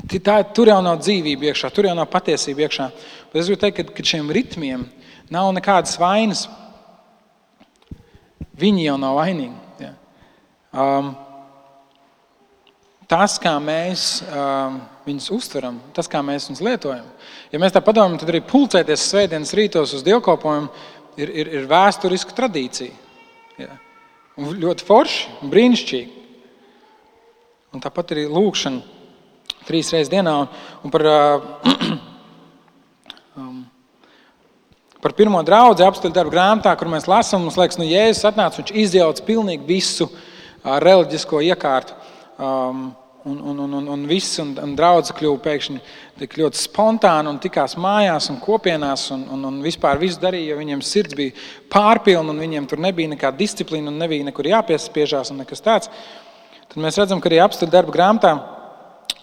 Ja? 0.00 0.20
Tā, 0.24 0.36
tur 0.56 0.70
jau 0.70 0.80
nav 0.84 1.00
dzīvība 1.02 1.50
iekšā, 1.50 1.70
tur 1.74 1.88
jau 1.88 1.96
nav 1.96 2.08
patiesība 2.10 2.66
iekšā. 2.66 2.90
Bet 3.32 3.42
es 3.42 3.50
gribu 3.50 3.60
teikt, 3.62 3.80
ka, 3.80 3.96
ka 3.96 4.06
šiem 4.12 4.30
ritmiem 4.34 4.86
nav 5.30 5.50
nekādas 5.56 5.98
vainas. 6.00 6.46
Viņi 8.60 8.86
jau 8.88 8.96
nav 9.00 9.18
vainīgi. 9.20 9.90
Um, 10.70 11.14
tas, 13.10 13.34
kā 13.42 13.56
mēs 13.58 14.20
um, 14.30 14.76
viņus 15.02 15.30
uztveram, 15.34 15.80
tas, 15.96 16.06
kā 16.10 16.20
mēs 16.22 16.46
viņus 16.46 16.62
lietojam. 16.62 17.08
Ja 17.50 17.58
mēs 17.58 17.74
tā 17.74 17.82
padomājam, 17.82 18.20
tad 18.22 18.30
arī 18.30 18.42
pulcēties 18.46 19.08
svētdienas 19.10 19.54
rītos 19.58 19.96
uz 19.98 20.04
dievkalpojumu 20.06 20.70
ir, 21.18 21.32
ir, 21.42 21.50
ir 21.58 21.66
vēsturiska 21.70 22.36
tradīcija. 22.38 22.94
Ja. 23.58 23.74
Un 24.38 24.54
ļoti 24.62 24.86
forši, 24.86 25.26
brīnišķīgi. 25.50 26.18
Un 27.74 27.82
tāpat 27.82 28.14
arī 28.14 28.28
lūkšana 28.30 28.99
trīs 29.70 29.92
reizes 29.94 30.12
dienā. 30.12 30.36
Un, 30.42 30.62
un 30.84 30.92
par, 30.92 31.06
uh, 31.06 31.74
um, 33.40 33.60
par 35.00 35.16
pirmo 35.18 35.40
draugu 35.46 35.86
apstākļu 35.86 36.16
darbu 36.18 36.34
grāmatā, 36.34 36.74
kur 36.76 36.90
mēs 36.92 37.08
lasām, 37.10 37.46
mums 37.46 37.58
liekas, 37.60 37.78
ka 37.78 37.84
nu, 37.84 37.90
Jēzus 37.90 38.28
atnāca, 38.28 38.60
viņš 38.60 38.74
izjauca 38.84 39.28
pilnīgi 39.28 39.68
visu 39.70 40.10
reliģisko 40.64 41.40
iekārtu. 41.48 41.96
Um, 42.40 42.90
un, 43.24 43.38
un, 43.44 43.58
un, 43.58 43.72
un, 43.72 43.86
un 43.86 44.06
viss, 44.06 44.38
un, 44.40 44.54
un 44.62 44.72
draugs 44.76 45.12
kļuva 45.16 45.40
pēkšņi 45.44 45.80
tik 46.22 46.36
ļoti 46.40 46.60
spontāni 46.60 47.28
un 47.28 47.40
tikās 47.42 47.76
mājās 47.80 48.30
un 48.32 48.38
kopienās 48.40 49.10
un, 49.14 49.26
un, 49.34 49.42
un 49.50 49.58
vispār 49.64 50.00
visu 50.00 50.20
darīja, 50.22 50.54
jo 50.54 50.60
viņiem 50.60 50.84
sirds 50.84 51.16
bija 51.18 51.34
pārpilna 51.72 52.32
un 52.32 52.40
viņiem 52.40 52.68
tur 52.70 52.80
nebija 52.80 53.12
nekāda 53.12 53.40
disciplīna 53.40 53.92
un 53.92 54.00
nebija 54.00 54.24
nekur 54.30 54.48
jāpiespiežās 54.48 55.34
un 55.34 55.42
nekas 55.42 55.64
tāds. 55.64 55.92
Tad 56.70 56.80
mēs 56.80 56.96
redzam, 57.00 57.20
ka 57.20 57.28
arī 57.28 57.42
apstākļu 57.44 57.74
darba 57.74 57.94
grāmatā, 57.96 58.32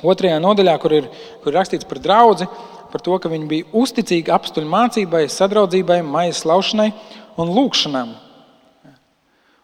otrajā 0.03 0.37
nodaļā, 0.43 0.75
kur 0.81 0.95
ir, 0.97 1.09
kur 1.43 1.53
ir 1.53 1.59
rakstīts 1.59 1.87
par 1.87 2.01
draugu, 2.03 2.47
par 2.91 3.03
to, 3.03 3.17
ka 3.19 3.31
viņi 3.31 3.49
bija 3.49 3.67
uzticīgi 3.75 4.33
apstuļu 4.33 4.69
mācībai, 4.71 5.25
sadraudzībai, 5.31 5.99
maijas 6.05 6.45
laušanai 6.47 6.91
un 7.39 7.51
lūkšanām. 7.55 8.15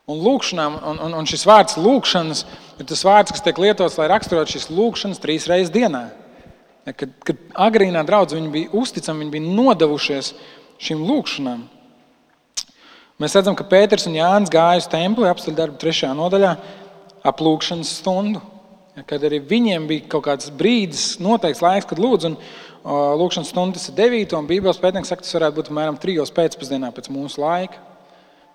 Un, 0.04 0.20
lūkšanām, 0.20 0.74
un, 0.84 0.98
un, 1.06 1.14
un 1.22 1.28
šis 1.30 1.46
vārds 1.48 1.78
lūkšanas 1.80 2.44
ir 2.82 2.88
tas 2.90 3.06
vārds, 3.08 3.32
kas 3.32 3.44
tiek 3.46 3.60
lietots, 3.64 3.96
lai 4.02 4.10
raksturotu 4.12 4.58
šīs 4.58 4.68
lūkšanas 4.74 5.22
trīs 5.24 5.48
reizes 5.48 5.72
dienā. 5.72 6.10
Kad, 6.84 7.14
kad 7.24 7.40
agrīnā 7.70 8.02
draudzē 8.04 8.36
viņi 8.36 8.52
bija 8.52 8.74
uzticami, 8.76 9.24
viņi 9.24 9.36
bija 9.38 9.54
nodevušies 9.62 10.34
šīm 10.84 11.06
lūkšanām. 11.08 11.62
Mēs 13.24 13.38
redzam, 13.38 13.56
ka 13.56 13.64
Pēters 13.70 14.10
un 14.10 14.18
Jānis 14.18 14.52
gāja 14.52 14.82
uz 14.82 14.90
templi 14.92 15.30
apstākļu 15.30 15.56
darbu 15.56 15.80
trešajā 15.80 16.12
nodaļā 16.18 16.52
ap 17.24 17.44
lūkšanas 17.46 17.94
stundu. 18.02 18.42
Kad 19.10 19.24
arī 19.26 19.40
viņiem 19.42 19.88
bija 19.90 20.10
kaut 20.12 20.28
kāds 20.28 20.52
brīdis, 20.54 21.16
noteikts 21.24 21.64
laiks, 21.66 21.88
kad 21.90 22.02
lūdzu, 22.02 22.30
un 22.30 22.36
lūkšanas 23.22 23.50
stunda 23.50 23.80
tas 23.80 23.90
ir 23.90 23.98
9. 23.98 24.36
un 24.38 24.50
Bībeles 24.50 24.78
pētnieks 24.82 25.10
saka, 25.10 25.26
tas 25.26 25.34
varētu 25.40 25.58
būt 25.58 25.72
apmēram 25.72 25.98
3. 26.04 26.30
pēcpusdienā 26.38 26.92
pēc 26.94 27.10
mūsu 27.14 27.42
laika 27.42 27.82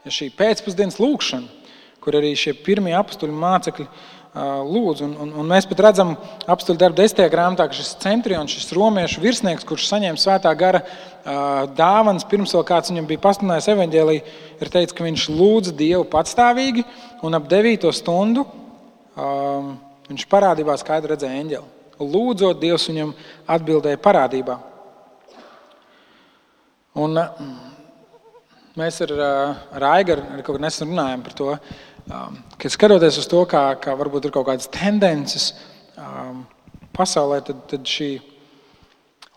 ja 0.08 0.14
šī 0.14 0.30
pēcpusdienas 0.36 1.00
lūkšana, 1.02 1.74
kur 2.02 2.16
arī 2.18 2.32
šie 2.38 2.54
pirmie 2.64 2.94
apstuļu 2.96 3.34
mācekļi 3.36 3.86
lūdz. 4.68 5.02
Un, 5.04 5.14
un, 5.24 5.32
un 5.40 5.48
mēs 5.50 5.66
pat 5.68 5.82
redzam, 5.88 6.14
apstuļu 6.48 6.80
darba 6.80 7.00
desmitajā 7.00 7.32
grāmatā, 7.32 7.66
ka 7.68 7.76
šis 7.76 7.96
centrions, 8.02 8.54
šis 8.54 8.72
romiešu 8.76 9.22
virsnieks, 9.24 9.66
kurš 9.68 9.88
saņēma 9.90 10.20
svētā 10.20 10.52
gara 10.58 10.84
dāvanas, 11.78 12.26
pirms 12.28 12.54
vēl 12.54 12.64
kāds 12.68 12.92
viņam 12.92 13.08
bija 13.10 13.24
pasludinājis 13.24 13.72
evaņģēlī, 13.74 14.16
ir 14.62 14.72
teicis, 14.72 14.94
ka 14.94 15.06
viņš 15.08 15.26
lūdza 15.34 15.74
Dievu 15.76 16.06
patstāvīgi 16.12 16.86
un 17.26 17.36
ap 17.40 17.50
9 17.50 17.90
stundu 17.98 18.46
um, 19.16 19.74
viņš 20.08 20.26
parādībā 20.30 20.76
skaidri 20.80 21.14
redzēja 21.14 21.42
eņģeli. 21.44 21.74
Lūdzot, 21.98 22.60
Dievs 22.62 22.86
viņam 22.90 23.14
atbildēja 23.50 23.98
parādībā. 24.02 24.58
Un, 26.98 27.18
uh, 27.18 27.66
Mēs 28.78 29.00
ar, 29.02 29.10
ar 29.74 29.84
Aigaru 29.96 30.22
arī 30.30 30.42
kaut 30.46 30.54
kad 30.54 30.62
nesen 30.62 30.92
runājām 30.92 31.22
par 31.26 31.34
to, 31.34 31.54
ka 32.62 32.70
skatoties 32.70 33.16
uz 33.18 33.26
to, 33.26 33.40
kā, 33.50 33.62
kā 33.82 33.94
varbūt 33.98 34.28
ir 34.28 34.34
kaut 34.36 34.46
kādas 34.46 34.70
tendences 34.70 35.48
pasaulē, 36.94 37.40
tad, 37.48 37.64
tad 37.72 37.88
šī 37.90 38.10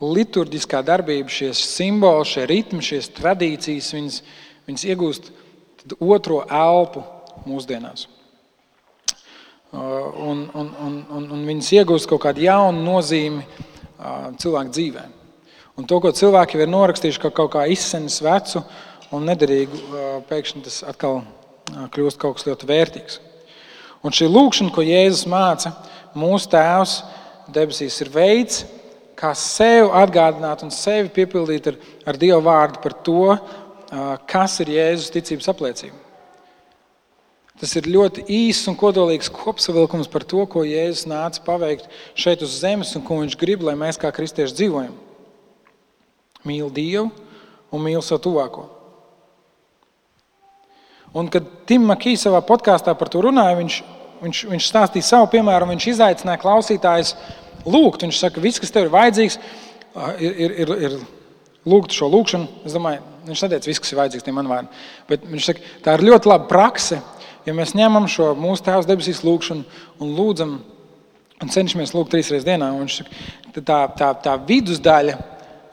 liturģiskā 0.02 0.84
darbība, 0.86 1.34
šie 1.34 1.50
simboli, 1.58 2.28
šie 2.30 2.46
ritmi, 2.52 2.86
šīs 2.86 3.10
tradīcijas, 3.18 3.90
viņas, 3.98 4.20
viņas 4.70 4.86
iegūst 4.94 5.32
otro 5.98 6.44
elpu 6.46 7.02
mūsdienās. 7.50 8.06
Un, 9.72 10.50
un, 10.52 10.70
un, 10.84 10.96
un, 11.16 11.28
un 11.32 11.44
viņas 11.48 11.70
iegūst 11.78 12.10
kaut 12.12 12.26
kādu 12.26 12.44
jaunu 12.44 12.82
nozīmi 12.84 13.46
cilvēku 14.42 14.74
dzīvē. 14.76 15.04
Un 15.80 15.88
to, 15.88 16.02
ko 16.04 16.12
cilvēki 16.12 16.60
ir 16.60 16.72
norakstījuši 16.72 17.22
kā 17.24 17.32
kaut 17.36 17.54
kā 17.54 17.64
izsenis 17.72 18.20
vecu, 18.24 18.60
un 19.16 19.24
nederīgu, 19.30 19.80
pēkšņi 20.28 20.66
tas 20.66 20.82
atkal 20.92 21.22
kļūst 21.96 22.20
kaut 22.20 22.38
kas 22.38 22.50
ļoti 22.50 22.68
vērtīgs. 22.68 23.18
Un 24.04 24.16
šī 24.16 24.28
lūkšana, 24.28 24.74
ko 24.76 24.84
Jēzus 24.84 25.28
māca, 25.32 25.72
mūsu 26.18 26.52
Tēvs 26.52 26.98
debesīs, 27.56 28.00
ir 28.04 28.12
veids, 28.12 28.64
kā 29.16 29.32
sev 29.38 29.92
atgādināt 29.96 30.64
un 30.66 30.74
sevi 30.74 31.12
piepildīt 31.14 31.72
ar, 31.72 31.82
ar 32.10 32.20
Dieva 32.20 32.42
vārdu 32.44 32.82
par 32.84 32.98
to, 33.06 33.26
kas 34.28 34.60
ir 34.64 34.76
Jēzus 34.76 35.14
ticības 35.14 35.52
apliecība. 35.54 36.11
Tas 37.62 37.76
ir 37.78 37.86
ļoti 37.94 38.24
īss 38.26 38.66
un 38.72 38.76
kodolīgs 38.78 39.30
kopsavilkums 39.30 40.10
par 40.10 40.26
to, 40.26 40.42
ko 40.50 40.64
Jēzus 40.66 41.06
nāca 41.06 41.44
paveikt 41.46 41.86
šeit 42.18 42.42
uz 42.42 42.56
zemes 42.64 42.96
un 42.98 43.06
ko 43.06 43.20
viņš 43.20 43.38
grib, 43.38 43.62
lai 43.68 43.76
mēs 43.78 44.02
kā 44.02 44.10
kristieši 44.10 44.58
dzīvojam. 44.58 44.96
Mīl 46.50 46.72
Dievu 46.74 47.12
un 47.70 47.84
mīl 47.86 48.02
savu 48.02 48.24
tuvāko. 48.26 48.66
Un, 51.14 51.30
kad 51.30 51.46
Tim 51.70 51.86
Makīs 51.86 52.24
savā 52.26 52.40
podkāstā 52.48 52.96
par 52.98 53.12
to 53.12 53.22
runāja, 53.22 53.60
viņš, 53.60 53.78
viņš, 54.24 54.44
viņš 54.56 54.68
stāstīja 54.72 55.10
savu 55.12 55.30
piemēru, 55.36 55.70
viņš 55.74 55.88
izaicināja 55.94 56.42
klausītājus 56.42 57.14
lūgt. 57.68 58.08
Viņš 58.08 58.24
saka, 58.24 58.40
ka 58.40 58.46
viss, 58.48 58.62
kas 58.64 58.74
tev 58.74 58.88
ir 58.88 58.94
vajadzīgs, 58.96 59.38
ir, 60.18 60.38
ir, 60.48 60.60
ir, 60.64 60.76
ir 60.88 61.00
lūgt 61.68 61.94
šo 61.94 62.10
lūgšanu. 62.10 62.64
Es 62.66 62.74
domāju, 62.74 63.04
viņš 63.28 63.44
neteica, 63.46 63.70
viss, 63.70 63.84
kas 63.84 63.94
ir 63.94 64.00
vajadzīgs, 64.00 64.26
tie 64.26 64.36
man 64.36 64.50
vārdi. 64.50 64.84
Bet 65.12 65.28
viņš 65.28 65.50
saka, 65.52 65.74
tā 65.84 65.98
ir 65.98 66.08
ļoti 66.08 66.32
laba 66.32 66.48
prakse, 66.50 67.02
ja 67.46 67.56
mēs 67.58 67.76
ņemam 67.78 68.08
šo 68.12 68.32
mūsu 68.40 68.66
Tēvs 68.68 68.90
debesīs 68.90 69.24
lūgšanu 69.26 69.84
un 70.02 70.16
lūdzam 70.18 70.56
un 71.42 71.50
cenšamies 71.52 71.94
lūgt 71.96 72.14
trīs 72.14 72.32
reizes 72.32 72.48
dienā. 72.48 72.72
Saka, 72.92 73.62
tā, 73.66 73.80
tā, 73.98 74.10
tā 74.24 74.36
vidusdaļa 74.48 75.18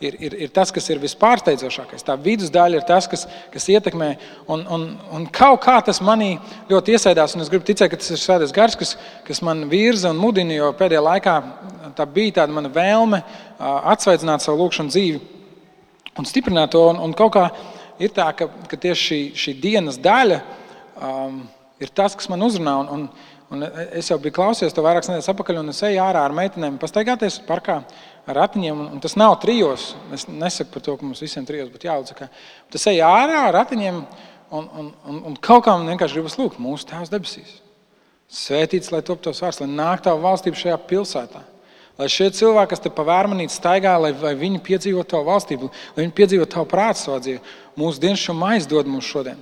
ir, 0.01 0.17
ir, 0.23 0.37
ir 0.47 0.53
tas, 0.55 0.71
kas 0.75 0.87
ir 0.91 1.01
vispārsteidzošākais. 1.03 2.05
Tā 2.07 2.17
vidusdaļa 2.23 2.81
ir 2.81 2.87
tas, 2.89 3.09
kas, 3.11 3.27
kas 3.53 3.69
ietekmē. 3.75 4.11
Un, 4.51 4.65
un, 4.75 4.87
un 5.15 5.27
kaut 5.35 5.61
kā 5.67 5.79
tas 5.85 6.01
manī 6.05 6.37
ļoti 6.71 6.97
iesaistās. 6.97 7.37
Es 7.37 7.53
gribu 7.53 7.67
ticēt, 7.69 7.91
ka 7.93 8.01
tas 8.01 8.13
ir 8.15 8.23
svētais 8.23 8.55
gars, 8.55 8.79
kas, 8.79 8.95
kas 9.27 9.43
man 9.45 9.67
virza 9.71 10.13
un 10.15 10.23
mudina. 10.23 10.57
Jo 10.57 10.73
pēdējā 10.79 11.05
laikā 11.05 11.37
tā 11.99 12.07
bija 12.13 12.41
tāda 12.41 12.55
mana 12.55 12.73
vēlme 12.73 13.23
atsveicināt 13.59 14.45
savu 14.45 14.65
lūkšanu 14.65 14.95
dzīvi 14.95 15.21
un 16.19 16.29
stiprināt 16.29 16.73
to. 16.75 16.89
Un, 16.95 17.03
un 17.09 17.15
kaut 17.19 17.35
kā 17.37 17.47
ir 18.03 18.15
tā, 18.15 18.31
ka, 18.39 18.49
ka 18.71 18.81
tieši 18.81 19.05
šī, 19.05 19.23
šī 19.45 19.57
dienas 19.63 20.01
daļa. 20.03 20.43
Um, 20.99 21.47
ir 21.83 21.91
tas, 21.95 22.17
kas 22.19 22.29
man 22.33 22.43
uzrunā. 22.47 22.75
Un, 22.83 22.89
un, 22.95 23.35
un 23.55 23.67
es 23.97 24.11
jau 24.11 24.19
biju 24.23 24.37
klausies 24.39 24.75
to 24.75 24.85
vairākas 24.85 25.11
nedēļas 25.11 25.31
atpakaļ, 25.33 25.61
un 25.63 25.73
es 25.73 25.83
eju 25.89 26.01
ārā 26.05 26.25
ar 26.29 26.35
meitenēm, 26.37 26.79
pastaigāties 26.83 27.41
parkā 27.49 27.81
ar 28.29 28.41
ratiņiem. 28.43 28.83
Un, 28.85 28.91
un 28.97 29.05
tas 29.05 29.17
nav 29.21 29.37
trijos. 29.43 29.93
Es 30.15 30.27
nesaku 30.31 30.75
par 30.75 30.85
to, 30.87 30.97
ka 30.99 31.07
mums 31.07 31.23
visiem 31.25 31.47
trijos 31.49 31.71
būtu 31.75 31.91
jālūdz. 31.91 32.27
Tas 32.75 32.89
eju 32.93 33.07
ārā 33.09 33.47
ar 33.49 33.57
ratiņiem, 33.61 34.03
un, 34.51 34.69
un, 34.81 34.91
un, 35.09 35.23
un 35.31 35.39
kaut 35.45 35.67
kā 35.67 35.77
man 35.77 35.91
vienkārši 35.95 36.21
gribas 36.21 36.39
lūgt 36.41 36.61
mūsu 36.63 36.89
Tēvs 36.91 37.13
debesīs. 37.13 37.59
Svētīts, 38.29 38.91
lai 38.93 39.01
top 39.05 39.23
tavs 39.25 39.41
vārds, 39.41 39.63
lai 39.63 39.71
nāk 39.73 40.03
tā 40.05 40.13
valstība 40.13 40.61
šajā 40.61 40.77
pilsētā. 40.91 41.41
Lai 41.99 42.07
šie 42.13 42.29
cilvēki, 42.31 42.71
kas 42.71 42.83
te 42.85 42.91
pa 42.95 43.03
vērmanīti 43.09 43.57
staigā, 43.57 43.97
lai, 43.99 44.13
lai 44.23 44.35
viņi 44.39 44.61
piedzīvo 44.63 45.03
tavu 45.09 45.27
valstību, 45.33 45.71
lai 45.97 46.05
viņi 46.05 46.15
piedzīvo 46.15 46.45
tavu 46.47 46.69
prātu 46.71 47.01
savā 47.01 47.19
dzīvē. 47.25 47.41
Mūsu 47.81 48.03
dienas 48.05 48.23
šo 48.23 48.37
maizi 48.39 48.71
dod 48.71 48.87
mums 48.87 49.09
šodien. 49.09 49.41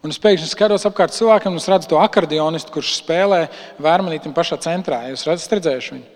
Un 0.00 0.14
es 0.14 0.20
pēkšņi 0.20 0.48
skatos 0.48 0.86
apkārt 0.88 1.12
cilvēkam, 1.12 1.52
un 1.52 1.60
es 1.60 1.68
redzu 1.68 1.90
to 1.90 1.98
akordionistu, 2.00 2.72
kurš 2.72 2.94
spēlē 3.02 3.42
vērmanītam 3.84 4.32
pašā 4.36 4.56
centrā. 4.64 5.02
Jūs 5.10 5.26
redzat, 5.28 5.58
redzējuši 5.58 5.96
viņu. 5.96 6.06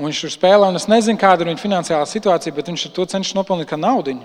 Un 0.00 0.08
viņš 0.08 0.22
tur 0.24 0.32
spēlē, 0.34 0.70
un 0.72 0.78
es 0.78 0.88
nezinu, 0.90 1.20
kāda 1.20 1.44
ir 1.44 1.52
viņa 1.52 1.60
finansiālā 1.60 2.06
situācija, 2.08 2.54
bet 2.56 2.70
viņš 2.70 2.88
to 2.96 3.06
cenšas 3.12 3.36
nopelnīt 3.36 3.68
kā 3.70 3.78
naudu. 3.78 4.16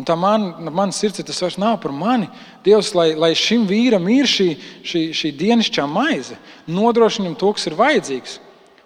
Un 0.00 0.06
tā 0.08 0.14
man, 0.16 0.46
man 0.72 0.94
sirds 0.96 1.20
ir 1.20 1.26
tas 1.28 1.42
vairs 1.42 1.58
nav 1.60 1.76
par 1.82 1.92
mani. 1.92 2.30
Dievs, 2.64 2.94
lai, 2.96 3.10
lai 3.18 3.34
šim 3.36 3.66
vīram 3.68 4.06
ir 4.08 4.28
šī, 4.30 4.46
šī, 4.86 5.02
šī 5.18 5.32
dienasčā 5.36 5.84
maize, 5.90 6.38
nodrošina 6.70 7.26
viņam 7.26 7.36
to, 7.42 7.50
kas 7.58 7.68
ir 7.68 7.76
vajadzīgs. 7.76 8.38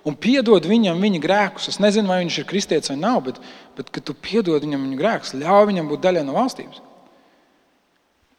Un 0.08 0.16
piedod 0.18 0.66
viņam 0.66 0.98
viņa 1.00 1.20
grēkus. 1.22 1.68
Es 1.70 1.78
nezinu, 1.78 2.10
vai 2.10 2.24
viņš 2.24 2.40
ir 2.40 2.48
kristietis 2.50 2.90
vai 2.90 2.98
nav, 2.98 3.20
bet, 3.28 3.38
bet 3.78 3.94
kad 3.94 4.08
tu 4.08 4.16
piedod 4.16 4.64
viņam 4.64 4.88
viņa 4.88 4.98
grēkus, 4.98 5.36
ļauj 5.38 5.70
viņam 5.70 5.92
būt 5.92 6.02
daļai 6.08 6.26
no 6.26 6.34
valstības. 6.40 6.82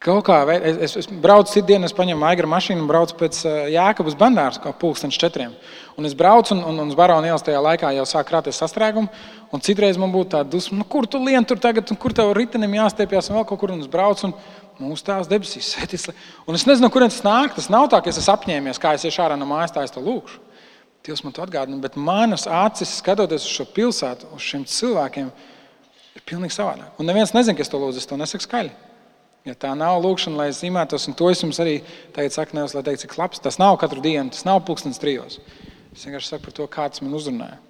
Kaut 0.06 0.22
kā 0.28 0.36
es, 0.54 0.76
es, 0.86 0.92
es 1.00 1.06
braucu 1.10 1.50
citu 1.50 1.72
dienu, 1.72 1.88
es 1.88 1.94
paņēmu 1.96 2.22
maigra 2.22 2.46
mašīnu 2.46 2.84
un 2.84 2.86
braucu 2.86 3.16
pēc 3.18 3.40
Jēkabas 3.74 4.14
bandāras, 4.18 4.60
kā 4.62 4.70
pulkstenis 4.78 5.18
četriem. 5.18 5.56
Un 5.98 6.06
es 6.06 6.14
braucu, 6.14 6.52
un, 6.54 6.60
un, 6.62 6.78
un 6.84 6.92
uz 6.92 6.98
Barona 6.98 7.26
ielas 7.26 7.42
tajā 7.42 7.58
laikā 7.64 7.90
jau 7.96 8.04
sāk 8.06 8.28
krāties 8.28 8.60
sastrēgumu. 8.62 9.10
Un 9.50 9.64
citreiz 9.66 9.98
man 9.98 10.14
būtu 10.14 10.36
tāda 10.36 10.46
dusma, 10.52 10.78
nu, 10.78 10.86
kur 10.86 11.08
tu 11.10 11.18
lien 11.24 11.42
tur 11.42 11.58
tagad, 11.58 11.90
un 11.90 11.98
kur 11.98 12.14
tev 12.14 12.30
ritenim 12.38 12.78
jāstiepjas, 12.78 13.32
un 13.32 13.40
vēl 13.40 13.48
kaut 13.50 13.60
kur. 13.64 13.74
Un 13.74 13.82
es 13.82 13.90
braucu, 13.90 14.30
un 14.30 14.86
mūsu 14.92 15.08
tēvs 15.10 15.32
debesīs 15.32 15.70
sēties. 15.74 16.06
Un 16.46 16.54
es 16.54 16.68
nezinu, 16.70 16.92
kurien 16.94 17.10
tas 17.10 17.26
nāk. 17.26 17.58
Tas 17.58 17.66
nav 17.72 17.90
tā, 17.90 17.98
ka 17.98 18.14
es 18.14 18.30
apņēmies, 18.30 18.78
kā 18.78 18.94
es 18.94 19.10
iešu 19.10 19.26
ārā 19.26 19.34
no 19.34 19.50
mājas, 19.50 19.74
tā 19.74 19.82
es 19.88 19.94
to 19.96 20.06
lūkšu. 20.06 20.38
Dievs 21.06 21.26
man 21.26 21.34
to 21.34 21.42
atgādina, 21.42 21.82
bet 21.82 21.98
manas 21.98 22.46
acis, 22.46 22.94
skatoties 23.02 23.42
uz 23.42 23.58
šo 23.58 23.66
pilsētu, 23.74 24.30
uz 24.38 24.46
šiem 24.54 24.62
cilvēkiem, 24.70 25.34
ir 26.14 26.30
pilnīgi 26.30 26.54
savādāk. 26.54 26.94
Un 26.98 27.10
neviens 27.10 27.34
nezina, 27.34 27.58
ka 27.58 27.66
es 27.66 27.70
to 27.70 27.82
lūdzu, 27.82 28.02
es 28.02 28.10
to 28.10 28.18
nesaku 28.18 28.46
skaļi. 28.46 28.85
Ja 29.46 29.54
tā 29.54 29.70
nav 29.78 30.00
lūkšana, 30.02 30.40
lai 30.40 30.48
es 30.50 30.58
zīmētos, 30.58 31.04
un 31.06 31.14
to 31.14 31.28
es 31.30 31.40
jums 31.44 31.60
arī 31.62 31.76
tagad 32.16 32.34
saku, 32.34 32.56
nevis 32.58 32.74
lai 32.74 32.82
teiktu, 32.86 33.04
cik 33.04 33.14
labs 33.20 33.42
tas 33.44 33.60
nav 33.62 33.76
katru 33.78 34.02
dienu, 34.02 34.32
tas 34.34 34.42
nav 34.48 34.64
pulkstenis 34.66 34.98
trijos. 34.98 35.38
Es 35.94 36.02
vienkārši 36.02 36.32
saku 36.32 36.48
par 36.48 36.56
to, 36.56 36.66
kāds 36.66 37.02
man 37.04 37.14
uzrunāja, 37.14 37.60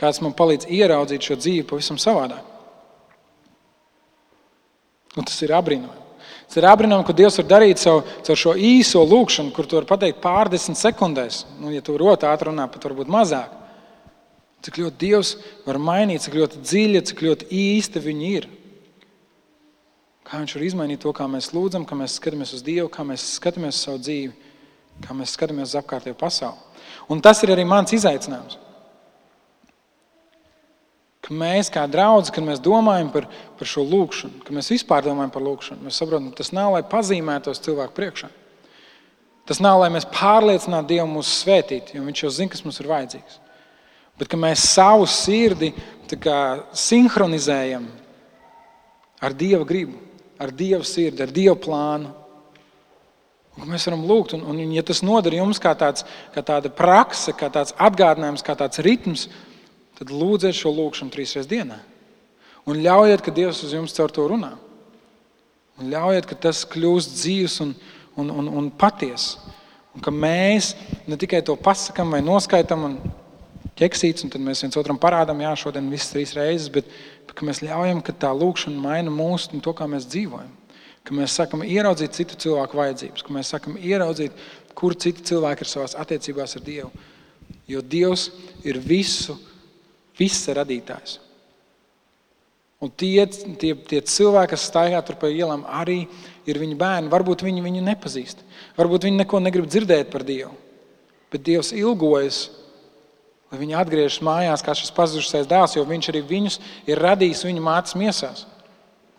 kāds 0.00 0.22
man 0.24 0.32
palīdz 0.38 0.70
ieraudzīt 0.72 1.28
šo 1.28 1.36
dzīvi 1.42 1.66
pavisam 1.68 2.00
savādāk. 2.00 2.40
Un 5.16 5.28
tas 5.28 5.36
ir 5.44 5.52
apbrīnojami. 5.56 6.02
Tas 6.46 6.60
ir 6.60 6.66
apbrīnojami, 6.70 7.04
ka 7.04 7.14
Dievs 7.16 7.36
var 7.40 7.48
darīt 7.50 7.80
savu, 7.82 8.02
caur 8.24 8.40
šo 8.40 8.56
īso 8.56 9.02
lūkšanu, 9.04 9.52
kur 9.52 9.68
tu 9.68 9.76
vari 9.76 9.88
pateikt 9.88 10.22
pārdesmit 10.24 10.78
sekundēs. 10.80 11.44
Nu, 11.60 11.72
ja 11.74 11.84
tu 11.84 11.96
roti 12.00 12.28
ātri 12.28 12.48
runā, 12.48 12.68
pat 12.70 12.84
varbūt 12.86 13.12
mazāk. 13.12 13.52
Cik 14.64 14.78
ļoti 14.80 15.00
Dievs 15.02 15.36
var 15.66 15.78
mainīt, 15.82 16.24
cik 16.24 16.36
ļoti 16.40 16.62
dziļa, 16.62 17.02
cik 17.10 17.24
ļoti 17.26 17.48
īsta 17.52 18.02
viņi 18.02 18.30
ir. 18.38 18.48
Kā 20.26 20.40
viņš 20.40 20.56
var 20.56 20.64
izmainīt 20.66 21.04
to, 21.04 21.12
kā 21.14 21.28
mēs 21.30 21.52
lūdzam, 21.54 21.84
kā 21.86 21.94
mēs 21.98 22.16
skatāmies 22.18 22.50
uz 22.56 22.62
Dievu, 22.66 22.88
kā 22.90 23.04
mēs 23.06 23.22
skatāmies 23.36 23.76
uz 23.76 23.82
savu 23.86 24.00
dzīvi, 24.02 24.32
kā 25.04 25.14
mēs 25.14 25.34
skatāmies 25.36 25.70
uz 25.70 25.78
apkārtējo 25.78 26.16
pasauli. 26.18 26.80
Un 27.12 27.20
tas 27.22 27.42
ir 27.44 27.52
arī 27.54 27.62
mans 27.68 27.94
izaicinājums. 27.94 28.56
Ka 31.22 31.34
mēs 31.34 31.70
kā 31.74 31.84
draugi, 31.90 32.32
kad 32.34 32.46
mēs 32.46 32.62
domājam 32.62 33.12
par, 33.14 33.28
par 33.58 33.70
šo 33.70 33.84
lūkšanu, 33.86 34.42
kad 34.46 34.54
mēs 34.54 34.70
vispār 34.74 35.06
domājam 35.06 35.30
par 35.34 35.46
lūkšanu, 35.46 35.86
mēs 35.86 35.98
saprotam, 36.02 36.32
tas 36.34 36.50
nav 36.54 36.74
lai 36.74 36.82
pazīmētos 36.86 37.62
cilvēku 37.62 37.94
priekšā. 37.94 38.30
Tas 39.46 39.62
nav, 39.62 39.78
lai 39.78 39.92
mēs 39.94 40.08
pārliecinātu 40.10 40.90
Dievu 40.90 41.06
mūsu 41.10 41.30
svētīt, 41.44 41.92
jo 41.94 42.02
Viņš 42.02 42.22
jau 42.24 42.32
zina, 42.34 42.50
kas 42.50 42.64
mums 42.66 42.80
ir 42.82 42.90
vajadzīgs. 42.90 43.38
Bet 44.18 44.34
mēs 44.34 44.64
savu 44.72 45.06
sirdi 45.06 45.70
sinhronizējam 46.74 47.86
ar 49.22 49.34
Dieva 49.38 49.62
gribu 49.66 50.05
ar 50.38 50.52
Dieva 50.52 50.84
sirdi, 50.84 51.24
ar 51.24 51.32
Dieva 51.34 51.56
plānu. 51.58 52.12
Un 53.56 53.70
mēs 53.72 53.86
varam 53.88 54.04
lūgt, 54.04 54.34
un, 54.36 54.42
un 54.52 54.58
ja 54.74 54.84
tas 54.84 55.00
noder 55.04 55.38
jums 55.38 55.60
kā, 55.62 55.72
tāds, 55.78 56.04
kā 56.34 56.42
tāda 56.44 56.68
prakse, 56.68 57.32
kā 57.32 57.48
tāds 57.52 57.72
atgādinājums, 57.80 58.44
kā 58.44 58.56
tāds 58.58 58.82
ritms, 58.84 59.28
tad 59.96 60.12
lūdziet 60.12 60.58
šo 60.58 60.74
lūgšanu 60.76 61.14
trīs 61.14 61.32
reizes 61.32 61.48
dienā. 61.48 61.78
Un 62.68 62.82
ļaujiet, 62.84 63.22
ka 63.24 63.32
Dievs 63.32 63.62
uz 63.64 63.72
jums 63.72 63.94
caur 63.96 64.12
to 64.12 64.26
runā. 64.28 64.52
Un 65.80 65.92
ļaujiet, 65.92 66.28
ka 66.28 66.36
tas 66.48 66.64
kļūst 66.68 67.14
dzīves 67.16 67.60
un, 67.64 67.72
un, 68.20 68.32
un, 68.42 68.50
un 68.60 68.68
patiesa. 68.74 69.54
Un 69.96 70.04
ka 70.04 70.12
mēs 70.12 70.74
ne 71.08 71.16
tikai 71.16 71.40
to 71.46 71.54
pasakām 71.56 72.12
vai 72.12 72.20
noskaitām 72.24 72.84
un 72.84 72.96
ķeksīts, 73.76 74.24
un 74.24 74.32
tad 74.32 74.44
mēs 74.44 74.64
viens 74.64 74.78
otram 74.80 74.98
parādām, 75.00 75.40
jā, 75.44 75.52
šodien 75.60 75.90
visas 75.92 76.12
trīs 76.12 76.34
reizes, 76.36 76.70
bet 76.72 76.88
mēs 77.44 77.62
ļaujam, 77.64 78.02
ka 78.04 78.14
tā 78.16 78.30
lūkšana 78.32 78.80
maina 78.80 79.12
mūsu 79.12 79.56
un 79.56 79.64
to, 79.64 79.74
kā 79.76 79.88
mēs 79.90 80.08
dzīvojam. 80.12 80.52
Ka 81.06 81.14
mēs 81.14 81.36
sākam 81.38 81.62
ieraudzīt 81.62 82.16
citu 82.16 82.38
cilvēku 82.46 82.78
vajadzības, 82.80 83.22
ka 83.22 83.34
mēs 83.36 83.52
sākam 83.52 83.76
ieraudzīt, 83.78 84.34
kur 84.76 84.96
citi 84.98 85.22
cilvēki 85.28 85.62
ir 85.62 85.70
savās 85.70 85.94
attiecībās 85.98 86.56
ar 86.58 86.64
Dievu. 86.66 86.90
Jo 87.70 87.82
Dievs 87.82 88.30
ir 88.66 88.80
visu, 88.82 89.36
visa 90.18 90.56
radītājs. 90.58 91.20
Un 92.82 92.90
tie, 92.92 93.22
tie, 93.60 93.72
tie 93.88 94.02
cilvēki, 94.04 94.52
kas 94.52 94.66
staigā 94.68 94.98
tur 95.06 95.16
pa 95.20 95.30
ielām, 95.32 95.62
arī 95.64 96.02
ir 96.48 96.58
viņa 96.60 96.76
bērni. 96.76 97.12
Varbūt 97.12 97.46
viņi 97.46 97.64
viņu 97.64 97.84
nepazīst. 97.86 98.42
Varbūt 98.76 99.06
viņi 99.08 99.22
neko 99.22 99.40
negrib 99.40 99.68
dzirdēt 99.70 100.10
par 100.12 100.26
Dievu. 100.26 100.52
Bet 101.32 101.46
Dievs 101.46 101.72
ilgojas 101.76 102.42
Lai 103.52 103.60
viņi 103.60 103.76
atgriežas 103.78 104.22
mājās, 104.26 104.64
kā 104.66 104.74
šis 104.74 104.90
pazudušais 104.94 105.46
dēls, 105.46 105.76
jo 105.76 105.84
viņš 105.86 106.10
arī 106.10 106.22
viņus 106.26 106.58
ir 106.90 107.00
radījis 107.02 107.44
viņu 107.46 107.62
mātes 107.62 107.94
miesās. 107.98 108.44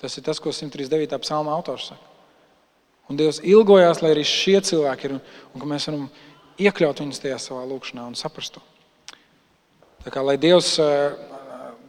Tas 0.02 0.18
ir 0.20 0.26
tas, 0.26 0.42
ko 0.44 0.52
139. 0.54 1.16
psalma 1.24 1.56
autors 1.56 1.92
saka. 1.94 2.04
Un 3.08 3.16
Dievs 3.16 3.40
ilgojās, 3.40 4.02
lai 4.04 4.12
arī 4.12 4.26
šie 4.28 4.60
cilvēki 4.68 5.08
ir 5.08 5.14
un 5.18 5.62
ka 5.62 5.70
mēs 5.70 5.88
varam 5.88 6.10
iekļaut 6.60 7.00
viņus 7.06 7.24
tajā 7.24 7.38
savā 7.40 7.64
lūkšanā 7.70 8.04
un 8.10 8.18
saprast 8.20 8.58
to. 8.58 8.64
Tā 10.04 10.12
kā 10.12 10.24
lai 10.24 10.36
Dievs 10.42 10.74
eh, 10.84 11.16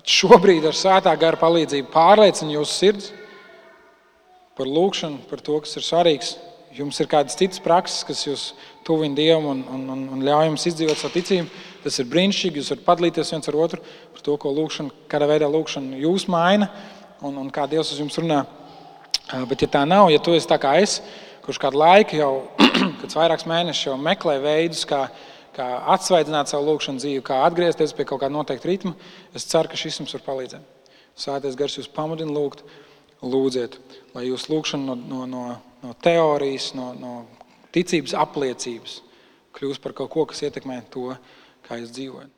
šobrīd 0.07 0.69
ar 0.69 0.77
svētā 0.79 1.15
gara 1.19 1.41
palīdzību 1.41 1.91
pārliecina 1.93 2.55
jūsu 2.55 2.77
sirds 2.77 3.11
par 4.59 4.71
lūkšanu, 4.71 5.27
par 5.31 5.43
to, 5.45 5.59
kas 5.63 5.77
ir 5.79 5.87
svarīgs. 5.87 6.37
Jums 6.79 7.01
ir 7.03 7.09
kādas 7.11 7.35
citas 7.35 7.59
prakses, 7.59 8.05
kas 8.07 8.21
jūs 8.23 8.43
tuvina 8.87 9.17
Dievam 9.19 9.49
un, 9.51 9.63
un, 9.75 9.81
un, 9.95 10.03
un 10.15 10.21
ļauj 10.23 10.47
jums 10.47 10.67
izdzīvot 10.71 11.01
savu 11.01 11.17
ticību. 11.17 11.49
Tas 11.83 11.99
ir 11.99 12.07
brīnišķīgi. 12.13 12.61
Jūs 12.61 12.71
varat 12.71 12.85
padalīties 12.87 13.33
viens 13.35 13.51
ar 13.51 13.59
otru 13.59 13.83
par 13.83 14.23
to, 14.23 14.37
ko 14.39 14.53
lūkšana, 14.55 14.95
kādā 15.11 15.27
veidā 15.27 15.49
lūkšana 15.51 15.99
jūs 15.99 16.29
maina 16.31 16.71
un, 17.19 17.41
un 17.43 17.51
kā 17.51 17.67
Dievs 17.71 17.91
uz 17.95 17.99
jums 17.99 18.19
runā. 18.23 18.45
Bet, 19.51 19.65
ja 19.65 19.69
tā 19.75 19.83
nav, 19.89 20.07
ja 20.13 20.23
tu 20.23 20.33
esi 20.37 20.49
tā 20.49 20.57
kā 20.63 20.77
es, 20.81 21.01
kurš 21.45 21.59
kādu 21.61 21.83
laiku 21.83 22.17
jau, 22.17 22.33
kad 23.03 23.19
vairākus 23.19 23.49
mēnešus 23.51 23.91
jau 23.91 23.99
meklē 24.01 24.39
veidus, 24.41 24.87
kā, 24.89 25.05
kā 25.57 25.67
atsveidzināt 25.97 26.49
savu 26.49 26.71
lūkšanu 26.71 27.03
dzīvi, 27.03 27.25
kā 27.27 27.43
atgriezties 27.49 27.93
pie 27.97 28.07
kaut 28.09 28.23
kāda 28.23 28.33
noteikta 28.39 28.71
ritma, 28.71 28.95
es 29.37 29.49
ceru, 29.51 29.69
ka 29.69 29.81
šis 29.81 30.01
jums 30.01 30.15
var 30.17 30.25
palīdzēt. 30.31 30.95
Svētais 31.19 31.59
gars 31.59 31.75
jūs 31.77 31.91
pamudina 31.91 32.33
lūgt, 32.33 32.63
lūdziet, 33.21 33.77
lai 34.15 34.29
jūsu 34.29 34.55
lūkšana 34.55 34.95
no, 34.95 34.95
no, 34.97 35.27
no, 35.27 35.45
no 35.83 35.95
teorijas, 36.03 36.73
no, 36.79 36.93
no 36.99 37.13
ticības 37.75 38.17
apliecības 38.19 38.99
kļūst 39.59 39.83
par 39.83 39.95
kaut 39.97 40.13
ko, 40.13 40.27
kas 40.31 40.43
ietekmē 40.47 40.81
to, 40.93 41.11
kā 41.67 41.81
jūs 41.81 41.95
dzīvojat. 41.97 42.38